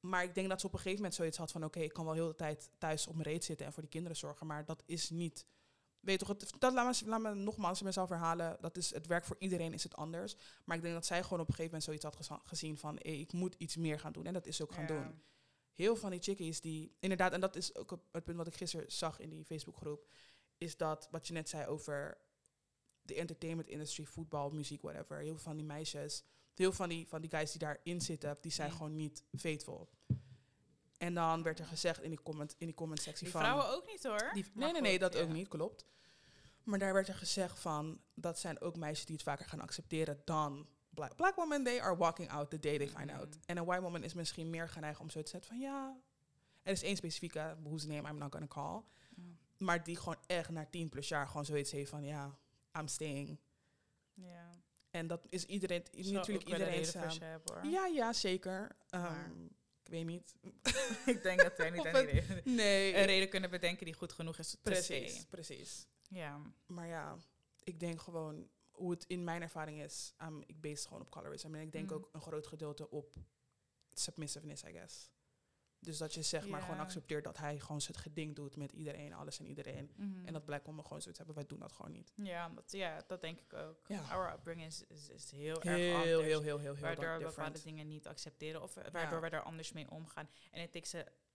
Maar 0.00 0.22
ik 0.24 0.34
denk 0.34 0.48
dat 0.48 0.60
ze 0.60 0.66
op 0.66 0.72
een 0.72 0.78
gegeven 0.78 0.98
moment 0.98 1.14
zoiets 1.18 1.36
had 1.38 1.50
van, 1.50 1.64
oké, 1.64 1.80
ik 1.80 1.92
kan 1.92 2.04
wel 2.04 2.14
heel 2.14 2.28
de 2.28 2.34
tijd 2.36 2.70
thuis 2.78 3.06
op 3.06 3.14
mijn 3.14 3.28
reet 3.28 3.44
zitten 3.44 3.66
en 3.66 3.72
voor 3.72 3.82
die 3.82 3.90
kinderen 3.90 4.16
zorgen, 4.16 4.46
maar 4.46 4.64
dat 4.64 4.82
is 4.86 5.10
niet... 5.10 5.46
Weet 6.00 6.18
toch, 6.18 6.28
het, 6.28 6.52
dat 6.58 6.72
laat 6.72 7.00
me, 7.02 7.08
laat 7.08 7.20
me 7.20 7.34
nogmaals 7.34 7.82
mezelf 7.82 8.08
herhalen. 8.08 8.56
Dat 8.60 8.76
is, 8.76 8.94
het 8.94 9.06
werk 9.06 9.24
voor 9.24 9.36
iedereen 9.38 9.72
is 9.72 9.82
het 9.82 9.96
anders. 9.96 10.36
Maar 10.64 10.76
ik 10.76 10.82
denk 10.82 10.94
dat 10.94 11.06
zij 11.06 11.22
gewoon 11.22 11.40
op 11.40 11.48
een 11.48 11.54
gegeven 11.54 11.64
moment 11.64 11.84
zoiets 11.84 12.04
had 12.04 12.16
geza- 12.16 12.40
gezien 12.48 12.78
van... 12.78 12.98
Hey, 13.02 13.20
ik 13.20 13.32
moet 13.32 13.54
iets 13.58 13.76
meer 13.76 13.98
gaan 14.00 14.12
doen. 14.12 14.26
En 14.26 14.32
dat 14.32 14.46
is 14.46 14.56
ze 14.56 14.62
ook 14.62 14.72
gaan 14.72 14.86
Ja. 14.86 14.88
doen 15.02 15.22
heel 15.74 15.96
van 15.96 16.10
die 16.10 16.20
chickies 16.22 16.60
die 16.60 16.96
inderdaad, 16.98 17.32
en 17.32 17.40
dat 17.40 17.56
is 17.56 17.74
ook 17.74 17.98
het 18.12 18.24
punt 18.24 18.36
wat 18.36 18.46
ik 18.46 18.54
gisteren 18.54 18.92
zag 18.92 19.20
in 19.20 19.30
die 19.30 19.44
Facebookgroep, 19.44 20.08
is 20.58 20.76
dat 20.76 21.08
wat 21.10 21.26
je 21.26 21.32
net 21.32 21.48
zei 21.48 21.66
over 21.66 22.18
de 23.02 23.14
entertainment 23.14 23.68
industry, 23.68 24.04
voetbal, 24.04 24.50
muziek, 24.50 24.82
whatever. 24.82 25.18
Heel 25.18 25.32
veel 25.32 25.42
van 25.42 25.56
die 25.56 25.64
meisjes, 25.64 26.22
heel 26.54 26.72
van 26.72 26.88
die, 26.88 27.08
van 27.08 27.20
die 27.20 27.30
guys 27.30 27.50
die 27.50 27.60
daarin 27.60 28.00
zitten, 28.00 28.36
die 28.40 28.52
zijn 28.52 28.72
gewoon 28.72 28.96
niet 28.96 29.24
faithful. 29.38 29.88
En 31.00 31.14
dan 31.14 31.42
werd 31.42 31.58
er 31.58 31.66
gezegd 31.66 32.02
in 32.02 32.10
die 32.10 32.22
comment, 32.22 32.54
in 32.58 32.66
die 32.66 32.74
comment 32.74 33.00
sectie 33.00 33.22
Die 33.22 33.32
van. 33.32 33.40
vrouwen 33.40 33.68
ook 33.68 33.86
niet 33.86 34.02
hoor. 34.02 34.30
Die, 34.32 34.44
nee, 34.54 34.72
nee, 34.72 34.80
nee, 34.80 34.98
dat 34.98 35.14
ja. 35.14 35.20
ook 35.20 35.28
niet, 35.28 35.48
klopt. 35.48 35.86
Maar 36.62 36.78
daar 36.78 36.92
werd 36.92 37.08
er 37.08 37.14
gezegd 37.14 37.58
van, 37.58 38.00
dat 38.14 38.38
zijn 38.38 38.60
ook 38.60 38.76
meisjes 38.76 39.06
die 39.06 39.14
het 39.14 39.24
vaker 39.24 39.46
gaan 39.46 39.60
accepteren 39.60 40.22
dan 40.24 40.68
black, 40.90 41.16
black 41.16 41.34
women. 41.34 41.64
They 41.64 41.82
are 41.82 41.96
walking 41.96 42.30
out 42.30 42.50
the 42.50 42.58
day 42.58 42.78
they 42.78 42.88
find 42.88 43.10
out. 43.10 43.38
En 43.46 43.56
een 43.56 43.64
white 43.64 43.82
woman 43.82 44.02
is 44.02 44.14
misschien 44.14 44.50
meer 44.50 44.68
geneigd 44.68 45.00
om 45.00 45.10
zo 45.10 45.22
te 45.22 45.30
zetten 45.30 45.50
van, 45.50 45.60
ja, 45.60 45.96
er 46.62 46.72
is 46.72 46.82
één 46.82 46.96
specifieke, 46.96 47.56
whose 47.62 47.86
name 47.88 48.08
I'm 48.08 48.18
not 48.18 48.32
gonna 48.32 48.46
call. 48.46 48.82
Ja. 49.16 49.22
Maar 49.56 49.84
die 49.84 49.96
gewoon 49.96 50.18
echt 50.26 50.50
na 50.50 50.66
tien 50.70 50.88
plus 50.88 51.08
jaar 51.08 51.26
gewoon 51.26 51.44
zoiets 51.44 51.70
heeft 51.70 51.90
van, 51.90 52.04
ja, 52.04 52.38
I'm 52.78 52.88
staying. 52.88 53.38
Ja. 54.14 54.50
En 54.90 55.06
dat 55.06 55.26
is 55.28 55.44
iedereen, 55.44 55.82
Zou 55.90 56.12
natuurlijk 56.12 56.48
iedereen 56.48 56.84
hebben, 57.20 57.54
hoor. 57.54 57.64
Ja, 57.66 57.86
ja, 57.86 58.12
zeker. 58.12 58.76
Ehm, 58.88 59.46
weet 59.90 60.06
niet. 60.06 60.34
ik 61.14 61.22
denk 61.22 61.40
dat 61.42 61.56
wij 61.56 61.70
niet 61.70 61.84
een 61.84 61.92
reden, 61.92 62.40
Nee, 62.54 62.94
een 62.96 63.04
reden 63.04 63.28
kunnen 63.28 63.50
bedenken 63.50 63.84
die 63.84 63.94
goed 63.94 64.12
genoeg 64.12 64.38
is. 64.38 64.50
se. 64.50 64.58
precies, 64.62 65.24
precies. 65.24 65.86
Ja. 66.08 66.40
Maar 66.66 66.86
ja, 66.86 67.16
ik 67.62 67.80
denk 67.80 68.00
gewoon 68.00 68.48
hoe 68.70 68.90
het 68.90 69.04
in 69.06 69.24
mijn 69.24 69.42
ervaring 69.42 69.82
is. 69.82 70.14
Um, 70.22 70.42
ik 70.46 70.60
base 70.60 70.86
gewoon 70.86 71.02
op 71.02 71.10
colorism. 71.10 71.54
En 71.54 71.60
ik 71.60 71.72
denk 71.72 71.86
Mhm. 71.86 71.94
ook 71.94 72.08
een 72.12 72.20
groot 72.20 72.46
gedeelte 72.46 72.90
op 72.90 73.14
submissiveness, 73.92 74.62
I 74.64 74.70
guess. 74.72 75.10
Dus 75.80 75.98
dat 75.98 76.14
je 76.14 76.22
zeg 76.22 76.46
maar 76.46 76.62
gewoon 76.62 76.78
accepteert 76.78 77.24
dat 77.24 77.38
hij 77.38 77.58
gewoon 77.58 77.80
zijn 77.80 77.96
geding 77.96 78.36
doet 78.36 78.56
met 78.56 78.72
iedereen, 78.72 79.12
alles 79.12 79.38
en 79.38 79.46
iedereen. 79.46 79.90
Mhm. 79.96 80.26
En 80.26 80.32
dat 80.32 80.44
blijkt 80.44 80.68
om 80.68 80.82
gewoon 80.82 81.00
zoiets 81.00 81.18
hebben. 81.18 81.36
Wij 81.36 81.46
doen 81.46 81.58
dat 81.58 81.72
gewoon 81.72 81.92
niet. 81.92 82.12
ja, 82.16 82.48
dat, 82.48 82.72
ja, 82.72 83.02
dat 83.06 83.20
denk 83.20 83.40
ik 83.40 83.52
ook. 83.52 83.84
Ja. 83.86 84.00
Our 84.00 84.32
upbringing 84.32 84.66
is, 84.66 84.84
is, 84.88 85.08
is 85.08 85.30
heel, 85.30 85.62
erg 85.62 85.92
anders. 85.94 86.04
heel, 86.04 86.20
heel, 86.20 86.40
heel, 86.40 86.58
heel 86.58 86.76
waardoor 86.76 87.18
we 87.18 87.24
bepaalde 87.24 87.62
dingen 87.62 87.88
niet 87.88 88.06
accepteren 88.06 88.62
of 88.62 88.74
waardoor 88.74 89.18
Ja. 89.18 89.20
we 89.20 89.30
daar 89.30 89.42
anders 89.42 89.72
mee 89.72 89.90
omgaan. 89.90 90.28
En 90.50 90.60
het 90.60 90.74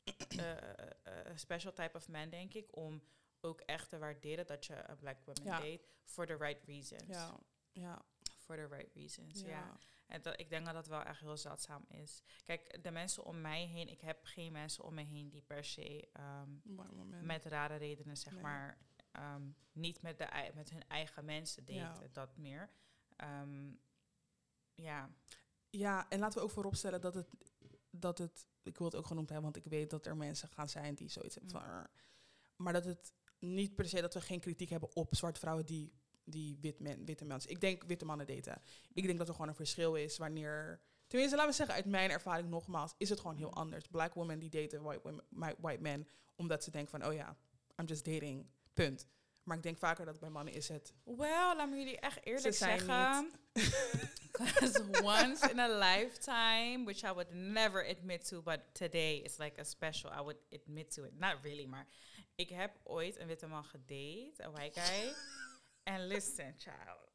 eh, 0.37 0.51
eh, 0.51 1.31
a 1.31 1.37
special 1.37 1.73
type 1.73 1.97
of 1.97 2.07
man, 2.07 2.29
denk 2.29 2.53
ik, 2.53 2.75
om 2.75 3.01
ook 3.41 3.61
echt 3.61 3.89
te 3.89 3.97
waarderen 3.97 4.45
dat 4.45 4.65
je 4.65 4.83
een 4.87 4.97
black 4.97 5.17
woman 5.25 5.43
Ja. 5.43 5.59
date 5.59 5.81
for 6.03 6.25
the 6.25 6.35
right 6.35 6.63
reasons. 6.63 7.07
Ja, 7.07 7.39
ja, 7.71 8.05
For 8.37 8.55
the 8.55 8.67
right 8.67 8.93
reasons, 8.93 9.41
ja. 9.41 9.77
En 10.07 10.21
dat, 10.21 10.39
ik 10.39 10.49
denk 10.49 10.65
dat 10.65 10.73
dat 10.73 10.87
wel 10.87 11.01
echt 11.03 11.19
heel 11.19 11.37
zeldzaam 11.37 11.85
is. 11.87 12.23
Kijk, 12.43 12.83
de 12.83 12.91
mensen 12.91 13.23
om 13.25 13.41
mij 13.41 13.65
heen, 13.65 13.87
ik 13.89 14.01
heb 14.01 14.19
geen 14.23 14.51
mensen 14.51 14.83
om 14.83 14.93
me 14.93 15.01
heen 15.03 15.29
die 15.29 15.41
per 15.41 15.63
se 15.63 16.09
ehm, 16.13 16.49
met 17.25 17.45
rare 17.45 17.75
redenen, 17.75 18.17
zeg 18.17 18.33
Nee. 18.33 18.41
maar, 18.41 18.77
ehm, 19.11 19.49
niet 19.71 20.01
met, 20.01 20.17
de, 20.17 20.51
met 20.55 20.69
hun 20.69 20.87
eigen 20.87 21.25
mensen 21.25 21.65
daten, 21.65 22.03
Ja. 22.03 22.09
dat 22.11 22.37
meer. 22.37 22.69
ehm, 23.15 23.71
ja, 24.73 25.09
Ja, 25.69 26.09
en 26.09 26.19
laten 26.19 26.37
we 26.39 26.43
ook 26.45 26.51
vooropstellen 26.51 27.01
dat 27.01 27.13
het, 27.13 27.27
dat 27.89 28.17
het, 28.17 28.47
ik 28.63 28.77
wil 28.77 28.87
het 28.87 28.95
ook 28.95 29.05
genoemd 29.07 29.29
hebben, 29.29 29.51
want 29.51 29.65
ik 29.65 29.71
weet 29.71 29.89
dat 29.89 30.05
er 30.05 30.17
mensen 30.17 30.49
gaan 30.49 30.69
zijn 30.69 30.95
die 30.95 31.09
zoiets 31.09 31.35
hebben 31.35 31.51
van, 31.51 31.61
Mm. 31.63 31.67
"Arr." 31.69 31.89
maar 32.55 32.73
dat 32.73 32.85
het 32.85 33.13
niet 33.39 33.75
per 33.75 33.85
se 33.85 34.01
dat 34.01 34.13
we 34.13 34.21
geen 34.21 34.39
kritiek 34.39 34.69
hebben 34.69 34.95
op 34.95 35.15
zwarte 35.15 35.39
vrouwen 35.39 35.65
die, 35.65 35.93
die 36.25 36.57
wit 36.61 36.79
men, 36.79 37.05
witte 37.05 37.25
mensen. 37.25 37.51
Ik 37.51 37.61
denk 37.61 37.83
witte 37.83 38.05
mannen 38.05 38.27
daten. 38.27 38.61
Ik 38.93 39.05
denk 39.05 39.17
dat 39.17 39.27
er 39.27 39.33
gewoon 39.33 39.49
een 39.49 39.55
verschil 39.55 39.95
is 39.95 40.17
wanneer, 40.17 40.81
tenminste 41.07 41.35
laten 41.35 41.51
we 41.51 41.57
zeggen 41.57 41.75
uit 41.75 41.85
mijn 41.85 42.09
ervaring 42.09 42.49
nogmaals, 42.49 42.93
is 42.97 43.09
het 43.09 43.19
gewoon 43.19 43.35
heel 43.35 43.53
anders. 43.53 43.87
Black 43.87 44.13
women 44.13 44.39
die 44.39 44.49
daten 44.49 44.83
white, 44.83 45.01
women, 45.03 45.55
white 45.57 45.81
men, 45.81 46.07
omdat 46.35 46.63
ze 46.63 46.71
denken 46.71 46.99
van, 46.99 47.09
oh 47.09 47.13
ja, 47.13 47.37
I'm 47.77 47.85
just 47.85 48.05
dating, 48.05 48.45
punt. 48.73 49.07
Maar 49.43 49.57
ik 49.57 49.63
denk 49.63 49.77
vaker 49.77 50.05
dat 50.05 50.19
bij 50.19 50.29
mannen 50.29 50.53
is 50.53 50.67
het, 50.67 50.93
Well, 51.03 51.55
laat 51.55 51.69
me 51.69 51.77
jullie 51.77 51.99
echt 51.99 52.25
eerlijk 52.25 52.55
zeggen. 52.55 53.31
Because 54.31 54.83
once 55.01 55.49
in 55.51 55.59
a 55.59 55.67
lifetime, 55.67 56.83
which 56.83 57.03
I 57.03 57.13
would 57.13 57.33
never 57.33 57.89
admit 57.89 58.27
to, 58.27 58.41
but 58.41 58.59
today 58.73 59.17
is 59.17 59.37
like 59.37 59.59
a 59.59 59.63
special, 59.63 60.11
I 60.11 60.21
would 60.21 60.37
admit 60.51 60.93
to 60.93 61.03
it. 61.03 61.19
Not 61.19 61.37
really, 61.41 61.65
maar 61.65 61.87
ik 62.35 62.49
heb 62.49 62.79
ooit 62.83 63.19
een 63.19 63.27
witte 63.27 63.47
man 63.47 63.63
gedate, 63.63 64.33
een 64.37 64.51
white 64.51 64.79
guy. 64.79 65.13
En 65.85 66.07
listen, 66.07 66.55
child. 66.57 67.11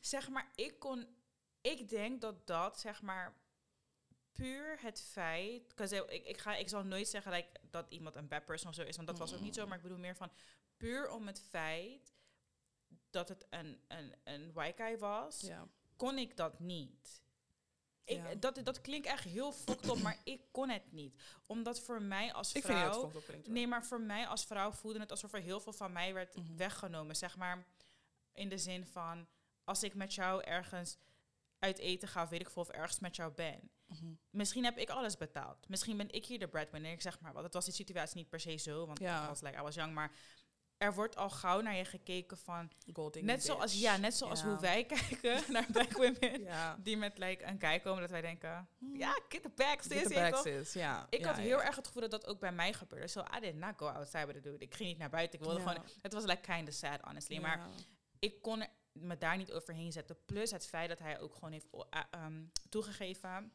Zeg 0.00 0.28
maar, 0.28 0.50
ik 0.54 0.78
kon, 0.78 1.06
ik 1.60 1.88
denk 1.88 2.20
dat 2.20 2.46
dat, 2.46 2.80
zeg 2.80 3.02
maar, 3.02 3.36
puur 4.32 4.78
het 4.80 5.00
feit, 5.02 5.74
ik, 6.08 6.26
ik, 6.26 6.38
ga, 6.38 6.54
ik 6.56 6.68
zal 6.68 6.84
nooit 6.84 7.08
zeggen 7.08 7.32
like, 7.32 7.60
dat 7.70 7.86
iemand 7.88 8.14
een 8.16 8.28
bad 8.28 8.44
person 8.44 8.68
of 8.68 8.74
zo 8.74 8.82
is, 8.82 8.96
want 8.96 9.08
dat 9.08 9.18
was 9.18 9.34
ook 9.34 9.40
niet 9.40 9.54
zo, 9.54 9.66
maar 9.66 9.76
ik 9.76 9.82
bedoel 9.82 9.98
meer 9.98 10.16
van, 10.16 10.30
puur 10.76 11.10
om 11.10 11.26
het 11.26 11.40
feit 11.40 12.14
dat 13.10 13.28
het 13.28 13.46
een, 13.50 13.80
een, 13.88 14.14
een 14.24 14.52
white 14.52 14.82
guy 14.82 14.98
was, 14.98 15.40
ja. 15.40 15.68
kon 15.96 16.18
ik 16.18 16.36
dat 16.36 16.60
niet. 16.60 17.22
Ik, 18.04 18.16
Ja. 18.16 18.34
dat, 18.34 18.60
dat 18.64 18.80
klinkt 18.80 19.06
echt 19.06 19.24
heel 19.24 19.52
fucked 19.52 19.88
op, 19.88 19.98
maar 19.98 20.18
ik 20.24 20.40
kon 20.50 20.68
het 20.68 20.92
niet. 20.92 21.22
Omdat 21.46 21.80
voor 21.80 22.02
mij 22.02 22.32
als 22.32 22.52
Ik 22.52 22.64
vind 22.64 22.78
vrouw... 22.78 23.04
het 23.04 23.26
hoor. 23.26 23.34
Nee, 23.44 23.66
maar 23.66 23.84
voor 23.84 24.00
mij 24.00 24.26
als 24.26 24.44
vrouw 24.44 24.72
voelde 24.72 25.00
het 25.00 25.10
alsof 25.10 25.32
er 25.32 25.40
heel 25.40 25.60
veel 25.60 25.72
van 25.72 25.92
mij 25.92 26.14
werd 26.14 26.36
Mhm. 26.36 26.56
weggenomen. 26.56 27.16
Zeg 27.16 27.36
maar 27.36 27.66
in 28.38 28.48
de 28.48 28.58
zin 28.58 28.86
van, 28.86 29.26
als 29.64 29.82
ik 29.82 29.94
met 29.94 30.14
jou 30.14 30.42
ergens 30.42 30.98
uit 31.58 31.78
eten 31.78 32.08
ga, 32.08 32.22
of 32.22 32.28
weet 32.28 32.40
ik 32.40 32.50
veel, 32.50 32.62
of 32.62 32.68
ergens 32.68 32.98
met 33.00 33.16
jou 33.16 33.32
ben. 33.32 33.70
Mhm. 33.86 34.12
Misschien 34.30 34.64
heb 34.64 34.76
ik 34.78 34.90
alles 34.90 35.16
betaald. 35.16 35.68
Misschien 35.68 35.96
ben 35.96 36.10
ik 36.10 36.26
hier 36.26 36.38
de 36.38 36.48
breadwinner. 36.48 36.92
Ik 36.92 37.00
zeg 37.02 37.20
maar 37.20 37.32
wat. 37.32 37.42
Het 37.42 37.52
was 37.54 37.64
die 37.64 37.74
situatie 37.74 38.16
niet 38.16 38.28
per 38.28 38.40
se 38.40 38.56
zo, 38.56 38.86
want 38.86 38.98
Ja. 38.98 39.22
ik 39.22 39.28
was 39.28 39.40
like, 39.40 39.58
I 39.58 39.62
was 39.62 39.74
young. 39.74 39.94
Maar 39.94 40.10
er 40.76 40.94
wordt 40.94 41.16
al 41.16 41.30
gauw 41.30 41.60
naar 41.60 41.74
je 41.74 41.84
gekeken 41.84 42.36
van... 42.36 42.70
Gold 42.92 43.12
digging 43.12 43.32
Net 43.32 43.44
zoals, 43.44 43.72
bitch. 43.72 43.84
ja, 43.84 43.96
net 43.96 44.14
zoals 44.14 44.42
hoe 44.42 44.58
wij 44.60 44.84
kijken 44.94 45.52
naar 45.52 45.66
black 45.72 45.92
women. 45.92 46.46
Die 46.84 46.96
met 46.96 47.18
like, 47.18 47.44
een 47.44 47.60
guy 47.60 47.80
komen 47.80 48.00
dat 48.00 48.10
wij 48.10 48.20
denken... 48.20 48.68
Hmm. 48.78 48.96
Ja, 48.96 49.20
get 49.28 49.42
the 49.42 49.50
Get 49.56 49.82
sis. 50.42 50.72
the. 50.72 51.06
Ik 51.10 51.24
had 51.24 51.36
heel 51.36 51.62
erg 51.62 51.76
het 51.76 51.86
gevoel 51.86 52.02
dat 52.02 52.10
dat 52.10 52.26
ook 52.26 52.40
bij 52.40 52.52
mij 52.52 52.72
gebeurde. 52.72 53.08
So 53.08 53.24
I 53.36 53.40
did 53.40 53.54
not 53.54 53.72
go 53.76 53.86
outside 53.86 54.26
with 54.26 54.36
a 54.36 54.40
dude. 54.40 54.64
Ik 54.64 54.74
ging 54.74 54.88
niet 54.88 54.98
naar 54.98 55.10
buiten. 55.10 55.38
Ik 55.38 55.44
wilde 55.44 55.60
gewoon... 55.60 55.84
Het 56.02 56.12
was 56.12 56.24
like 56.24 56.52
kind 56.52 56.68
of 56.68 56.74
sad, 56.74 57.00
honestly. 57.00 57.38
Maar. 57.38 57.68
Ik 58.18 58.42
kon 58.42 58.64
me 58.92 59.18
daar 59.18 59.36
niet 59.36 59.52
overheen 59.52 59.92
zetten. 59.92 60.24
Plus 60.24 60.50
het 60.50 60.66
feit 60.66 60.88
dat 60.88 60.98
hij 60.98 61.20
ook 61.20 61.34
gewoon 61.34 61.52
heeft 61.52 61.66
ehm, 62.10 62.42
toegegeven 62.68 63.52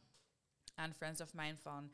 aan 0.75 0.93
friends 0.93 1.21
of 1.21 1.33
mine 1.33 1.57
van... 1.57 1.91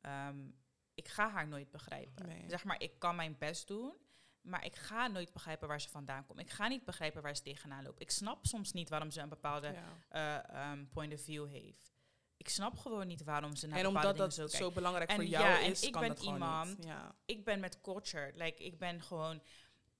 ehm, 0.00 0.48
ik 0.94 1.08
ga 1.08 1.30
haar 1.30 1.48
nooit 1.48 1.70
begrijpen. 1.70 2.26
Nee. 2.26 2.44
Zeg 2.48 2.64
maar, 2.64 2.80
ik 2.82 2.98
kan 2.98 3.16
mijn 3.16 3.38
best 3.38 3.66
doen... 3.68 3.92
Maar 4.40 4.64
ik 4.64 4.76
ga 4.76 5.06
nooit 5.06 5.32
begrijpen 5.32 5.68
waar 5.68 5.80
ze 5.80 5.88
vandaan 5.88 6.26
komt. 6.26 6.40
Ik 6.40 6.50
ga 6.50 6.68
niet 6.68 6.84
begrijpen 6.84 7.22
waar 7.22 7.36
ze 7.36 7.42
tegenaan 7.42 7.82
loopt. 7.84 8.00
Ik 8.00 8.10
snap 8.10 8.46
soms 8.46 8.72
niet 8.72 8.88
waarom 8.88 9.10
ze 9.10 9.20
een 9.20 9.28
bepaalde 9.28 9.72
Ja. 10.08 10.44
eh, 10.48 10.70
ehm, 10.70 10.86
point 10.86 11.12
of 11.12 11.20
view 11.20 11.48
heeft. 11.48 11.92
Ik 12.36 12.48
snap 12.48 12.78
gewoon 12.78 13.06
niet 13.06 13.24
waarom 13.24 13.56
ze 13.56 13.66
naar 13.66 13.78
En 13.78 13.84
bepaalde 13.84 14.08
omdat 14.08 14.16
dingen 14.26 14.36
dat 14.38 14.50
zo 14.50 14.56
zo, 14.56 14.58
kijkt. 14.58 14.74
belangrijk 14.74 15.10
En 15.10 15.16
voor 15.16 15.24
jou 15.24 15.44
ja, 15.44 15.60
en 15.60 15.70
is, 15.70 15.82
ik 15.82 15.92
kan 15.92 16.00
ben 16.00 16.10
dat 16.10 16.18
gewoon 16.18 16.34
iemand- 16.34 16.76
niet. 16.76 16.86
Ja. 16.86 17.14
Ik 17.24 17.44
ben 17.44 17.60
met 17.60 17.80
culture. 17.80 18.32
Like, 18.34 18.64
ik 18.64 18.78
ben 18.78 19.02
gewoon... 19.02 19.42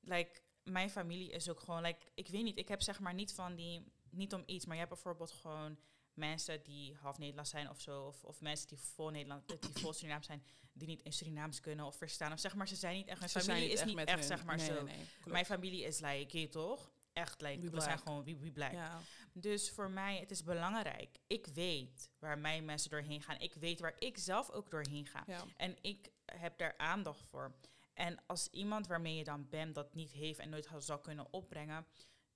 Like, 0.00 0.40
mijn 0.62 0.90
familie 0.90 1.31
is 1.31 1.49
ook 1.49 1.61
gewoon... 1.61 1.83
Like, 1.83 2.07
ik 2.14 2.29
weet 2.29 2.42
niet, 2.42 2.59
ik 2.59 2.68
heb 2.68 2.83
zeg 2.83 3.01
maar 3.01 3.14
niet 3.14 3.33
van 3.33 3.55
die... 3.55 3.92
Niet 4.11 4.35
om 4.35 4.42
iets, 4.46 4.64
maar 4.64 4.75
je 4.75 4.81
hebt 4.83 4.94
bijvoorbeeld 4.94 5.31
gewoon 5.33 5.79
mensen 6.14 6.62
die 6.62 6.94
half 6.94 7.18
Nederlands 7.18 7.51
zijn 7.51 7.70
of 7.70 7.81
zo. 7.81 8.07
Of, 8.07 8.25
of 8.25 8.40
mensen 8.40 8.68
die 8.68 8.79
vol 8.79 9.11
Nederland, 9.11 9.49
die 9.49 9.59
vol 9.83 9.92
Surinaams 9.92 10.27
zijn, 10.27 10.44
die 10.73 10.88
niet 10.88 11.03
in 11.03 11.12
Surinaams 11.12 11.61
kunnen 11.61 11.85
of 11.87 11.96
verstaan. 11.96 12.33
Of 12.33 12.40
zeg 12.40 12.55
maar, 12.55 12.68
ze 12.68 12.77
zijn 12.77 12.96
niet 12.96 13.07
echt... 13.07 13.18
Mijn 13.18 13.31
Ze 13.31 13.40
familie 13.40 13.70
is 13.70 13.85
niet 13.85 13.99
echt, 13.99 14.11
hun- 14.11 14.23
zeg 14.23 14.44
maar, 14.44 14.57
nee, 14.57 14.66
zo. 14.66 14.83
nee. 14.83 14.96
Mijn 15.25 15.46
familie 15.46 15.85
is 15.85 16.01
like, 16.01 16.38
je 16.38 16.49
toch? 16.49 16.90
Echt, 17.12 17.40
like, 17.40 17.61
We 17.61 17.70
we, 17.70 17.81
zijn 17.81 17.99
gewoon, 17.99 18.53
black. 18.53 18.73
Ja. 18.73 19.01
Dus 19.33 19.70
voor 19.70 19.90
mij, 19.90 20.18
het 20.18 20.31
is 20.31 20.42
belangrijk. 20.42 21.18
Ik 21.27 21.46
weet 21.46 22.11
waar 22.18 22.38
mijn 22.38 22.64
mensen 22.64 22.90
doorheen 22.90 23.23
gaan. 23.23 23.40
Ik 23.40 23.55
weet 23.55 23.81
waar 23.81 23.94
ik 23.99 24.18
zelf 24.18 24.51
ook 24.51 24.70
doorheen 24.70 25.07
ga. 25.07 25.25
Ja. 25.27 25.44
En 25.57 25.77
ik 25.81 26.11
heb 26.25 26.59
daar 26.59 26.75
aandacht 26.77 27.23
voor. 27.23 27.55
En 28.00 28.18
als 28.26 28.48
iemand 28.50 28.86
waarmee 28.86 29.16
je 29.16 29.24
dan 29.24 29.48
bent 29.48 29.74
dat 29.74 29.94
niet 29.94 30.12
heeft 30.12 30.38
en 30.38 30.48
nooit 30.48 30.68
zou 30.78 31.00
kunnen 31.00 31.32
opbrengen, 31.32 31.86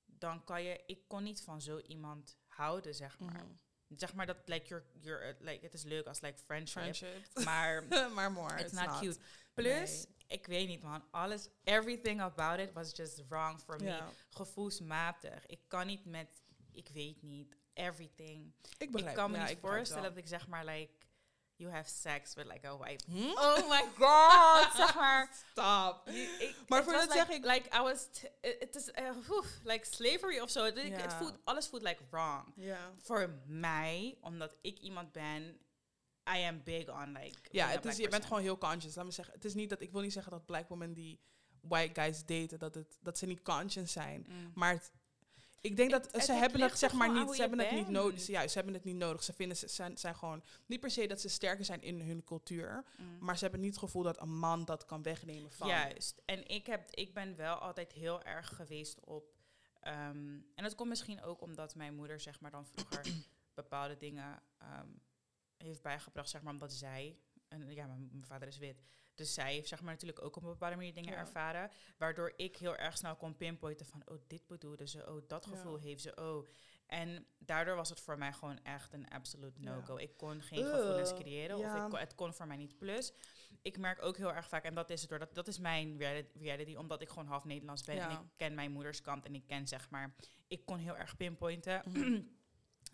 dan 0.04 0.44
kan 0.44 0.62
je, 0.62 0.82
ik 0.86 1.08
kon 1.08 1.22
niet 1.22 1.42
van 1.42 1.60
zo 1.60 1.78
iemand 1.78 2.38
houden, 2.46 2.94
zeg 2.94 3.18
maar. 3.18 3.44
Mhm. 3.44 3.96
Zeg 3.96 4.14
maar 4.14 4.26
dat, 4.26 4.36
like, 4.44 4.66
you're, 4.66 4.84
you're, 5.00 5.28
uh, 5.28 5.40
like, 5.40 5.64
het 5.64 5.74
is 5.74 5.82
leuk 5.82 6.06
als 6.06 6.20
like 6.20 6.38
friendship, 6.38 6.82
Friendship. 6.82 7.26
maar 7.44 7.84
maar 8.14 8.32
more. 8.32 8.60
it's 8.60 8.72
not, 8.72 8.98
cute. 8.98 9.18
Plus, 9.54 10.06
ik 10.26 10.46
weet 10.46 10.68
niet 10.68 10.82
man, 10.82 11.04
alles, 11.10 11.48
everything 11.62 12.20
about 12.20 12.58
it 12.58 12.72
was 12.72 12.92
just 12.96 13.22
wrong 13.28 13.60
for 13.60 13.76
me. 13.82 14.02
Gevoelsmatig. 14.30 15.46
Ik 15.46 15.60
kan 15.68 15.86
niet 15.86 16.04
met, 16.04 16.42
ik 16.72 16.88
weet 16.88 17.22
niet, 17.22 17.56
everything. 17.72 18.52
Ik 18.78 18.90
begrijp. 18.90 19.10
ik 19.10 19.22
kan 19.22 19.30
me 19.30 19.36
ja, 19.36 19.48
niet 19.48 19.58
voorstellen 19.60 20.08
dat 20.08 20.16
ik 20.16 20.26
zeg 20.26 20.48
maar 20.48 20.64
like, 20.64 20.92
you 21.56 21.70
have 21.72 21.88
sex 21.88 22.34
with 22.34 22.46
like 22.52 22.66
a 22.68 22.76
white 22.76 23.04
Hm? 23.06 23.16
Oh 23.46 23.68
my 23.68 23.84
god, 23.98 24.72
zeg 24.76 24.94
maar. 24.94 25.30
Stop. 25.50 26.08
Ik- 26.08 26.56
Maar 26.68 26.84
voor 26.84 26.92
dat 26.92 27.02
like, 27.02 27.14
zeg 27.14 27.28
ik- 27.28 27.44
Like, 27.44 27.76
I 27.76 27.80
was... 27.80 28.06
Het 28.40 28.76
is... 28.76 28.90
eh, 28.90 29.10
like 29.64 29.86
slavery 29.90 30.38
of 30.40 30.50
zo. 30.50 30.64
Ik- 30.64 30.96
het 30.96 31.12
voelt, 31.14 31.38
alles 31.44 31.66
voelt 31.68 31.82
like 31.82 32.02
wrong. 32.10 32.52
Ja. 32.56 32.92
Voor 33.02 33.34
mij, 33.46 34.18
omdat 34.20 34.54
ik 34.60 34.78
iemand 34.78 35.12
ben... 35.12 35.58
I 36.36 36.42
am 36.44 36.62
big 36.62 36.88
on 36.88 37.12
like... 37.12 37.38
Ja, 37.50 37.68
het 37.68 37.84
is, 37.84 37.96
je 37.96 38.08
bent 38.08 38.24
gewoon 38.24 38.42
heel 38.42 38.58
conscious. 38.58 38.94
Laat 38.94 39.04
me 39.04 39.10
zeggen, 39.10 39.34
het 39.34 39.44
is 39.44 39.54
niet 39.54 39.70
dat 39.70 39.80
ik 39.80 39.92
wil 39.92 40.00
niet 40.00 40.12
zeggen 40.12 40.32
dat 40.32 40.46
black 40.46 40.68
women 40.68 40.92
die 40.94 41.20
white 41.60 42.00
guys 42.00 42.24
daten 42.24 42.58
dat 42.58 42.74
het 42.74 42.98
dat 43.00 43.18
ze 43.18 43.26
niet 43.26 43.42
conscious 43.42 43.92
zijn, 43.92 44.26
Mm. 44.28 44.50
maar 44.54 44.72
het, 44.72 44.90
ik 45.64 45.76
denk 45.76 45.90
dat 45.90 46.12
Het- 46.12 46.24
ze 46.24 46.30
het 46.32 46.40
hebben 46.40 46.60
dat 46.60 46.78
zeg 46.78 46.92
maar 46.92 47.12
niet, 47.12 47.34
ze 47.34 47.40
hebben 47.40 47.58
het 47.58 47.70
niet 47.70 47.88
nodig. 47.88 48.26
Ja, 48.26 48.48
ze 48.48 48.54
hebben 48.54 48.74
het 48.74 48.84
niet 48.84 48.96
nodig. 48.96 49.22
Ze 49.22 49.32
vinden 49.32 49.56
ze 49.56 49.68
zijn, 49.68 49.98
zijn 49.98 50.14
gewoon 50.14 50.42
niet 50.66 50.80
per 50.80 50.90
se 50.90 51.06
dat 51.06 51.20
ze 51.20 51.28
sterker 51.28 51.64
zijn 51.64 51.82
in 51.82 52.00
hun 52.00 52.24
cultuur, 52.24 52.84
Mm. 52.96 53.16
maar 53.20 53.36
ze 53.36 53.42
hebben 53.42 53.60
niet 53.60 53.70
het 53.70 53.78
gevoel 53.78 54.02
dat 54.02 54.20
een 54.20 54.38
man 54.38 54.64
dat 54.64 54.84
kan 54.84 55.02
wegnemen 55.02 55.52
van. 55.52 55.68
Juist. 55.68 56.22
En 56.24 56.48
ik, 56.48 56.66
heb, 56.66 56.90
ik 56.90 57.14
ben 57.14 57.36
wel 57.36 57.54
altijd 57.56 57.92
heel 57.92 58.22
erg 58.22 58.56
geweest 58.56 59.00
op... 59.00 59.34
ehm, 59.80 60.38
en 60.54 60.62
dat 60.62 60.74
komt 60.74 60.88
misschien 60.88 61.22
ook 61.22 61.40
omdat 61.40 61.74
mijn 61.74 61.94
moeder 61.94 62.20
zeg 62.20 62.40
maar 62.40 62.50
dan 62.50 62.66
vroeger 62.66 63.06
bepaalde 63.54 63.96
dingen 63.96 64.42
ehm, 64.58 64.88
heeft 65.56 65.82
bijgebracht, 65.82 66.28
zeg 66.30 66.42
maar, 66.42 66.52
omdat 66.52 66.72
zij... 66.72 67.18
En 67.48 67.74
ja, 67.74 67.86
mijn, 67.86 68.08
mijn 68.12 68.24
vader 68.24 68.48
is 68.48 68.58
wit. 68.58 68.82
Dus 69.14 69.34
zij 69.34 69.52
heeft 69.52 69.68
zeg 69.68 69.80
maar 69.82 69.92
natuurlijk 69.92 70.22
ook 70.24 70.36
op 70.36 70.42
een 70.42 70.48
bepaalde 70.48 70.76
manier 70.76 70.94
dingen 70.94 71.12
Ja. 71.12 71.18
ervaren. 71.18 71.70
Waardoor 71.98 72.32
ik 72.36 72.56
heel 72.56 72.76
erg 72.76 72.96
snel 72.96 73.16
kon 73.16 73.36
pinpointen 73.36 73.86
van... 73.86 74.02
Oh, 74.04 74.18
dit 74.26 74.46
bedoelde 74.46 74.86
ze. 74.88 75.06
Oh, 75.10 75.22
dat 75.28 75.44
Ja. 75.44 75.50
gevoel 75.50 75.76
heeft 75.78 76.02
ze. 76.02 76.14
Oh. 76.14 76.46
En 76.86 77.26
daardoor 77.38 77.76
was 77.76 77.88
het 77.88 78.00
voor 78.00 78.18
mij 78.18 78.32
gewoon 78.32 78.62
echt 78.62 78.92
een 78.92 79.08
absolute 79.08 79.60
Ja. 79.62 79.74
no-go. 79.74 79.96
Ik 79.96 80.16
kon 80.16 80.42
geen 80.42 80.64
gevoelens 80.64 81.14
creëren. 81.14 81.56
Of 81.56 81.62
ja. 81.62 81.84
ik 81.84 81.90
kon, 81.90 81.98
het 81.98 82.14
kon 82.14 82.34
voor 82.34 82.46
mij 82.46 82.56
niet. 82.56 82.78
Plus, 82.78 83.12
ik 83.62 83.78
merk 83.78 84.02
ook 84.02 84.16
heel 84.16 84.32
erg 84.32 84.48
vaak, 84.48 84.64
en 84.64 84.74
dat 84.74 84.90
is 84.90 85.00
het 85.00 85.10
door, 85.10 85.18
dat, 85.18 85.34
dat 85.34 85.48
is 85.48 85.58
mijn 85.58 85.98
reali- 85.98 86.28
reality, 86.34 86.74
omdat 86.74 87.00
ik 87.00 87.08
gewoon 87.08 87.26
half 87.26 87.44
Nederlands 87.44 87.82
ben 87.84 87.94
en 87.98 88.10
Ja. 88.10 88.20
ik 88.20 88.26
ken 88.36 88.54
mijn 88.54 88.72
moeders 88.72 89.00
kant 89.00 89.24
en 89.24 89.34
ik 89.34 89.46
ken 89.46 89.68
zeg 89.68 89.90
maar, 89.90 90.14
ik 90.48 90.64
kon 90.66 90.78
heel 90.78 90.96
erg 90.96 91.16
pinpointen. 91.16 91.82
Mhm. 91.84 92.20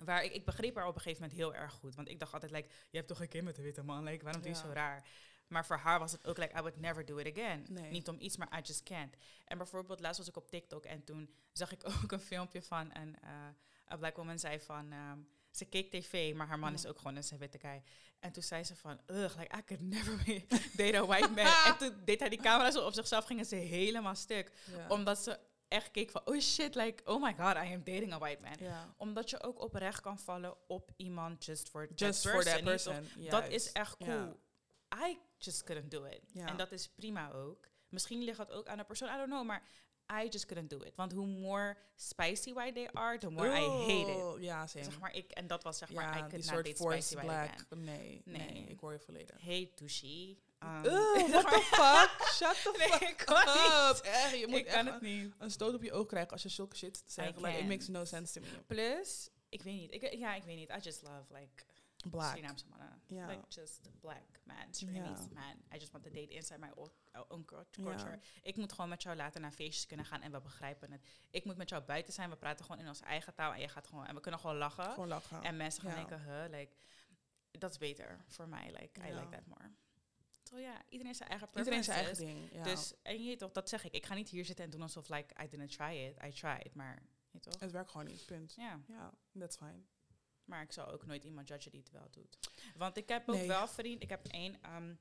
Waar 0.05 0.25
ik, 0.25 0.33
ik 0.33 0.45
begreep 0.45 0.75
haar 0.75 0.87
op 0.87 0.95
een 0.95 1.01
gegeven 1.01 1.23
moment 1.23 1.41
heel 1.41 1.55
erg 1.55 1.73
goed. 1.73 1.95
Want 1.95 2.09
ik 2.09 2.19
dacht 2.19 2.33
altijd, 2.33 2.53
like, 2.53 2.69
je 2.91 2.97
hebt 2.97 3.09
toch 3.09 3.21
een 3.21 3.29
kind 3.29 3.45
met 3.45 3.57
een 3.59 3.63
witte 3.65 3.83
man, 3.83 4.05
like, 4.05 4.25
waarom 4.25 4.43
doe 4.43 4.51
je 4.51 4.57
Ja. 4.57 4.63
zo 4.63 4.73
raar? 4.73 5.07
Maar 5.51 5.67
voor 5.67 5.77
haar 5.77 5.99
was 5.99 6.13
het 6.13 6.27
ook 6.27 6.39
like, 6.39 6.53
I 6.59 6.61
would 6.61 6.81
never 6.81 7.05
do 7.05 7.17
it 7.17 7.37
again. 7.39 7.67
Nee. 7.69 7.91
Niet 7.91 8.09
om 8.09 8.17
iets, 8.21 8.37
maar 8.37 8.59
I 8.59 8.61
just 8.63 8.83
can't. 8.83 9.17
En 9.45 9.59
bijvoorbeeld, 9.59 10.01
laatst 10.01 10.19
was 10.19 10.29
ik 10.29 10.37
op 10.37 10.49
TikTok 10.51 10.85
en 10.85 11.05
toen 11.05 11.31
zag 11.53 11.73
ik 11.73 11.81
ook 12.03 12.13
een 12.13 12.21
filmpje 12.21 12.63
van 12.63 12.91
een, 12.97 13.17
eh 13.23 13.31
een 13.87 13.99
black 13.99 14.17
woman 14.17 14.39
zei 14.39 14.61
van... 14.61 14.93
ehm, 14.93 15.19
ze 15.51 15.65
keek 15.65 15.91
tv, 15.91 16.35
maar 16.35 16.47
haar 16.47 16.59
man 16.59 16.73
is 16.73 16.87
ook 16.87 16.97
gewoon 16.99 17.17
een 17.17 17.39
witte 17.39 17.59
guy. 17.59 17.83
En 18.21 18.33
toen 18.33 18.43
zei 18.43 18.65
ze 18.65 18.77
van, 18.77 19.01
ugh, 19.07 19.39
like, 19.39 19.57
I 19.59 19.65
could 19.65 19.83
never 19.83 20.25
date 20.77 20.97
a 20.97 21.07
white 21.07 21.31
man. 21.31 21.53
en 21.67 21.77
toen 21.79 21.95
deed 22.05 22.21
hij 22.21 22.29
die 22.29 22.41
camera 22.41 22.71
zo 22.71 22.87
op 22.87 22.93
zichzelf, 22.95 23.25
gingen 23.25 23.45
ze 23.45 23.55
helemaal 23.57 24.15
stuk. 24.15 24.53
Ja. 24.77 24.87
Omdat 24.89 25.19
ze 25.19 25.39
echt 25.69 25.91
keek 25.91 26.11
van, 26.11 26.21
oh 26.25 26.41
shit, 26.41 26.75
like, 26.75 27.03
oh 27.05 27.23
my 27.23 27.35
god, 27.35 27.55
I 27.55 27.73
am 27.75 27.85
dating 27.85 28.13
a 28.13 28.19
white 28.19 28.43
man. 28.43 28.57
ja. 28.59 28.95
Omdat 28.97 29.31
je 29.31 29.43
ook 29.43 29.61
oprecht 29.63 30.01
kan 30.01 30.19
vallen 30.19 30.55
op 30.67 30.91
iemand 30.97 31.45
just 31.45 31.69
for 31.69 31.89
Just 31.95 32.23
that 32.23 32.33
for 32.33 32.45
that 32.45 32.63
person. 32.65 32.95
person. 32.95 33.25
Dat 33.29 33.49
is 33.49 33.73
echt 33.73 33.95
Ja. 33.99 34.07
cool. 34.07 34.41
I 35.09 35.19
just 35.45 35.65
couldn't 35.65 35.91
do 35.91 36.05
it. 36.05 36.21
Ja. 36.33 36.47
En 36.47 36.57
dat 36.57 36.73
is 36.73 36.89
prima 36.89 37.33
ook. 37.33 37.69
Misschien 37.89 38.23
ligt 38.25 38.37
dat 38.39 38.51
ook 38.51 38.67
aan 38.69 38.79
de 38.79 38.85
persoon, 38.85 39.09
I 39.09 39.17
don't 39.17 39.29
know. 39.31 39.45
Maar 39.45 39.63
I 40.23 40.29
just 40.29 40.47
couldn't 40.47 40.71
do 40.71 40.79
it. 40.79 40.95
Want 40.97 41.13
hoe 41.13 41.27
more 41.27 41.77
spicy 41.97 42.53
white 42.53 42.73
they 42.73 42.89
are, 42.93 43.19
the 43.19 43.31
more 43.31 43.49
I 43.59 43.65
hate 43.65 44.37
it. 44.37 44.45
Ja, 44.45 44.67
same. 44.67 44.85
Zeg 44.85 44.99
maar, 45.01 45.15
ik, 45.15 45.31
en 45.31 45.47
dat 45.47 45.63
was 45.63 45.79
zeg 45.79 45.93
maar, 45.93 46.05
I 46.05 46.07
ja, 46.07 46.13
could 46.27 46.31
die 46.31 46.39
not 46.39 46.49
soort 46.49 46.67
spicy 47.01 47.15
white 47.15 47.27
black. 47.67 47.79
Nee, 47.79 48.23
nee, 48.25 48.51
Nee. 48.51 48.65
ik 48.69 48.81
hoor 48.81 48.93
je 48.93 48.99
volledig. 48.99 49.41
Hey, 49.41 49.73
douchey. 49.75 50.39
Um, 50.63 50.83
what 51.33 51.49
the 51.51 51.61
fuck? 51.63 52.29
Shut 52.29 52.55
the 52.63 52.75
Nee, 52.79 52.89
fuck 52.89 53.21
up. 53.31 54.05
Echt, 54.05 54.39
je 54.39 54.47
moet 54.49 54.59
ik 54.59 54.67
kan 54.67 54.87
het 54.87 55.01
niet. 55.01 55.33
een 55.39 55.51
stoot 55.51 55.75
op 55.75 55.83
je 55.83 55.93
oog 55.93 56.07
krijgen 56.07 56.31
als 56.33 56.43
je 56.43 56.49
zulke 56.49 56.77
shit 56.77 57.03
zegt. 57.07 57.37
Like, 57.41 57.59
it 57.59 57.69
makes 57.69 57.89
no 57.89 58.05
sense 58.05 58.33
to 58.33 58.47
me. 58.47 58.63
Plus, 58.67 59.29
ik 59.49 59.63
weet 59.63 59.75
niet. 59.75 59.95
Ik, 59.95 60.13
ja, 60.15 60.35
ik 60.35 60.43
weet 60.43 60.57
niet. 60.57 60.71
I 60.71 60.79
just 60.81 61.03
love 61.03 61.25
like 61.35 61.65
Black. 62.11 62.41
Mannen. 62.69 63.03
Ja. 63.07 63.27
Like 63.27 63.43
just 63.49 63.91
black 64.01 64.41
man, 64.45 64.75
Surinamese 64.75 65.23
Ja. 65.23 65.29
man. 65.41 65.57
I 65.75 65.77
just 65.79 65.93
want 65.93 66.05
to 66.05 66.11
date 66.11 66.29
inside 66.29 66.59
my 66.59 66.71
own, 66.75 66.91
Ja. 67.13 67.65
culture. 67.71 68.21
Ik 68.43 68.57
moet 68.57 68.73
gewoon 68.73 68.89
met 68.91 69.03
jou 69.03 69.17
later 69.17 69.41
naar 69.41 69.53
feestjes 69.53 69.87
kunnen 69.87 70.07
gaan 70.07 70.23
en 70.23 70.33
we 70.33 70.41
begrijpen 70.41 70.93
het. 70.93 71.07
Ik 71.31 71.45
moet 71.45 71.57
met 71.57 71.69
jou 71.69 71.83
buiten 71.83 72.13
zijn. 72.13 72.31
We 72.31 72.37
praten 72.37 72.65
gewoon 72.65 72.81
in 72.81 72.89
onze 72.89 73.05
eigen 73.05 73.35
taal 73.35 73.53
en 73.53 73.61
je 73.61 73.69
gaat 73.69 73.87
gewoon 73.87 74.07
en 74.07 74.15
we 74.15 74.21
kunnen 74.21 74.41
gewoon 74.41 74.57
lachen. 74.57 74.85
Gewoon 74.93 75.09
lachen. 75.09 75.43
En 75.43 75.57
mensen 75.57 75.83
gaan 75.83 75.95
denken, 75.95 76.23
huh, 76.23 76.45
like, 76.51 76.73
dat 77.51 77.71
is 77.71 77.79
beter 77.79 78.25
voor 78.27 78.49
mij. 78.49 78.67
Like, 78.71 79.01
I 79.01 79.13
like 79.13 79.29
that 79.29 79.47
more. 79.47 79.71
Zo 80.43 80.59
ja, 80.59 80.83
iedereen 80.89 81.15
zijn 81.15 81.29
eigen 81.29 81.49
Iedereen 81.55 81.85
zijn 81.85 81.97
eigen 82.05 82.17
ding. 82.17 82.63
Dus, 82.63 82.95
en 83.03 83.23
je 83.23 83.27
weet 83.29 83.39
toch, 83.39 83.53
dat 83.53 83.69
zeg 83.69 83.85
ik. 83.85 83.95
Ik 83.95 84.07
ga 84.07 84.15
niet 84.15 84.29
hier 84.29 84.45
zitten 84.45 84.65
en 84.65 84.71
doen 84.71 84.83
alsof, 84.83 85.09
like, 85.09 85.43
I 85.45 85.49
didn't 85.49 85.71
try 85.73 85.95
it. 85.97 86.23
I 86.25 86.31
tried, 86.33 86.75
maar, 86.75 87.03
je 87.31 87.41
toch? 87.41 87.61
het 87.61 87.71
werkt 87.71 87.91
gewoon 87.91 88.07
niet, 88.07 88.27
punt. 88.27 88.55
Ja, 88.57 88.81
Ja, 88.87 89.13
that's 89.39 89.57
fine. 89.57 89.83
Maar 90.51 90.63
ik 90.63 90.73
zal 90.73 90.87
ook 90.91 91.07
nooit 91.07 91.25
iemand 91.25 91.49
judgen 91.49 91.71
die 91.71 91.81
het 91.81 91.91
wel 91.91 92.11
doet. 92.11 92.39
Want 92.77 92.97
ik 92.97 93.09
heb 93.09 93.29
ook 93.29 93.35
Nee. 93.37 93.47
wel 93.47 93.69
vriend, 93.69 94.03
ik 94.03 94.09
heb 94.09 94.27
één 94.27 94.75
um, 94.75 94.99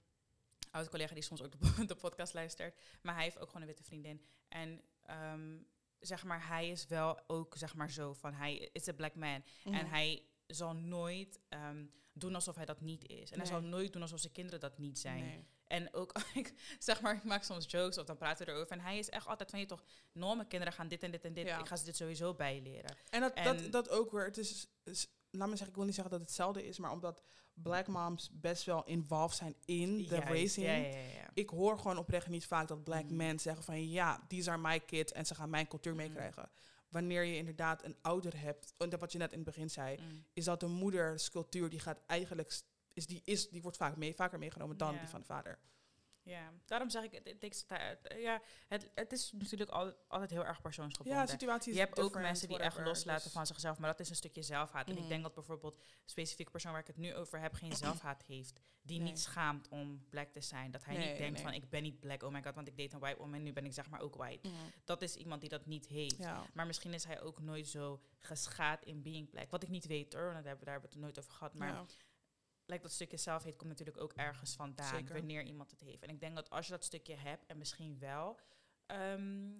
oud 0.71 0.89
collega 0.89 1.13
die 1.13 1.23
soms 1.23 1.41
ook 1.41 1.51
de, 1.51 1.85
de 1.93 1.95
podcast 1.95 2.33
luistert, 2.33 2.79
maar 3.01 3.13
hij 3.15 3.23
heeft 3.23 3.39
ook 3.39 3.45
gewoon 3.47 3.61
een 3.61 3.67
witte 3.67 3.83
vriendin. 3.83 4.25
En 4.47 4.81
ehm, 5.01 5.57
zeg 5.99 6.23
maar, 6.23 6.47
hij 6.47 6.69
is 6.69 6.87
wel 6.87 7.19
ook, 7.27 7.57
zeg 7.57 7.75
maar 7.75 7.91
zo, 7.91 8.13
van 8.13 8.33
hij 8.33 8.69
is 8.73 8.85
een 8.87 8.95
black 8.95 9.15
man. 9.15 9.43
En 9.63 9.71
Mhm. 9.71 9.85
hij 9.85 10.25
zal 10.47 10.73
nooit 10.75 11.39
ehm, 11.49 11.85
doen 12.13 12.35
alsof 12.35 12.55
hij 12.55 12.65
dat 12.65 12.81
niet 12.81 13.07
is. 13.07 13.31
En 13.31 13.37
hij 13.37 13.47
zal 13.47 13.61
nooit 13.61 13.93
doen 13.93 14.01
alsof 14.01 14.19
zijn 14.19 14.33
kinderen 14.33 14.59
dat 14.59 14.77
niet 14.77 14.99
zijn. 14.99 15.23
Nee. 15.25 15.45
En 15.67 15.93
ook, 15.93 16.11
ik 16.33 16.75
zeg 16.79 17.01
maar, 17.01 17.15
ik 17.15 17.23
maak 17.23 17.43
soms 17.43 17.71
jokes 17.71 17.97
of 17.97 18.05
dan 18.05 18.17
praten 18.17 18.45
we 18.45 18.51
erover. 18.51 18.71
En 18.71 18.79
hij 18.79 18.97
is 18.97 19.09
echt 19.09 19.27
altijd 19.27 19.49
van, 19.49 19.59
je 19.59 19.65
toch, 19.65 19.83
no, 20.11 20.35
mijn 20.35 20.47
kinderen 20.47 20.73
gaan 20.73 20.87
dit 20.87 21.03
en 21.03 21.11
dit 21.11 21.23
en 21.25 21.33
dit. 21.33 21.45
Ja. 21.47 21.59
Ik 21.59 21.65
ga 21.65 21.75
ze 21.75 21.85
dit 21.85 21.95
sowieso 21.95 22.33
bijleren. 22.33 22.95
En, 23.09 23.21
dat, 23.21 23.33
En- 23.33 23.43
dat, 23.43 23.71
dat 23.71 23.89
ook 23.89 24.11
weer. 24.11 24.25
Het 24.25 24.37
is, 24.37 24.67
is- 24.83 25.07
laat 25.31 25.47
me 25.47 25.55
zeggen, 25.55 25.67
ik 25.67 25.75
wil 25.75 25.85
niet 25.85 25.93
zeggen 25.95 26.11
dat 26.11 26.19
het 26.19 26.29
hetzelfde 26.29 26.67
is, 26.67 26.79
maar 26.79 26.91
omdat 26.91 27.23
black 27.53 27.87
moms 27.87 28.29
best 28.33 28.63
wel 28.63 28.83
involved 28.85 29.37
zijn 29.37 29.55
in 29.65 29.97
de 29.97 30.03
Juist, 30.03 30.27
racing. 30.27 30.65
Ja, 30.65 30.73
ja, 30.73 30.87
ja, 30.87 30.97
ja. 30.97 31.29
Ik 31.33 31.49
hoor 31.49 31.77
gewoon 31.79 31.97
oprecht 31.97 32.27
niet 32.27 32.45
vaak 32.45 32.67
dat 32.67 32.83
black 32.83 33.03
Mhm. 33.03 33.15
men 33.15 33.39
zeggen 33.39 33.63
van 33.63 33.89
ja, 33.89 34.25
these 34.27 34.49
are 34.51 34.61
my 34.61 34.79
kids 34.79 35.11
en 35.11 35.25
ze 35.25 35.35
gaan 35.35 35.49
mijn 35.49 35.67
cultuur 35.67 35.93
Mhm. 35.95 36.01
meekrijgen. 36.01 36.49
Wanneer 36.89 37.23
je 37.23 37.35
inderdaad 37.37 37.83
een 37.83 37.95
ouder 38.01 38.41
hebt, 38.41 38.73
en 38.77 38.89
dat 38.89 38.99
wat 38.99 39.11
je 39.11 39.17
net 39.17 39.31
in 39.31 39.37
het 39.37 39.45
begin 39.47 39.69
zei, 39.69 39.97
Mm. 40.01 40.25
is 40.33 40.45
dat 40.45 40.59
de 40.59 40.67
moeders 40.67 41.29
cultuur 41.29 41.69
die 41.69 41.79
gaat 41.79 41.99
eigenlijk 42.07 42.61
is 42.93 43.07
die 43.07 43.21
is 43.25 43.49
die 43.49 43.61
wordt 43.61 43.77
vaak 43.77 43.97
mee 43.97 44.15
vaker 44.15 44.39
meegenomen 44.39 44.77
dan 44.77 44.97
die 44.97 45.07
van 45.07 45.19
de 45.19 45.25
vader. 45.25 45.59
Ja, 46.29 46.51
daarom 46.65 46.89
zeg 46.89 47.03
ik, 47.03 47.11
het, 47.11 47.35
het, 47.69 48.13
ja, 48.17 48.41
het, 48.67 48.91
het 48.95 49.11
is 49.11 49.31
natuurlijk 49.31 49.69
al, 49.69 49.93
altijd 50.07 50.29
heel 50.29 50.45
erg 50.45 50.61
persoonsgebonden. 50.61 51.13
Ja, 51.15 51.59
je 51.65 51.79
hebt 51.79 51.99
ook 51.99 52.13
mensen 52.13 52.47
die 52.47 52.59
echt 52.59 52.79
loslaten 52.79 53.23
dus- 53.23 53.31
van 53.31 53.45
zichzelf, 53.47 53.77
maar 53.77 53.89
dat 53.89 53.99
is 53.99 54.09
een 54.09 54.15
stukje 54.15 54.41
zelfhaat. 54.41 54.87
En 54.87 54.93
Mhm. 54.93 55.03
ik 55.03 55.09
denk 55.09 55.23
dat 55.23 55.33
bijvoorbeeld 55.33 55.77
de 55.77 55.83
specifieke 56.05 56.51
persoon 56.51 56.71
waar 56.71 56.81
ik 56.81 56.87
het 56.87 56.97
nu 56.97 57.15
over 57.15 57.39
heb 57.39 57.53
geen 57.53 57.75
zelfhaat 57.75 58.23
heeft. 58.27 58.59
Die 58.81 58.99
Nee. 58.99 59.07
niet 59.09 59.19
schaamt 59.19 59.67
om 59.67 60.05
black 60.09 60.31
te 60.31 60.41
zijn. 60.41 60.71
Dat 60.71 60.85
hij 60.85 60.97
Nee, 60.97 61.07
niet 61.09 61.17
denkt 61.17 61.33
nee. 61.33 61.43
van 61.43 61.53
ik 61.53 61.69
ben 61.69 61.83
niet 61.83 61.99
black, 61.99 62.23
oh 62.23 62.31
my 62.31 62.41
god, 62.43 62.55
want 62.55 62.67
ik 62.67 62.77
date 62.77 62.93
een 62.93 62.99
white 62.99 63.17
woman, 63.19 63.43
nu 63.43 63.53
ben 63.53 63.65
ik 63.65 63.73
zeg 63.73 63.89
maar 63.89 63.99
ook 64.01 64.15
white. 64.15 64.47
Mhm. 64.47 64.57
Dat 64.83 65.01
is 65.01 65.15
iemand 65.15 65.41
die 65.41 65.49
dat 65.49 65.65
niet 65.65 65.87
heeft. 65.87 66.17
Ja. 66.17 66.43
Maar 66.53 66.65
misschien 66.67 66.93
is 66.93 67.03
hij 67.03 67.21
ook 67.21 67.39
nooit 67.41 67.67
zo 67.67 68.01
geschaad 68.19 68.83
in 68.85 69.01
being 69.01 69.29
black. 69.29 69.51
Wat 69.51 69.63
ik 69.63 69.69
niet 69.69 69.85
weet 69.87 70.13
hoor, 70.13 70.21
want 70.23 70.35
daar 70.35 70.43
hebben, 70.45 70.65
daar 70.65 70.73
hebben 70.73 70.89
we 70.91 70.95
het 70.95 71.05
nooit 71.05 71.19
over 71.19 71.31
gehad. 71.31 71.53
Maar 71.53 71.67
ja. 71.67 71.85
Like, 72.69 72.81
dat 72.81 72.91
stukje 72.91 73.17
zelfheid 73.17 73.55
komt 73.55 73.69
natuurlijk 73.69 73.97
ook 74.01 74.13
ergens 74.13 74.53
vandaan. 74.55 74.95
Zeker. 74.95 75.13
Wanneer 75.15 75.43
iemand 75.43 75.71
het 75.71 75.79
heeft. 75.79 76.03
En 76.03 76.09
ik 76.09 76.19
denk 76.19 76.35
dat 76.35 76.49
als 76.49 76.65
je 76.65 76.71
dat 76.71 76.83
stukje 76.83 77.15
hebt 77.15 77.45
en 77.45 77.57
misschien 77.57 77.99
wel 77.99 78.39
ehm 78.85 79.51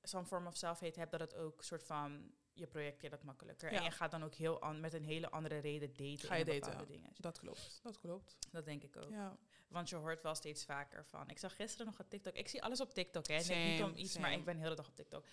zo'n 0.00 0.26
vorm 0.26 0.46
of 0.46 0.56
zelfheid 0.56 0.96
hebt, 0.96 1.10
dat 1.10 1.20
het 1.20 1.34
ook 1.34 1.64
soort 1.64 1.82
van 1.82 2.32
je 2.52 2.66
projecteert 2.66 3.12
dat 3.12 3.22
makkelijker. 3.22 3.72
Ja. 3.72 3.78
En 3.78 3.84
je 3.84 3.90
gaat 3.90 4.10
dan 4.10 4.24
ook 4.24 4.34
heel 4.34 4.60
an- 4.60 4.80
met 4.80 4.92
een 4.92 5.04
hele 5.04 5.30
andere 5.30 5.58
reden 5.58 5.88
daten. 5.88 6.18
Ga 6.28 6.34
je 6.34 6.44
daten, 6.44 6.86
dingen. 6.86 7.10
Dat 7.16 7.38
klopt. 7.38 7.80
Dat 7.82 7.98
klopt. 7.98 8.36
Dat 8.50 8.64
denk 8.64 8.82
ik 8.82 8.96
ook. 8.96 9.10
Ja. 9.10 9.38
Want 9.68 9.88
je 9.88 9.96
hoort 9.96 10.22
wel 10.22 10.34
steeds 10.34 10.64
vaker 10.64 11.04
van. 11.06 11.30
Ik 11.30 11.38
zag 11.38 11.56
gisteren 11.56 11.86
nog 11.86 11.98
een 11.98 12.08
TikTok. 12.08 12.34
Ik 12.34 12.48
zie 12.48 12.62
alles 12.62 12.80
op 12.80 12.94
TikTok. 12.94 13.26
Hè. 13.26 13.36
Denk 13.42 13.64
niet 13.64 13.78
Same, 13.78 13.90
om 13.92 13.96
iets, 13.98 14.12
same. 14.12 14.26
maar 14.26 14.36
ik 14.38 14.44
ben 14.44 14.56
de 14.56 14.62
hele 14.62 14.74
dag 14.74 14.88
op 14.88 14.96
TikTok. 14.96 15.26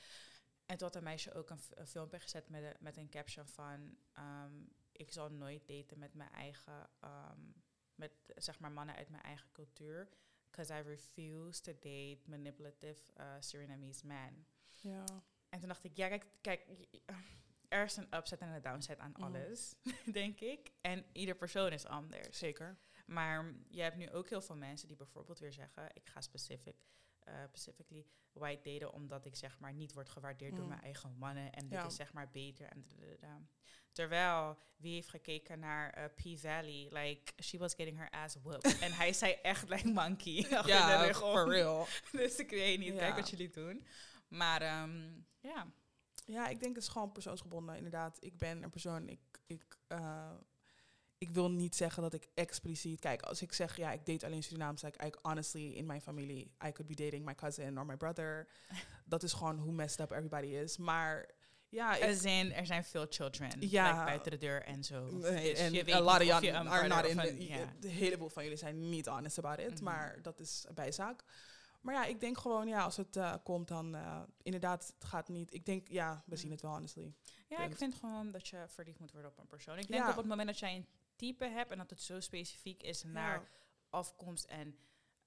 En 0.65 0.77
toen 0.77 0.88
had 0.88 0.95
een 0.95 1.03
meisje 1.03 1.34
ook 1.34 1.49
een, 1.49 1.59
f- 1.59 1.71
een 1.75 1.88
filmpje 1.88 2.19
gezet 2.19 2.49
met, 2.49 2.63
een- 2.63 2.75
met 2.80 2.97
een 2.97 3.09
caption 3.09 3.47
van... 3.47 3.97
ehm, 4.13 4.53
ik 5.00 5.12
zal 5.12 5.30
nooit 5.32 5.68
daten 5.68 6.00
met 6.00 6.14
mijn 6.14 6.30
eigen... 6.32 6.89
ehm, 7.00 7.41
met 7.95 8.12
zeg 8.36 8.60
maar 8.60 8.72
mannen 8.72 8.95
uit 8.95 9.10
mijn 9.10 9.24
eigen 9.24 9.52
cultuur. 9.52 10.10
Because 10.50 10.74
I 10.74 10.82
refuse 10.82 11.62
to 11.62 11.72
date 11.74 12.20
manipulative 12.26 13.02
uh, 13.18 13.34
Surinamese 13.39 14.06
man. 14.08 14.45
Ja. 14.82 15.04
En 15.50 15.60
toen 15.60 15.68
dacht 15.68 15.84
ik, 15.84 15.95
ja, 15.95 16.08
kijk, 16.08 16.26
kijk 16.41 16.68
er 17.68 17.84
is 17.84 17.95
een 17.97 18.16
upside 18.16 18.45
en 18.45 18.50
een 18.54 18.62
downside 18.62 18.97
aan 18.97 19.12
Mhm. 19.12 19.24
alles, 19.24 19.76
denk 20.12 20.39
ik. 20.39 20.72
En 20.82 21.06
ieder 21.12 21.36
persoon 21.36 21.72
is 21.72 21.86
anders. 21.86 22.38
Zeker. 22.38 22.78
Maar 23.06 23.54
je 23.70 23.82
hebt 23.82 23.95
nu 23.97 24.12
ook 24.12 24.30
heel 24.30 24.41
veel 24.41 24.56
mensen 24.56 24.88
die 24.88 24.97
bijvoorbeeld 24.97 25.39
weer 25.39 25.54
zeggen: 25.54 25.89
ik 25.93 26.08
ga 26.10 26.22
specific, 26.22 26.76
eh, 26.76 27.09
specifically 27.47 28.05
white 28.32 28.69
daten 28.69 28.93
omdat 28.93 29.25
ik 29.25 29.36
zeg 29.36 29.59
maar 29.59 29.73
niet 29.73 29.93
word 29.93 30.09
gewaardeerd 30.09 30.51
door 30.55 30.63
Mm. 30.63 30.69
mijn 30.69 30.82
eigen 30.82 31.15
mannen 31.17 31.51
en 31.53 31.67
dit 31.67 31.80
Ja. 31.80 31.86
is 31.86 31.95
zeg 31.95 32.13
maar 32.13 32.30
beter 32.30 32.67
en. 32.67 32.86
Terwijl 33.91 34.57
wie 34.75 34.93
heeft 34.93 35.09
gekeken 35.09 35.59
naar 35.59 35.89
eh, 35.89 36.05
P 36.05 36.39
Valley, 36.39 36.88
like 36.89 37.34
she 37.43 37.57
was 37.57 37.73
getting 37.73 37.97
her 37.97 38.09
ass 38.09 38.36
whooped 38.43 38.80
en 38.86 38.91
hij 38.91 39.13
zei 39.13 39.32
echt 39.41 39.69
like 39.69 39.88
monkey. 39.88 40.45
Ja, 40.65 41.13
for 41.13 41.49
real. 41.49 41.88
dus 42.11 42.36
ik 42.39 42.49
weet 42.49 42.80
niet, 42.80 42.93
Ja. 42.93 42.99
kijk 42.99 43.15
wat 43.15 43.30
jullie 43.30 43.49
doen. 43.49 43.86
Maar 44.27 44.61
ehm, 44.61 45.11
ja, 45.39 45.71
Ja, 46.25 46.47
ik 46.47 46.59
denk 46.59 46.75
het 46.75 46.84
is 46.84 46.89
gewoon 46.89 47.11
persoonsgebonden. 47.11 47.75
Inderdaad, 47.75 48.17
ik 48.19 48.38
ben 48.38 48.63
een 48.63 48.69
persoon. 48.69 49.09
Ik, 49.09 49.19
ik, 49.45 49.77
eh, 49.88 50.32
ik 51.20 51.30
wil 51.32 51.51
niet 51.51 51.76
zeggen 51.76 52.01
dat 52.03 52.13
ik 52.13 52.28
expliciet. 52.34 52.99
Kijk, 52.99 53.22
als 53.22 53.41
ik 53.41 53.53
zeg 53.53 53.76
ja, 53.78 53.91
ik 53.91 54.05
date 54.05 54.26
alleen 54.26 54.43
Surinaams, 54.43 54.82
like, 54.82 55.05
I, 55.05 55.11
honestly, 55.22 55.72
in 55.74 55.86
mijn 55.86 56.01
familie, 56.01 56.43
I 56.65 56.72
could 56.72 56.88
be 56.88 56.95
dating 56.95 57.26
my 57.26 57.36
cousin 57.36 57.78
or 57.80 57.86
my 57.86 57.97
brother. 57.97 58.47
dat 59.05 59.24
is 59.24 59.34
gewoon 59.34 59.57
hoe 59.57 59.72
messed 59.74 59.99
up 59.99 60.11
everybody 60.11 60.47
is. 60.47 60.78
Maar 60.78 61.30
ja, 61.70 61.95
ik, 61.95 62.01
er 62.03 62.13
zijn, 62.15 62.53
er 62.53 62.65
zijn 62.65 62.84
veel 62.84 63.05
children 63.09 63.51
Ja. 63.70 63.91
like, 63.91 64.03
buiten 64.05 64.32
de 64.32 64.38
deur 64.38 64.63
en 64.63 64.84
zo. 64.84 65.20
Dus 65.20 65.59
en 65.59 65.93
a 65.93 66.01
lot 66.01 66.15
of 66.15 66.24
young 66.24 66.67
are 66.67 66.88
not 66.88 67.05
in 67.05 67.20
een-. 67.20 67.70
De 67.80 67.88
heleboel 67.88 68.30
van 68.30 68.43
jullie 68.43 68.57
zijn 68.57 68.89
niet 68.89 69.05
honest 69.07 69.38
about 69.38 69.59
it, 69.59 69.74
Mhm. 69.74 69.84
maar 69.84 70.22
dat 70.22 70.39
is 70.39 70.65
een 70.67 70.74
bijzaak. 70.76 71.24
Maar 71.82 71.93
ja, 71.93 72.05
ik 72.05 72.20
denk 72.20 72.38
gewoon, 72.38 72.67
ja, 72.67 72.84
als 72.84 72.97
het 72.97 73.15
eh, 73.15 73.34
komt, 73.43 73.67
dan 73.67 73.95
eh, 73.95 74.22
inderdaad, 74.41 74.93
het 74.99 75.09
gaat 75.09 75.28
niet. 75.30 75.53
Ik 75.53 75.65
denk, 75.65 75.88
ja, 75.88 76.24
we 76.26 76.36
zien 76.36 76.43
Mhm. 76.45 76.53
het 76.53 76.61
wel, 76.61 76.72
honestly. 76.72 77.13
Ja, 77.47 77.57
Punt. 77.57 77.72
ik 77.72 77.78
vind 77.78 77.95
gewoon 77.95 78.32
dat 78.32 78.47
je 78.47 78.65
verliefd 78.67 78.99
moet 78.99 79.11
worden 79.11 79.32
op 79.32 79.38
een 79.38 79.47
persoon. 79.47 79.78
Ik 79.78 79.88
denk 79.88 80.03
Ja. 80.03 80.09
op 80.09 80.15
het 80.17 80.26
moment 80.26 80.47
dat 80.47 80.59
jij 80.59 80.76
een 80.76 80.88
type 81.20 81.45
hebt 81.45 81.72
en 81.72 81.78
dat 81.78 81.89
het 81.89 82.01
zo 82.01 82.20
specifiek 82.20 82.84
is 82.84 83.03
naar 83.03 83.41
Ja. 83.41 83.47
afkomst 83.89 84.45
en 84.45 84.78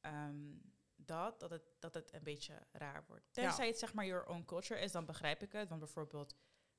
ehm, 0.01 0.51
dat, 0.97 1.41
dat 1.41 1.51
het, 1.51 1.63
dat 1.79 1.95
het 1.95 2.13
een 2.13 2.23
beetje 2.23 2.67
raar 2.73 3.05
wordt. 3.07 3.25
Ja. 3.33 3.43
Tenzij 3.43 3.67
het 3.67 3.79
zeg 3.79 3.95
maar 3.95 4.07
your 4.07 4.27
own 4.27 4.45
culture 4.45 4.81
is, 4.81 4.93
dan 4.93 5.07
begrijp 5.07 5.43
ik 5.43 5.53
het. 5.53 5.69
Want 5.69 5.81
bijvoorbeeld, 5.81 6.35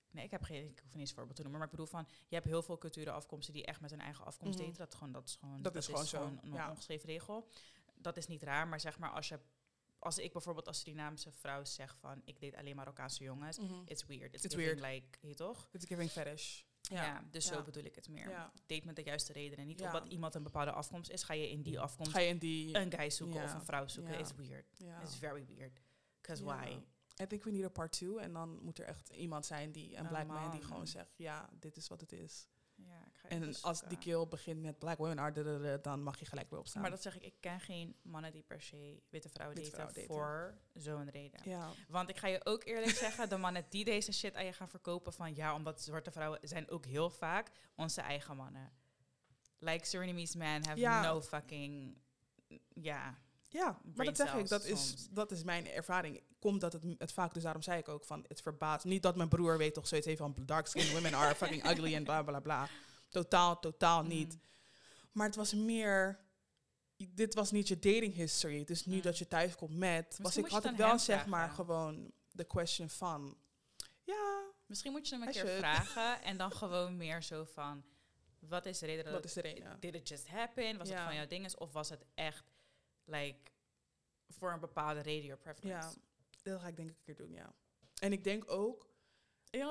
nee, 0.10 0.24
ik 0.24 0.32
heb 0.32 0.42
geen, 0.44 0.70
ik 0.70 0.80
hoef 0.80 0.92
niet 0.92 1.00
eens 1.00 1.10
een 1.10 1.16
voorbeeld 1.16 1.36
te 1.36 1.42
noemen, 1.42 1.60
maar 1.60 1.70
ik 1.70 1.76
bedoel 1.78 1.92
van, 1.92 2.08
je 2.28 2.36
hebt 2.36 2.48
heel 2.48 2.62
veel 2.62 2.78
culturen 2.78 3.14
afkomsten 3.14 3.54
die 3.54 3.66
echt 3.66 3.82
met 3.82 3.90
hun 3.90 4.02
eigen 4.02 4.26
afkomst 4.26 4.58
Mhm. 4.60 4.68
daten. 4.68 4.78
Dat, 4.84 4.96
gewoon, 4.96 5.12
dat 5.14 5.28
is 5.28 5.36
gewoon, 5.36 5.62
Dat 5.62 5.76
is 5.76 6.10
gewoon 6.10 6.40
een 6.44 6.52
ja. 6.54 6.70
ongeschreven 6.70 7.10
regel. 7.10 7.48
Dat 7.96 8.18
is 8.18 8.28
niet 8.28 8.44
raar, 8.44 8.68
maar 8.68 8.80
zeg 8.80 9.00
maar 9.00 9.10
als 9.12 9.28
je, 9.28 9.40
als 10.00 10.18
ik 10.18 10.32
bijvoorbeeld 10.32 10.68
als 10.68 10.80
Surinaamse 10.80 11.32
vrouw 11.32 11.64
zeg 11.66 11.98
van, 11.98 12.22
ik 12.26 12.40
date 12.42 12.58
alleen 12.58 12.76
Marokkaanse 12.76 13.24
jongens, 13.24 13.60
Mhm. 13.60 13.74
it's 13.86 14.06
weird. 14.06 14.34
It's, 14.34 14.44
It's 14.44 14.56
giving 14.56 14.80
weird. 14.80 14.94
like, 15.04 15.28
je 15.28 15.34
toch? 15.36 15.70
It's 15.72 15.86
giving 15.86 16.10
fetish. 16.10 16.64
Ja, 16.90 17.24
dus 17.32 17.46
Ja. 17.48 17.54
zo 17.54 17.64
bedoel 17.64 17.84
ik 17.84 17.96
het 17.96 18.10
meer. 18.10 18.30
Ja. 18.30 18.52
Date 18.66 18.86
met 18.86 18.96
de 18.96 19.04
juiste 19.04 19.34
redenen. 19.34 19.66
Niet 19.66 19.82
omdat 19.82 20.06
iemand 20.06 20.36
een 20.36 20.44
bepaalde 20.44 20.72
afkomst 20.72 21.12
is, 21.12 21.24
ga 21.24 21.34
je 21.34 21.50
in 21.50 21.62
die 21.62 21.80
afkomst 21.80 22.12
Ga 22.12 22.20
je 22.20 22.28
in 22.28 22.38
die... 22.38 22.78
een 22.78 22.92
guy 22.92 23.10
zoeken 23.10 23.44
of 23.44 23.54
een 23.54 23.66
vrouw 23.66 23.88
zoeken. 23.88 24.20
Is 24.20 24.36
weird. 24.36 24.80
It's 25.02 25.16
very 25.16 25.46
weird. 25.46 25.82
Because 26.22 26.44
why? 26.44 26.80
I 27.22 27.28
think 27.28 27.44
we 27.44 27.52
need 27.52 27.64
a 27.66 27.70
part 27.70 27.92
two. 27.92 28.18
En 28.18 28.34
dan 28.34 28.60
moet 28.64 28.80
er 28.80 28.86
echt 28.86 29.10
iemand 29.10 29.46
zijn, 29.46 29.72
die, 29.72 29.98
een 29.98 30.08
black 30.08 30.28
man, 30.28 30.52
die 30.52 30.62
gewoon 30.62 30.88
zegt, 30.88 31.18
ja, 31.18 31.50
dit 31.60 31.78
is 31.78 31.88
wat 31.88 32.02
het 32.02 32.12
is. 32.12 32.48
Ja, 32.88 33.06
ik 33.06 33.18
ga 33.18 33.28
En 33.30 33.56
als 33.62 33.82
die 33.82 33.98
kill 33.98 34.28
begint 34.28 34.62
met 34.62 34.80
black 34.80 34.98
women 34.98 35.20
are, 35.20 35.80
dan 35.82 36.04
mag 36.04 36.20
je 36.20 36.26
gelijk 36.26 36.50
weer 36.50 36.60
opstaan. 36.60 36.82
Maar 36.82 36.92
dat 36.92 37.02
zeg 37.02 37.16
ik, 37.16 37.24
ik 37.24 37.34
ken 37.40 37.60
geen 37.60 37.96
mannen 38.02 38.32
die 38.32 38.44
per 38.44 38.62
se 38.62 39.02
witte 39.10 39.30
vrouwen 39.30 39.58
Witte 39.58 39.78
daten 39.78 40.06
voor 40.06 40.58
zo'n 40.74 41.10
reden. 41.10 41.40
ja. 41.44 41.70
Want 41.88 42.10
ik 42.10 42.18
ga 42.18 42.28
je 42.28 42.46
ook 42.46 42.64
eerlijk 42.64 42.92
zeggen, 42.92 43.30
de 43.30 43.38
mannen 43.38 43.66
die 43.70 43.86
deze 43.86 44.12
shit 44.12 44.36
aan 44.36 44.46
je 44.46 44.54
gaan 44.54 44.70
verkopen 44.70 45.14
van 45.14 45.36
ja, 45.36 45.56
omdat 45.56 45.82
zwarte 45.82 46.12
vrouwen 46.12 46.40
zijn 46.42 46.70
ook 46.70 46.86
heel 46.86 47.10
vaak 47.10 47.52
onze 47.76 48.02
eigen 48.02 48.36
mannen. 48.36 48.72
Like 49.58 49.86
Surinamese 49.86 50.38
men 50.38 50.66
have 50.66 50.80
Ja. 50.80 51.02
no 51.02 51.22
fucking, 51.22 51.98
ja. 52.74 53.18
Ja, 53.54 53.80
maar 53.96 54.06
dat 54.06 54.18
zeg 54.18 54.34
ik. 54.36 54.48
Dat 54.48 54.64
is, 54.66 55.08
dat 55.12 55.32
is 55.32 55.44
mijn 55.44 55.68
ervaring. 55.68 56.22
Komt 56.40 56.62
dat 56.62 56.74
het, 56.74 56.84
het 56.98 57.12
vaak, 57.14 57.34
dus 57.34 57.44
daarom 57.44 57.62
zei 57.62 57.80
ik 57.80 57.88
ook 57.88 58.06
van, 58.06 58.26
het 58.28 58.42
verbaast. 58.42 58.86
Niet 58.86 59.04
dat 59.04 59.16
mijn 59.16 59.30
broer 59.30 59.58
weet 59.58 59.74
toch 59.74 59.88
zoiets 59.88 60.08
heeft 60.08 60.20
van, 60.20 60.36
dark 60.46 60.68
skinned 60.68 60.92
women 60.94 61.14
are 61.14 61.36
fucking 61.36 61.70
ugly 61.70 61.94
en 61.96 62.04
bla 62.04 62.24
bla 62.24 62.40
bla. 62.40 62.68
Totaal, 63.10 63.60
totaal 63.60 64.04
niet. 64.04 64.34
Mm. 64.34 64.42
Maar 65.12 65.26
het 65.28 65.36
was 65.36 65.54
meer, 65.54 66.20
dit 67.10 67.34
was 67.34 67.52
niet 67.52 67.68
je 67.68 67.80
dating 67.80 68.14
history. 68.14 68.64
Dus 68.64 68.86
nu 68.86 68.96
Mm. 68.96 69.02
dat 69.02 69.18
je 69.18 69.28
thuis 69.28 69.56
komt 69.56 69.78
met, 69.78 70.18
was 70.22 70.38
ik 70.38 70.48
had 70.48 70.66
aan 70.66 70.76
wel 70.76 71.00
zeg 71.00 71.26
maar 71.26 71.50
gewoon 71.50 72.12
de 72.32 72.46
question 72.48 72.90
van, 72.90 73.38
ja, 74.04 74.42
Misschien 74.66 74.92
moet 74.92 75.08
je 75.08 75.16
hem 75.16 75.28
een 75.28 75.32
keer 75.34 75.42
should. 75.42 75.58
vragen 75.58 76.22
en 76.30 76.38
dan 76.38 76.52
gewoon 76.52 76.98
meer 76.98 77.24
zo 77.24 77.44
van... 77.46 77.84
Wat 78.40 78.66
is 78.66 78.80
de 78.80 78.86
reden 78.86 79.04
dat 79.04 79.14
wat 79.14 79.26
is 79.26 79.34
de 79.34 79.42
reden? 79.42 79.70
het- 79.70 79.82
Did 79.82 79.96
it 79.96 80.08
just 80.08 80.28
happen? 80.28 80.78
Was 80.78 80.90
het 80.90 81.00
van 81.00 81.16
jouw 81.16 81.28
ding? 81.28 81.56
Of 81.58 81.72
was 81.72 81.90
het 81.90 82.06
echt, 82.14 82.44
like, 83.06 83.52
voor 84.28 84.52
een 84.54 84.60
bepaalde 84.60 85.02
your 85.26 85.42
preference? 85.42 85.88
Ja, 86.44 86.52
dat 86.52 86.62
ga 86.62 86.68
ik 86.68 86.76
denk 86.76 86.90
ik 86.90 86.96
een 86.98 87.04
keer 87.04 87.16
doen, 87.16 87.32
ja. 87.32 87.54
En 88.02 88.12
ik 88.12 88.24
denk 88.24 88.52
ook, 88.52 88.92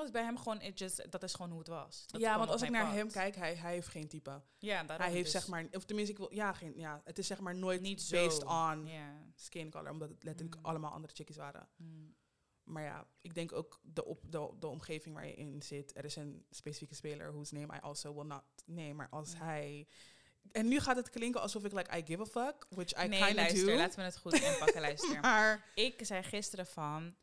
het 0.03 0.11
bij 0.11 0.23
hem 0.23 0.37
gewoon, 0.37 0.61
it 0.61 0.79
just, 0.79 1.11
dat 1.11 1.23
is 1.23 1.33
gewoon 1.33 1.49
hoe 1.49 1.59
het 1.59 1.67
was. 1.67 2.07
Dat 2.07 2.21
ja, 2.21 2.37
want 2.37 2.49
als 2.49 2.61
ik 2.61 2.69
naar 2.69 2.85
pad. 2.85 2.93
hem 2.93 3.11
kijk, 3.11 3.35
hij, 3.35 3.55
hij 3.55 3.73
heeft 3.73 3.87
geen 3.87 4.07
type. 4.07 4.41
ja, 4.57 4.83
daarom 4.83 5.05
Hij 5.05 5.15
heeft 5.15 5.31
dus 5.31 5.41
zeg 5.41 5.47
maar, 5.47 5.67
of 5.71 5.83
tenminste, 5.85 6.11
ik 6.13 6.17
wil, 6.19 6.33
ja, 6.33 6.53
geen, 6.53 6.77
ja, 6.77 7.01
het 7.03 7.17
is 7.17 7.27
zeg 7.27 7.39
maar 7.39 7.55
nooit 7.55 7.81
niet 7.81 8.01
zo. 8.01 8.15
based 8.27 8.43
on 8.43 8.85
Ja. 8.87 9.31
skin 9.35 9.69
color, 9.71 9.91
omdat 9.91 10.09
het 10.09 10.23
letterlijk 10.23 10.57
Mm. 10.59 10.65
allemaal 10.65 10.91
andere 10.91 11.13
chickies 11.13 11.35
waren. 11.37 11.69
Mm. 11.75 12.15
Maar 12.63 12.83
ja, 12.83 13.07
ik 13.21 13.33
denk 13.33 13.51
ook 13.51 13.79
de, 13.83 14.05
op, 14.05 14.31
de, 14.31 14.53
de 14.59 14.67
omgeving 14.67 15.15
waar 15.15 15.27
je 15.27 15.35
in 15.35 15.61
zit. 15.61 15.95
Er 15.97 16.05
is 16.05 16.15
een 16.15 16.45
specifieke 16.49 16.95
speler 16.95 17.31
whose 17.31 17.53
name 17.53 17.75
I 17.75 17.79
also 17.79 18.13
will 18.13 18.25
not 18.25 18.43
name. 18.65 18.93
Maar 18.93 19.09
als 19.09 19.31
Ja. 19.31 19.37
hij... 19.37 19.87
En 20.51 20.67
nu 20.67 20.79
gaat 20.79 20.95
het 20.95 21.09
klinken 21.09 21.41
alsof 21.41 21.63
ik 21.63 21.71
like, 21.73 21.97
I 21.97 22.03
give 22.05 22.21
a 22.21 22.25
fuck, 22.25 22.65
which 22.69 23.03
I 23.03 23.07
nee, 23.07 23.19
kind 23.19 23.29
of 23.29 23.35
luister, 23.35 23.65
do. 23.65 23.75
laten 23.75 23.97
we 23.99 24.03
het 24.03 24.17
goed 24.17 24.33
inpakken, 24.33 24.81
luister. 24.87 25.19
Maar, 25.21 25.71
Ik 25.75 26.05
zei 26.05 26.23
gisteren 26.23 26.67
van, 26.67 27.15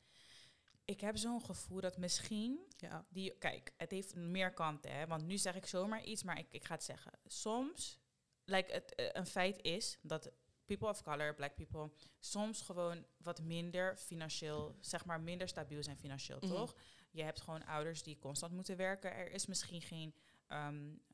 ik 0.84 1.00
heb 1.00 1.16
zo'n 1.16 1.42
gevoel 1.44 1.80
dat 1.80 1.96
misschien 1.98 2.58
ja. 2.76 3.04
die, 3.08 3.38
kijk, 3.38 3.72
het 3.76 3.90
heeft 3.90 4.14
meer 4.14 4.52
kanten, 4.52 4.92
hè. 4.92 5.06
Want 5.06 5.26
nu 5.26 5.38
zeg 5.38 5.54
ik 5.54 5.66
zomaar 5.66 6.04
iets, 6.04 6.22
maar 6.22 6.38
ik, 6.38 6.46
ik 6.50 6.64
ga 6.64 6.74
het 6.74 6.84
zeggen. 6.84 7.12
Soms, 7.26 7.98
like, 8.44 8.72
het, 8.72 8.94
eh, 8.94 9.06
een 9.12 9.26
feit 9.26 9.62
is 9.62 9.98
dat 10.02 10.30
people 10.64 10.88
of 10.88 11.02
color, 11.02 11.34
black 11.34 11.54
people, 11.54 11.90
soms 12.18 12.60
gewoon 12.60 13.04
wat 13.16 13.42
minder 13.42 13.96
financieel, 13.96 14.76
zeg 14.80 15.04
maar 15.04 15.20
minder 15.20 15.48
stabiel 15.48 15.82
zijn 15.82 15.96
financieel, 15.98 16.38
Mhm. 16.40 16.48
toch? 16.54 16.74
Je 17.10 17.22
hebt 17.22 17.40
gewoon 17.40 17.66
ouders 17.66 18.02
die 18.02 18.18
constant 18.18 18.52
moeten 18.52 18.76
werken. 18.76 19.12
Er 19.14 19.30
is 19.32 19.46
misschien 19.46 19.82
geen 19.82 20.14
eh, 20.50 20.68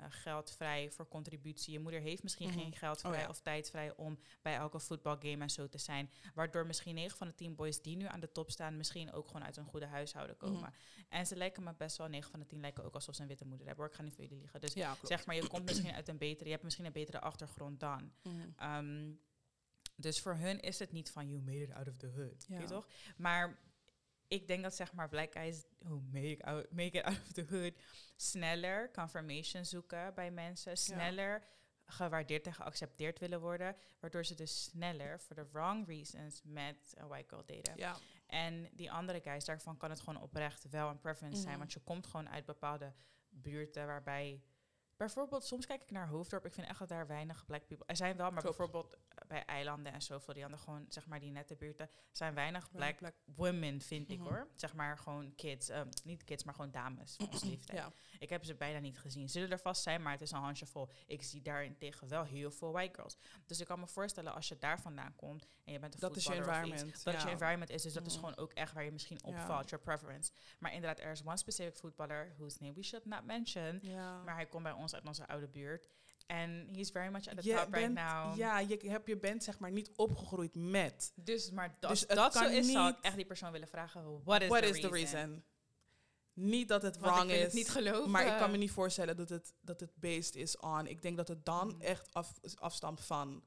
geld 0.09 0.51
vrij 0.51 0.91
voor 0.91 1.09
contributie. 1.09 1.73
Je 1.73 1.79
moeder 1.81 2.01
heeft 2.01 2.23
misschien 2.23 2.49
Mhm. 2.49 2.59
geen 2.59 2.73
geld 2.73 3.05
Oh 3.05 3.11
vrij 3.11 3.23
ja. 3.23 3.29
of 3.29 3.41
tijd 3.41 3.71
vrij 3.71 3.97
om 3.97 4.19
bij 4.43 4.55
elke 4.55 4.79
voetbalgame 4.81 5.43
en 5.43 5.51
zo 5.51 5.69
te 5.69 5.79
zijn. 5.79 6.11
Waardoor 6.35 6.67
misschien 6.67 6.95
9 6.95 7.17
van 7.19 7.27
de 7.27 7.35
10 7.35 7.55
boys 7.55 7.83
die 7.83 7.97
nu 7.97 8.05
aan 8.07 8.21
de 8.21 8.33
top 8.33 8.51
staan, 8.51 8.77
misschien 8.77 9.13
ook 9.13 9.27
gewoon 9.27 9.45
uit 9.45 9.57
een 9.57 9.65
goede 9.65 9.87
huishouden 9.87 10.37
komen. 10.37 10.61
Mhm. 10.61 10.71
En 11.09 11.27
ze 11.27 11.37
lijken 11.37 11.63
me 11.63 11.75
best 11.75 11.97
wel, 11.97 12.09
9 12.09 12.31
van 12.31 12.41
de 12.41 12.47
10 12.47 12.61
lijken 12.61 12.85
ook 12.85 12.95
alsof 12.95 13.15
ze 13.15 13.23
een 13.23 13.29
witte 13.29 13.47
moeder 13.47 13.67
hebben. 13.67 13.85
Hoor. 13.85 13.93
Ik 13.93 13.99
ga 13.99 14.05
niet 14.05 14.15
voor 14.15 14.25
jullie 14.25 14.39
liegen. 14.39 14.61
Dus 14.61 14.73
ja, 14.73 14.97
zeg 15.03 15.27
maar, 15.27 15.35
je 15.37 15.47
komt 15.49 15.65
misschien 15.65 15.93
uit 15.93 16.09
een 16.09 16.19
betere, 16.19 16.45
je 16.45 16.51
hebt 16.51 16.63
misschien 16.65 16.85
een 16.85 16.93
betere 16.93 17.21
achtergrond 17.21 17.81
dan. 17.81 18.13
Mhm. 18.23 18.49
Ehm, 18.57 19.13
dus 19.97 20.21
voor 20.21 20.35
hun 20.35 20.61
is 20.61 20.79
het 20.79 20.93
niet 20.93 21.11
van 21.11 21.29
you 21.29 21.43
made 21.43 21.63
it 21.63 21.73
out 21.73 21.89
of 21.89 21.97
the 21.97 22.07
hood, 22.17 22.45
Ja. 22.49 22.59
weet 22.59 22.69
je 22.69 22.75
toch? 22.75 22.87
Maar 23.17 23.59
ik 24.29 24.47
denk 24.47 24.63
dat 24.63 24.75
zeg 24.75 24.93
maar 24.93 25.09
black 25.09 25.33
guys 25.33 25.65
who 25.87 26.01
make, 26.13 26.27
it 26.27 26.43
out, 26.43 26.73
make 26.73 26.99
it 26.99 27.05
out 27.05 27.21
of 27.27 27.33
the 27.33 27.47
hood 27.49 27.73
sneller 28.17 28.91
confirmation 28.93 29.65
zoeken 29.65 30.15
bij 30.15 30.31
mensen, 30.31 30.77
sneller 30.77 31.43
gewaardeerd 31.87 32.47
en 32.47 32.55
geaccepteerd 32.55 33.19
willen 33.19 33.41
worden, 33.41 33.77
waardoor 34.01 34.25
ze 34.25 34.35
dus 34.35 34.63
sneller 34.63 35.19
for 35.19 35.37
the 35.37 35.49
wrong 35.53 35.87
reasons 35.87 36.43
met 36.45 36.95
een 36.97 37.09
white 37.09 37.29
girl 37.29 37.45
daten. 37.47 37.77
Ja. 37.77 37.97
En 38.27 38.69
die 38.73 38.93
andere 38.93 39.21
guys, 39.21 39.45
daarvan 39.45 39.77
kan 39.77 39.91
het 39.91 40.01
gewoon 40.01 40.23
oprecht 40.23 40.69
wel 40.69 40.89
een 40.89 41.01
preference 41.01 41.41
zijn. 41.41 41.51
Mhm. 41.51 41.59
Want 41.59 41.73
je 41.73 41.81
komt 41.81 42.07
gewoon 42.07 42.29
uit 42.29 42.45
bepaalde 42.45 42.93
buurten 43.29 43.87
waarbij... 43.87 44.43
Bijvoorbeeld, 44.97 45.45
soms 45.45 45.67
kijk 45.67 45.83
ik 45.83 45.91
naar 45.91 46.09
Hoofddorp. 46.09 46.47
Ik 46.47 46.53
vind 46.53 46.67
echt 46.67 46.79
dat 46.79 46.89
daar 46.89 47.07
weinig 47.07 47.47
black 47.47 47.67
people... 47.67 47.87
Er 47.87 47.97
zijn 47.97 48.17
wel, 48.17 48.31
maar 48.31 48.43
bijvoorbeeld 48.43 48.97
bij 49.27 49.45
eilanden 49.45 49.93
en 49.93 50.03
zoveel, 50.03 50.35
die 50.35 50.45
andere 50.45 50.63
gewoon, 50.63 50.85
zeg 50.89 51.07
maar, 51.07 51.21
die 51.21 51.31
nette 51.31 51.57
buurten, 51.57 51.91
zijn 52.13 52.35
weinig 52.35 52.71
black, 52.71 52.97
black. 52.97 53.15
women, 53.25 53.81
vind 53.81 54.11
ik 54.11 54.19
Mhm. 54.19 54.29
hoor. 54.29 54.49
Zeg 54.55 54.75
maar 54.75 54.99
gewoon 54.99 55.35
kids, 55.35 55.69
ehm, 55.69 55.89
niet 56.05 56.25
kids, 56.25 56.45
maar 56.45 56.55
gewoon 56.55 56.71
dames 56.71 57.17
van 57.17 57.29
leeftijd. 57.51 57.79
Ja. 57.79 57.93
Ik 58.19 58.29
heb 58.29 58.45
ze 58.45 58.55
bijna 58.55 58.79
niet 58.79 58.99
gezien. 58.99 59.29
Zullen 59.29 59.51
er 59.51 59.59
vast 59.59 59.83
zijn, 59.83 60.03
maar 60.03 60.13
het 60.13 60.21
is 60.21 60.31
een 60.31 60.39
handjevol. 60.39 60.89
Ik 61.07 61.23
zie 61.23 61.43
daarentegen 61.43 62.09
wel 62.09 62.25
heel 62.25 62.51
veel 62.51 62.73
white 62.73 62.95
girls. 62.95 63.17
Dus 63.47 63.61
ik 63.61 63.67
kan 63.67 63.81
me 63.81 63.87
voorstellen, 63.87 64.35
als 64.35 64.49
je 64.49 64.59
daar 64.59 64.81
vandaan 64.81 65.15
komt 65.17 65.47
en 65.65 65.73
je 65.73 65.79
bent 65.79 65.95
een 65.95 66.01
Dat 66.01 66.17
is 66.17 66.25
je 66.25 66.31
iets, 66.31 66.39
environment. 66.47 67.05
dat 67.05 67.05
ja. 67.05 67.11
het 67.13 67.23
je 67.23 67.29
environment 67.31 67.71
is. 67.71 67.83
Dus 67.83 67.93
dat 67.93 68.07
is 68.07 68.13
Mhm. 68.17 68.21
gewoon 68.25 68.37
ook 68.39 68.53
echt 68.53 68.73
waar 68.73 68.85
je 68.85 68.93
misschien 68.93 69.19
Ja. 69.25 69.29
opvalt, 69.29 69.69
your 69.71 69.85
preference. 69.85 70.33
Maar 70.59 70.73
inderdaad, 70.73 71.05
er 71.05 71.11
is 71.11 71.23
one 71.25 71.37
specific 71.37 71.77
voetballer 71.77 72.35
whose 72.37 72.57
name 72.61 72.75
we 72.75 72.83
should 72.83 73.05
not 73.05 73.25
mention. 73.25 73.81
Maar 74.25 74.35
hij 74.35 74.47
komt 74.47 74.63
bij 74.63 74.73
ons 74.73 74.95
uit 74.95 75.07
onze 75.07 75.27
oude 75.27 75.49
buurt. 75.49 75.89
En 76.27 76.69
he 76.73 76.79
is 76.79 76.91
very 76.91 77.13
much 77.13 77.29
at 77.29 77.37
the 77.39 77.49
je 77.49 77.55
top 77.57 77.75
right 77.75 77.93
now. 77.93 78.37
Ja, 78.37 78.59
je, 78.59 78.79
hebt, 78.89 79.07
je 79.07 79.17
bent 79.19 79.45
zeg 79.45 79.59
maar 79.59 79.71
niet 79.71 79.91
opgegroeid 79.97 80.55
met. 80.55 81.13
Dus, 81.15 81.51
maar 81.51 81.77
Dus 81.81 81.91
als 81.91 82.01
het 82.01 82.09
dat 82.09 82.33
zo 82.35 82.49
is, 82.49 82.71
zou 82.73 82.89
ik 82.89 82.95
niet- 82.95 83.05
echt 83.05 83.17
die 83.17 83.27
persoon 83.27 83.53
willen 83.53 83.69
vragen, 83.69 84.23
what 84.25 84.43
is, 84.43 84.49
What 84.49 84.63
the, 84.63 84.69
is 84.69 84.81
the 84.81 84.89
reason? 84.89 85.45
Niet 86.33 86.69
dat 86.69 86.83
het 86.83 86.99
wrong 86.99 87.31
is. 87.31 87.43
het 87.43 87.53
niet 87.53 87.69
geloven. 87.69 88.11
Maar 88.11 88.27
ik 88.27 88.39
kan 88.39 88.51
me 88.51 88.57
niet 88.57 88.71
voorstellen 88.71 89.17
dat 89.17 89.29
het, 89.29 89.55
dat 89.61 89.81
het 89.81 89.91
based 89.95 90.35
is 90.37 90.57
on. 90.59 90.87
Ik 90.87 91.03
denk 91.03 91.17
dat 91.17 91.29
het 91.29 91.45
dan 91.45 91.69
Mm. 91.75 91.81
echt 91.81 92.15
af, 92.15 92.33
afstamt 92.59 93.01
van. 93.01 93.43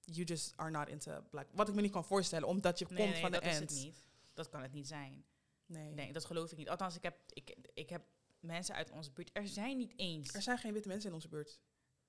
You 0.00 0.24
just 0.26 0.52
are 0.56 0.70
not 0.70 0.88
into 0.88 1.22
black. 1.30 1.46
Wat 1.52 1.68
ik 1.68 1.74
me 1.74 1.80
niet 1.80 1.92
kan 1.92 2.04
voorstellen, 2.04 2.48
omdat 2.48 2.78
je 2.78 2.86
Nee, 2.88 2.96
komt 2.98 3.10
nee, 3.10 3.20
van 3.20 3.30
de 3.30 3.40
dat 3.40 3.46
is 3.50 3.58
het 3.58 3.70
niet. 3.70 3.96
Dat 4.34 4.48
kan 4.48 4.62
het 4.62 4.72
niet 4.72 4.86
zijn. 4.88 5.24
Nee. 5.66 5.92
Nee, 5.92 6.12
dat 6.12 6.24
geloof 6.24 6.50
ik 6.52 6.58
niet. 6.58 6.68
Althans, 6.68 6.96
ik 6.96 7.02
heb, 7.02 7.16
ik, 7.32 7.56
ik 7.74 7.88
heb 7.90 8.02
mensen 8.40 8.74
uit 8.74 8.90
onze 8.90 9.10
buurt. 9.12 9.30
Er 9.32 9.48
zijn 9.48 9.76
niet 9.76 9.92
eens. 9.96 10.32
Er 10.34 10.42
zijn 10.42 10.58
geen 10.58 10.72
witte 10.72 10.88
mensen 10.88 11.08
in 11.08 11.14
onze 11.14 11.28
buurt. 11.28 11.60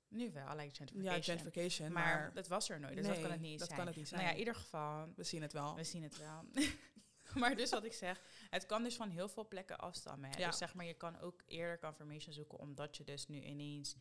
Nu 0.07 0.31
wel, 0.31 0.55
like 0.55 0.61
Ja, 0.63 0.69
gentrification. 0.73 1.23
gentrification. 1.23 1.91
maar, 1.91 2.03
Maar, 2.03 2.33
dat 2.33 2.47
was 2.47 2.69
er 2.69 2.79
nooit, 2.79 2.95
dus 2.95 3.07
dat 3.07 3.19
kan 3.21 3.31
het 3.31 3.39
niet 3.39 3.59
dat 3.59 3.67
zijn. 3.67 3.79
kan 3.79 3.87
het 3.87 3.95
niet 3.95 4.11
Nou 4.11 4.21
ja, 4.21 4.27
zijn. 4.27 4.39
in 4.39 4.45
ieder 4.45 4.55
geval, 4.61 5.13
we 5.15 5.23
zien 5.23 5.41
het 5.41 5.53
wel. 5.53 5.75
we 5.75 5.83
zien 5.83 6.03
het 6.03 6.17
wel. 6.17 6.43
maar 7.41 7.55
dus 7.55 7.69
wat 7.69 7.83
ik 7.83 7.93
zeg, 7.93 8.21
het 8.49 8.65
kan 8.65 8.83
dus 8.83 8.95
van 8.95 9.09
heel 9.09 9.27
veel 9.29 9.47
plekken 9.47 9.77
afstammen. 9.77 10.29
Hè. 10.31 10.37
Ja. 10.39 10.47
Dus 10.47 10.57
zeg 10.57 10.73
maar, 10.73 10.85
je 10.85 10.93
kan 10.93 11.19
ook 11.19 11.43
eerder 11.45 11.79
confirmation 11.79 12.33
zoeken, 12.33 12.59
omdat 12.59 12.97
je 12.97 13.03
dus 13.03 13.27
nu 13.27 13.41
ineens 13.41 13.95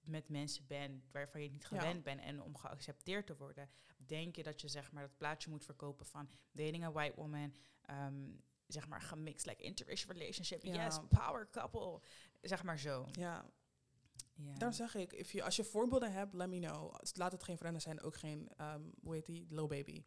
met 0.00 0.28
mensen 0.28 0.66
bent 0.66 1.04
waarvan 1.12 1.42
je 1.42 1.50
niet 1.50 1.62
Ja. 1.62 1.68
gewend 1.68 2.02
bent 2.02 2.20
en 2.20 2.42
om 2.42 2.56
geaccepteerd 2.56 3.26
te 3.26 3.36
worden, 3.36 3.70
denk 3.96 4.36
je 4.36 4.42
dat 4.42 4.60
je 4.60 4.68
zeg 4.68 4.92
maar 4.92 5.02
dat 5.02 5.16
plaatje 5.16 5.50
moet 5.50 5.64
verkopen 5.64 6.06
van 6.06 6.30
dating 6.52 6.84
a 6.84 6.92
white 6.92 7.16
woman, 7.16 7.54
ehm, 7.82 8.30
zeg 8.66 8.88
maar 8.88 9.00
gemixt 9.00 9.46
like 9.46 9.62
interracial 9.62 10.12
relationship, 10.12 10.62
Ja. 10.64 10.84
yes, 10.84 10.98
power 11.08 11.50
couple, 11.50 12.00
zeg 12.40 12.62
maar 12.62 12.78
zo. 12.78 13.08
Ja, 13.12 13.44
Ja. 14.36 14.52
daarom 14.52 14.72
zeg 14.72 14.94
ik, 14.94 15.12
if 15.12 15.40
als 15.40 15.56
je 15.56 15.64
voorbeelden 15.64 16.12
hebt, 16.12 16.34
let 16.34 16.48
me 16.48 16.58
know. 16.58 16.94
Laat 17.12 17.32
het 17.32 17.42
geen 17.42 17.58
vrienden 17.58 17.80
zijn, 17.80 18.00
ook 18.02 18.16
geen, 18.16 18.48
ehm 18.56 18.82
hoe 19.02 19.14
heet 19.14 19.26
die, 19.26 19.46
Lil 19.50 19.66
Baby. 19.66 20.04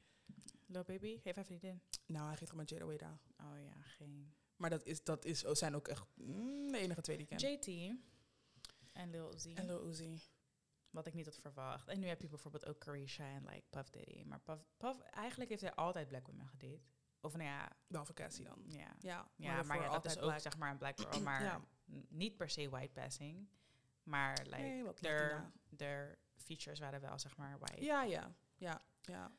Lil 0.66 0.84
baby, 0.84 1.18
geef 1.20 1.26
even 1.38 1.46
vriendin. 1.46 1.82
Nou, 2.06 2.28
hij 2.28 2.36
gaat 2.38 2.50
gewoon 2.50 2.60
met 2.60 2.70
Jada 2.70 2.86
Weda. 2.86 3.20
Oh 3.42 3.60
ja, 3.60 3.82
geen. 3.82 4.36
Maar 4.56 4.70
dat, 4.70 4.84
is, 4.86 5.04
dat 5.04 5.26
is, 5.26 5.40
zijn 5.42 5.76
ook 5.76 5.88
echt 5.88 6.06
mm, 6.16 6.72
de 6.72 6.78
enige 6.78 7.02
twee 7.02 7.18
die 7.18 7.28
ik 7.30 7.38
ken. 7.38 7.52
JT 7.52 7.98
en 8.94 9.10
Lil 9.10 9.34
Uzi. 9.36 9.54
En 9.54 9.66
Lil 9.66 9.88
Uzi. 9.88 10.22
Wat 10.90 11.08
ik 11.08 11.14
niet 11.14 11.26
had 11.26 11.38
verwacht. 11.42 11.88
En 11.88 12.00
nu 12.00 12.08
heb 12.08 12.22
je 12.22 12.28
bijvoorbeeld 12.28 12.66
ook 12.66 12.78
Carisha 12.78 13.26
en 13.26 13.44
like 13.46 13.64
Puff 13.70 13.90
Daddy. 13.90 14.24
Maar 14.24 14.40
Puff, 14.40 14.64
Puff 14.78 15.00
eigenlijk 15.02 15.50
heeft 15.50 15.62
hij 15.62 15.74
altijd 15.74 16.08
black 16.08 16.28
women 16.28 16.48
gedate. 16.48 16.82
Of 17.22 17.34
nou 17.36 17.44
ja, 17.50 17.72
Behalve 17.88 18.14
Cassie 18.14 18.46
dan. 18.46 18.64
ja. 18.68 18.96
Ja, 19.00 19.32
Ja, 19.36 19.52
maar 19.52 19.56
daarvoor 19.56 19.76
ja, 19.76 19.82
dat 19.82 19.92
altijd 19.92 20.16
is 20.16 20.22
ook 20.22 20.28
black. 20.28 20.40
zeg 20.40 20.58
maar 20.58 20.72
een 20.72 20.78
black 20.78 21.00
girl. 21.00 21.22
Maar 21.30 21.44
Ja. 21.44 21.62
niet 22.10 22.38
per 22.38 22.50
se 22.50 22.70
white 22.70 22.92
passing. 22.94 23.48
Maar 24.08 24.38
like, 24.44 24.58
Nee, 24.58 24.84
wat 24.84 24.98
their, 25.02 25.30
Latina. 25.32 25.52
their 25.76 26.18
features 26.36 26.80
waren 26.80 27.02
wel 27.02 27.20
zeg 27.20 27.38
maar 27.38 27.60
white. 27.60 27.84
Ja, 27.84 28.04
ja, 28.04 28.36
ja, 28.56 28.82
ja. 29.02 29.32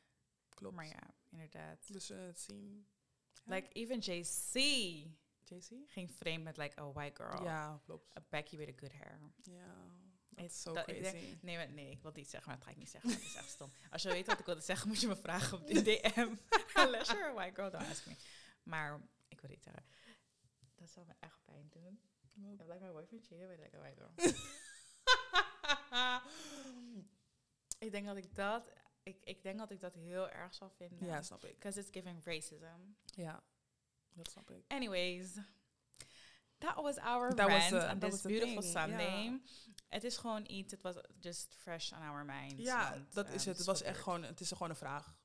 Klopt. 0.48 0.74
Maar 0.74 0.86
ja, 0.86 1.10
inderdaad. 1.30 1.92
Dus 1.92 2.08
het 2.08 2.40
zien. 2.40 2.86
Ja. 3.44 3.54
Like 3.54 3.68
even 3.72 3.98
JC 3.98 4.54
JC? 5.44 5.70
ging 5.86 6.10
vreemd 6.12 6.44
met 6.44 6.56
like 6.56 6.80
a 6.80 6.92
white 6.92 7.22
girl. 7.22 7.42
Ja, 7.44 7.80
klopt. 7.84 8.16
A 8.18 8.24
Becky 8.28 8.56
with 8.56 8.68
a 8.68 8.72
good 8.76 8.92
hair. 8.92 9.18
Ja, 9.42 9.74
Het- 10.28 10.36
dat 10.36 10.44
is 10.44 10.60
zo 10.62 10.72
dat- 10.74 10.88
ik 10.88 11.02
denk- 11.02 11.16
crazy. 11.16 11.38
Nee, 11.40 11.56
maar, 11.56 11.70
nee, 11.70 11.90
ik 11.90 11.96
wil 12.02 12.10
het 12.10 12.16
niet 12.20 12.30
zeggen, 12.30 12.48
maar 12.50 12.58
dat 12.58 12.66
ga 12.66 12.72
ik 12.72 12.78
niet 12.78 12.90
zeggen. 12.90 13.10
Het 13.10 13.22
is 13.22 13.34
echt 13.34 13.48
stom. 13.48 13.72
Als 13.90 14.02
je 14.02 14.08
weet 14.08 14.26
wat 14.26 14.38
ik 14.38 14.46
wilde 14.46 14.60
zeggen, 14.60 14.88
moet 14.88 15.00
je 15.00 15.06
me 15.06 15.16
vragen 15.16 15.58
op 15.58 15.66
de 15.66 15.82
DM. 15.82 16.34
Unless 16.84 17.10
you're 17.10 17.28
a 17.28 17.32
white 17.34 17.54
girl, 17.54 17.70
don't 17.70 17.88
ask 17.88 18.06
me. 18.06 18.14
Maar 18.62 19.00
ik 19.28 19.40
wil 19.40 19.50
niet 19.50 19.62
zeggen. 19.62 19.84
Dat 20.74 20.90
zal 20.90 21.04
me 21.04 21.14
echt 21.20 21.38
pijn 21.44 21.68
doen. 21.68 22.00
If 22.60 22.66
like 22.66 22.80
my 22.80 22.90
boyfriend 22.92 23.24
cheated 23.26 23.48
with 23.48 23.58
like 23.60 23.76
a 23.76 23.80
white 23.80 23.96
girl. 23.96 24.12
ik 27.78 27.90
denk 27.92 28.06
dat 28.06 28.16
ik 28.16 28.34
dat, 28.34 28.72
ik, 29.02 29.20
ik 29.24 29.42
denk 29.42 29.58
dat 29.58 29.70
ik 29.70 29.80
dat 29.80 29.94
heel 29.94 30.28
erg 30.30 30.54
zal 30.54 30.70
vinden. 30.70 31.06
ja, 31.06 31.22
snap 31.22 31.44
ik. 31.44 31.54
Because 31.54 31.80
it's 31.80 31.88
giving 31.92 32.24
racism. 32.24 32.94
Ja, 33.04 33.42
dat 34.12 34.30
snap 34.30 34.50
ik. 34.50 34.64
Anyways. 34.68 35.34
that 36.58 36.74
was 36.74 36.96
our 36.96 37.34
That 37.34 37.50
was 37.50 37.70
rant 37.70 37.84
the- 38.00 38.06
on 38.06 38.10
this 38.10 38.22
beautiful 38.22 38.60
thing, 38.62 38.72
Sunday. 38.78 39.24
ja. 39.24 39.38
Het 39.88 40.04
is 40.04 40.16
gewoon 40.16 40.44
iets, 40.50 40.72
het 40.72 40.82
was 40.82 40.94
just 41.20 41.54
fresh 41.58 41.92
on 41.92 41.98
our 42.02 42.24
minds. 42.24 42.54
Ja, 42.64 42.90
want, 42.90 43.12
dat 43.14 43.28
is 43.28 43.44
het. 43.44 43.56
Het 43.56 43.66
was 43.66 43.82
echt 43.82 44.00
gewoon, 44.00 44.22
het 44.22 44.40
is 44.40 44.48
gewoon 44.52 44.70
een 44.70 44.76
vraag. 44.76 45.16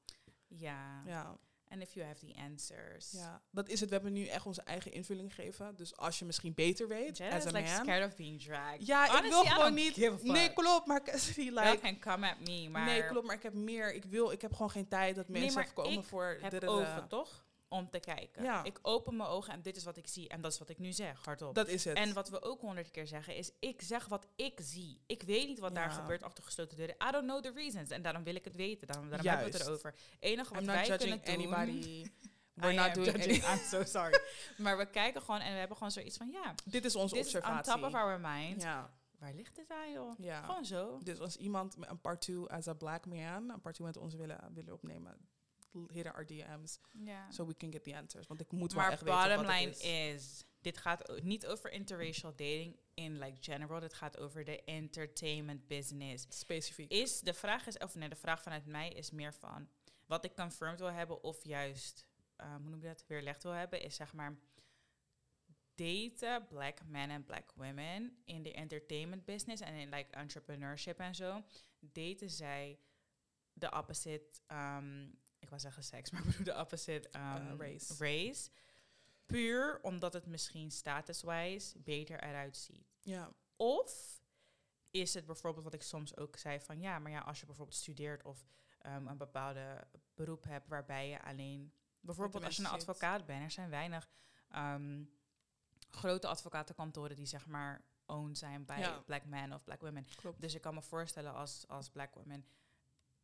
Ja. 0.47 1.03
Ja, 1.05 1.38
And 1.74 1.82
if 1.82 1.94
you 1.94 2.06
have 2.06 2.26
the 2.26 2.34
answers. 2.36 3.12
ja, 3.12 3.42
dat 3.52 3.70
is 3.70 3.80
het. 3.80 3.90
We 3.90 3.96
hebben 3.96 4.14
nu 4.14 4.26
echt 4.28 4.46
onze 4.46 4.62
eigen 4.62 4.92
invulling 4.92 5.34
gegeven. 5.36 5.76
Dus 5.76 5.98
als 5.98 6.20
je 6.20 6.26
misschien 6.26 6.54
beter 6.54 6.88
weet, 6.88 7.18
Jenna 7.18 7.36
as 7.36 7.46
is 7.46 7.54
a 7.54 7.58
like 7.58 7.70
man. 7.72 7.84
scared 7.84 8.08
of 8.08 8.16
being 8.16 8.42
dragged. 8.42 8.88
Ja, 8.88 9.18
ik 9.24 9.30
wil 9.30 9.44
gewoon 9.44 9.74
niet. 9.74 10.24
Nee, 10.24 10.54
klopt. 10.54 10.86
Maar 10.86 11.04
Cassidy, 11.10 11.50
like, 11.50 11.80
can 11.82 12.00
come 12.00 12.30
at 12.32 12.40
me, 12.40 12.70
maar 12.70 12.86
nee, 12.86 13.06
klopt. 13.08 13.26
Maar 13.28 13.36
ik 13.36 13.44
heb 13.44 13.54
meer. 13.54 13.94
Ik 13.94 14.06
wil. 14.06 14.32
Ik 14.32 14.42
heb 14.42 14.52
gewoon 14.54 14.70
geen 14.72 14.88
tijd 14.88 15.16
dat 15.16 15.28
Nee, 15.28 15.42
mensen 15.42 15.62
even 15.62 15.74
komen 15.74 15.92
ik 15.92 16.04
voor. 16.04 16.38
heb 16.42 16.52
dadada. 16.52 16.72
ogen, 16.72 17.08
toch? 17.08 17.44
Om 17.74 17.90
te 17.90 18.00
kijken. 18.00 18.44
Ja. 18.44 18.64
Ik 18.64 18.80
open 18.82 19.16
mijn 19.18 19.30
ogen 19.30 19.54
en 19.54 19.62
dit 19.62 19.76
is 19.76 19.84
wat 19.84 19.98
ik 19.98 20.08
zie. 20.08 20.30
En 20.30 20.42
dat 20.42 20.52
is 20.52 20.60
wat 20.60 20.70
ik 20.70 20.80
nu 20.80 20.92
zeg, 20.92 21.26
hardop. 21.26 21.56
Dat 21.56 21.68
is 21.68 21.86
het. 21.86 21.98
En 21.98 22.14
wat 22.14 22.30
we 22.30 22.42
ook 22.42 22.62
honderd 22.62 22.92
keer 22.92 23.08
zeggen 23.08 23.36
is, 23.36 23.52
ik 23.60 23.82
zeg 23.82 24.06
wat 24.08 24.28
ik 24.36 24.60
zie. 24.64 25.02
Ik 25.06 25.24
weet 25.24 25.48
niet 25.48 25.60
wat 25.60 25.76
daar 25.76 25.92
gebeurt 25.92 26.24
achter 26.24 26.44
gesloten 26.44 26.78
deuren. 26.78 26.96
I 27.08 27.12
don't 27.12 27.24
know 27.26 27.42
the 27.44 27.52
reasons. 27.56 27.90
En 27.90 28.02
daarom 28.02 28.24
wil 28.24 28.36
ik 28.36 28.44
het 28.46 28.56
weten. 28.56 28.88
Daarom, 28.88 29.10
daarom 29.10 29.28
hebben 29.28 29.52
we 29.52 29.58
het 29.58 29.68
erover. 29.68 29.96
enige 30.20 30.54
wat 30.54 30.62
I'm 30.62 30.68
wij 30.68 30.98
kunnen 30.98 31.22
doen... 31.24 31.34
anybody. 31.34 32.06
We're 32.54 32.74
not 32.74 32.94
doing 32.94 33.12
judging. 33.12 33.44
any- 33.44 33.54
I'm 33.60 33.66
so 33.66 33.84
sorry. 33.84 34.20
maar 34.58 34.78
we 34.78 34.86
kijken 34.90 35.22
gewoon 35.22 35.40
en 35.40 35.52
we 35.52 35.58
hebben 35.60 35.78
gewoon 35.78 35.92
zoiets 35.92 36.18
van, 36.18 36.30
ja, 36.30 36.54
Dit 36.66 36.86
is 36.86 36.96
onze 36.96 37.16
dit 37.16 37.26
is 37.26 37.34
on 37.36 37.40
observatie. 37.42 37.74
top 37.74 37.84
of 37.84 37.94
our 37.94 38.20
mind. 38.20 38.62
ja, 38.62 38.90
Waar 39.20 39.34
ligt 39.34 39.56
dit 39.56 39.70
aan, 39.72 39.92
joh? 39.92 40.12
ja. 40.20 40.42
Gewoon 40.46 40.66
zo. 40.66 41.00
Dus 41.04 41.20
als 41.20 41.36
iemand 41.38 41.78
met 41.78 41.90
een 41.90 42.02
part 42.02 42.22
2 42.22 42.38
as 42.50 42.68
a 42.68 42.74
black 42.74 43.06
man, 43.06 43.50
een 43.50 43.62
part 43.62 43.76
2 43.76 43.88
met 43.88 43.98
ons 43.98 44.16
willen, 44.16 44.50
willen 44.54 44.74
opnemen, 44.74 45.18
hit 45.88 46.06
our 46.14 46.26
DM's, 46.26 46.80
Ja. 46.92 47.32
so 47.32 47.46
we 47.46 47.56
can 47.56 47.72
get 47.72 47.84
the 47.84 47.96
answers. 47.96 48.28
Want 48.28 48.42
ik 48.42 48.52
moet 48.52 48.74
wel 48.74 48.82
Maar 48.84 48.92
echt 48.92 49.02
weten 49.02 49.18
bottom 49.20 49.46
wat 49.46 49.54
het 49.56 49.60
line 49.62 49.72
is. 49.72 50.16
is. 50.16 50.46
dit 50.62 50.78
gaat 50.78 51.22
niet 51.24 51.46
over 51.48 51.72
interracial 51.72 52.32
dating 52.32 52.80
in 52.94 53.20
like 53.20 53.38
general. 53.40 53.80
Dit 53.80 53.94
gaat 53.94 54.18
over 54.18 54.44
de 54.44 54.64
entertainment 54.64 55.68
business. 55.68 56.26
Specifiek. 56.30 56.92
Is 56.92 57.20
de 57.20 57.34
vraag 57.34 57.68
is, 57.68 57.78
of 57.78 57.96
nee, 57.96 58.10
de 58.10 58.16
vraag 58.16 58.42
vanuit 58.42 58.66
mij 58.66 58.90
is 58.90 59.12
meer 59.12 59.34
van 59.34 59.70
wat 60.06 60.26
ik 60.26 60.36
confirmed 60.36 60.80
wil 60.80 60.92
hebben 60.92 61.24
of 61.24 61.44
juist, 61.44 62.06
eh, 62.36 62.56
hoe 62.56 62.70
noem 62.70 62.82
je 62.82 62.88
dat, 62.88 63.06
weerlegd 63.08 63.44
wil 63.44 63.52
hebben, 63.52 63.82
is 63.82 63.96
zeg 63.96 64.14
maar 64.14 64.38
daten 65.76 66.48
black 66.48 66.86
men 66.86 67.10
en 67.10 67.24
black 67.24 67.52
women 67.56 68.18
in 68.26 68.44
de 68.44 68.54
entertainment 68.54 69.26
business 69.26 69.62
en 69.62 69.74
in 69.74 69.90
like 69.90 70.12
entrepreneurship 70.12 71.00
en 71.00 71.16
zo, 71.16 71.44
daten 71.80 72.30
zij 72.30 72.80
de 73.54 73.72
opposite, 73.72 74.42
ehm, 74.48 75.10
ik 75.44 75.50
wou 75.50 75.62
zeggen 75.62 75.84
seks, 75.84 76.10
maar 76.12 76.22
ik 76.22 76.28
bedoel 76.28 76.54
de 76.54 76.60
opposite 76.60 77.10
ehm, 77.10 77.54
Uh, 77.54 77.58
race. 77.60 77.94
race. 77.98 78.50
Puur 79.26 79.80
omdat 79.82 80.14
het 80.14 80.26
misschien 80.26 80.72
status-wise 80.72 81.80
beter 81.80 82.24
eruit 82.24 82.58
ziet. 82.58 82.88
Ja, 83.02 83.32
Of 83.56 84.22
is 84.91 85.14
het 85.14 85.26
bijvoorbeeld 85.26 85.64
wat 85.64 85.74
ik 85.74 85.82
soms 85.84 86.18
ook 86.18 86.38
zei 86.38 86.60
van 86.60 86.80
ja, 86.80 87.00
maar 87.00 87.12
ja, 87.12 87.20
als 87.20 87.39
je 87.39 87.46
bijvoorbeeld 87.46 87.78
studeert 87.78 88.24
of 88.24 88.46
ehm, 88.80 89.08
een 89.08 89.18
bepaalde 89.18 89.88
beroep 90.14 90.44
hebt 90.44 90.68
waarbij 90.68 91.10
je 91.10 91.22
alleen, 91.22 91.74
bijvoorbeeld 92.00 92.44
als 92.44 92.56
je 92.56 92.64
een 92.64 92.70
advocaat 92.70 93.26
bent, 93.26 93.44
er 93.44 93.52
zijn 93.52 93.70
weinig 93.70 94.10
ehm, 94.50 95.04
grote 95.89 96.28
advocatenkantoren 96.28 97.16
die 97.16 97.26
zeg 97.26 97.46
maar 97.48 97.86
owned 98.06 98.38
zijn 98.38 98.66
bij 98.66 98.80
Ja. 98.80 99.00
black 99.00 99.26
men 99.26 99.54
of 99.54 99.64
black 99.64 99.82
women. 99.82 100.06
klopt. 100.16 100.41
Dus 100.41 100.54
ik 100.56 100.62
kan 100.62 100.74
me 100.74 100.82
voorstellen 100.82 101.34
als, 101.34 101.68
als 101.68 101.89
black 101.89 102.14
woman, 102.14 102.46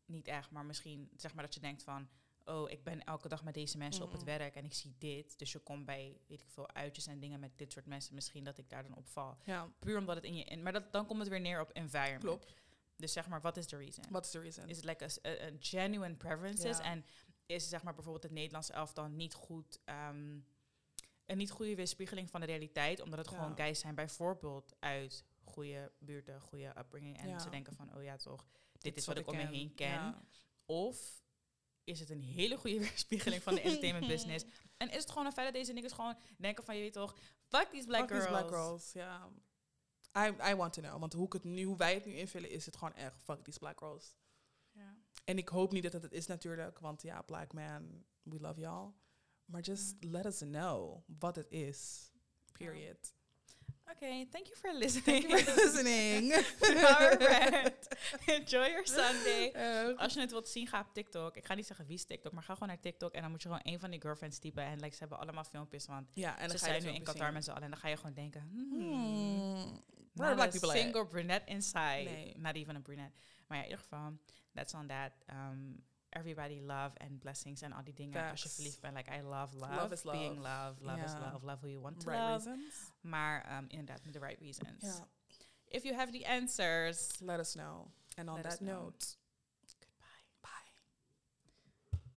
niet 0.10 0.28
echt, 0.28 0.52
maar 0.52 0.66
misschien 0.66 1.10
zeg 1.16 1.34
maar 1.34 1.44
dat 1.44 1.54
je 1.54 1.60
denkt 1.60 1.84
van, 1.84 2.10
oh, 2.46 2.70
ik 2.70 2.84
ben 2.84 3.04
elke 3.04 3.28
dag 3.28 3.44
met 3.44 3.54
deze 3.54 3.78
mensen 3.78 4.04
op 4.04 4.12
het 4.12 4.22
Mhm. 4.26 4.30
werk 4.38 4.56
en 4.56 4.66
ik 4.66 4.74
zie 4.74 4.96
dit. 4.98 5.40
Dus 5.40 5.52
je 5.52 5.60
komt 5.60 5.86
bij, 5.86 6.18
weet 6.28 6.42
ik 6.42 6.50
veel, 6.50 6.72
uitjes 6.72 7.08
en 7.08 7.20
dingen 7.20 7.40
met 7.40 7.58
dit 7.58 7.72
soort 7.72 7.86
mensen. 7.86 8.16
Misschien 8.16 8.44
dat 8.44 8.58
ik 8.58 8.70
daar 8.70 8.84
dan 8.84 8.96
opval. 8.96 9.38
Ja, 9.44 9.70
Puur 9.80 9.98
omdat 9.98 10.16
het 10.16 10.26
in 10.26 10.36
je... 10.36 10.44
In, 10.44 10.64
maar 10.64 10.74
dat, 10.74 10.92
dan 10.94 11.06
komt 11.06 11.20
het 11.20 11.28
weer 11.30 11.40
neer 11.42 11.62
op 11.62 11.70
environment. 11.72 12.24
klopt. 12.24 12.54
Dus 12.96 13.14
zeg 13.14 13.28
maar, 13.28 13.42
wat 13.42 13.58
is 13.58 13.68
de 13.68 13.78
reason? 13.78 14.06
Wat 14.10 14.26
is 14.26 14.32
de 14.32 14.40
reason? 14.40 14.68
Is 14.70 14.76
het 14.76 14.86
like 14.86 15.04
a 15.06 15.52
genuine 15.60 16.16
preferences? 16.16 16.78
Ja. 16.78 16.84
En 16.84 17.06
is 17.46 17.70
zeg 17.70 17.84
maar 17.84 17.94
bijvoorbeeld 17.94 18.24
het 18.24 18.34
Nederlandse 18.34 18.74
elftal 18.74 19.08
niet 19.08 19.34
goed... 19.34 19.80
ehm, 19.86 20.38
een 21.26 21.38
niet 21.38 21.52
goede 21.52 21.76
weerspiegeling 21.76 22.30
van 22.30 22.40
de 22.40 22.46
realiteit, 22.46 23.02
omdat 23.02 23.20
het 23.20 23.30
Ja. 23.30 23.36
gewoon 23.38 23.56
guys 23.58 23.80
zijn, 23.80 23.96
bijvoorbeeld 23.96 24.76
uit 24.80 25.24
goede 25.44 25.92
buurten, 26.00 26.42
goede 26.42 26.74
upbringing. 26.78 27.18
En 27.18 27.40
ze 27.42 27.50
denken 27.50 27.74
van, 27.74 27.96
oh 27.96 28.04
ja 28.04 28.16
toch, 28.16 28.48
dit, 28.80 28.98
is 28.98 29.06
wat 29.06 29.18
ik 29.18 29.28
om 29.28 29.36
me 29.36 29.46
heen 29.46 29.74
ken. 29.74 29.90
Ja. 29.90 30.24
Of 30.66 31.24
is 31.84 32.00
het 32.00 32.10
een 32.10 32.24
hele 32.24 32.58
goede 32.58 32.80
weerspiegeling 32.90 33.44
van 33.44 33.56
de 33.56 33.62
entertainment 33.68 34.08
business? 34.08 34.46
En 34.78 34.90
is 34.90 35.02
het 35.02 35.10
gewoon 35.10 35.26
een 35.26 35.32
feit 35.32 35.46
dat 35.46 35.56
deze 35.56 35.74
niggas 35.74 35.94
gewoon 35.94 36.18
denken 36.38 36.64
van, 36.64 36.76
je 36.76 36.82
weet 36.82 36.94
toch, 36.94 37.16
fuck 37.48 37.70
these 37.70 37.86
black 37.86 38.00
Fuck 38.00 38.10
these 38.10 38.28
girls. 38.28 38.48
black 38.48 38.50
girls, 38.50 38.92
ja. 38.94 39.30
I, 40.18 40.52
I 40.52 40.56
want 40.56 40.74
to 40.74 40.82
know. 40.82 41.00
Want 41.00 41.14
hoe, 41.14 41.26
ik 41.26 41.34
het 41.34 41.44
nu, 41.44 41.64
hoe 41.64 41.78
wij 41.78 41.94
het 41.94 42.06
nu 42.06 42.14
invullen, 42.14 42.50
is 42.50 42.66
het 42.66 42.78
gewoon 42.78 42.94
echt 42.94 43.22
fuck 43.24 43.44
these 43.44 43.60
black 43.60 43.80
girls. 43.80 44.16
Ja. 44.72 44.98
En 45.24 45.38
ik 45.38 45.50
hoop 45.50 45.72
niet 45.72 45.84
dat 45.84 45.94
het 45.94 46.04
het 46.04 46.12
is 46.12 46.26
natuurlijk, 46.26 46.80
want 46.80 47.02
ja, 47.02 47.22
black 47.22 47.54
man, 47.54 48.06
we 48.22 48.40
love 48.40 48.60
y'all. 48.60 48.94
Maar 49.46 49.62
just 49.62 50.04
let 50.04 50.26
us 50.26 50.38
know 50.38 51.04
wat 51.20 51.36
het 51.36 51.50
is. 51.50 52.12
Period. 52.52 53.14
Oké, 54.02 54.26
thank 54.32 54.46
you 54.48 54.56
for 54.56 54.70
Thank 54.80 54.84
listening. 54.84 55.30
you 55.30 55.38
for 55.40 55.56
listening. 55.56 56.32
Enjoy 58.40 58.68
your 58.70 58.88
Sunday. 58.88 59.52
Eh, 59.54 59.98
Als 59.98 60.14
je 60.14 60.20
het 60.20 60.32
wilt 60.32 60.50
zien, 60.50 60.68
ga 60.68 60.80
op 60.80 60.94
TikTok. 60.94 61.36
Ik 61.36 61.46
ga 61.46 61.54
niet 61.54 61.66
zeggen 61.68 61.86
wie 61.86 61.96
is 61.96 62.06
TikTok, 62.06 62.32
maar 62.32 62.44
ga 62.44 62.54
gewoon 62.54 62.68
naar 62.68 62.80
TikTok 62.80 63.14
en 63.14 63.22
dan 63.22 63.32
moet 63.32 63.42
je 63.42 63.48
gewoon 63.50 63.74
een 63.74 63.80
van 63.80 63.92
die 63.92 64.02
girlfriends 64.02 64.40
typen. 64.40 64.64
En 64.64 64.80
like, 64.80 64.94
ze 64.94 65.00
hebben 65.00 65.20
allemaal 65.20 65.44
filmpjes, 65.44 65.86
want 65.86 66.08
ja, 66.14 66.38
en 66.40 66.48
dan 66.48 66.58
ze 66.58 66.66
ga 66.66 66.72
zijn 66.72 66.84
nu 66.84 66.90
in 66.90 67.04
Qatar 67.04 67.26
zien. 67.26 67.34
met 67.34 67.44
z'n 67.44 67.50
allen. 67.50 67.64
En 67.64 67.70
dan 67.70 67.80
ga 67.80 67.88
je 67.88 67.96
gewoon 67.96 68.14
denken, 68.14 68.42
hmm, 68.52 68.68
Hmm. 68.80 69.82
Where 70.14 70.36
black 70.36 70.52
people 70.52 70.78
single 70.78 71.06
brunette 71.06 71.52
inside. 71.52 72.04
Nee. 72.04 72.34
Not 72.38 72.56
even 72.56 72.76
a 72.76 72.80
brunette. 72.80 73.14
Maar 73.48 73.58
ja, 73.58 73.64
in 73.64 73.70
ieder 73.70 73.84
geval, 73.84 74.14
that's 74.54 74.74
on 74.74 74.88
that. 74.88 75.12
Um, 75.30 75.84
everybody 76.10 76.60
love 76.62 76.92
and 76.98 77.20
blessings 77.20 77.62
en 77.62 77.74
al 77.74 77.84
die 77.84 77.94
dingen. 77.94 78.22
Als 78.30 78.42
je 78.42 78.48
Facts. 78.48 78.56
verliefd 78.56 78.80
bent, 78.82 78.96
like 78.96 79.12
I 79.18 79.22
love 79.22 79.56
love. 79.58 79.76
Love 79.76 79.94
is 79.94 80.02
Being 80.02 80.36
love. 80.36 80.44
love. 80.44 80.76
Love 80.82 81.04
is 81.04 81.14
love. 81.14 81.46
Love 81.46 81.62
who 81.62 81.68
you 81.68 81.82
want 81.82 82.00
to 82.00 82.10
Right 82.10 82.22
love. 82.22 82.46
reasons. 82.50 82.92
Maar 83.02 83.58
um, 83.58 83.66
inderdaad, 83.70 84.04
met 84.04 84.14
the 84.14 84.20
right 84.20 84.40
reasons. 84.40 84.84
Ja. 84.84 85.08
If 85.68 85.84
you 85.84 85.96
have 85.96 86.12
the 86.12 86.26
answers, 86.26 87.20
Let 87.20 87.40
us 87.40 87.54
know. 87.54 87.92
And 88.18 88.30
on 88.30 88.42
that 88.42 88.60
note, 88.62 89.18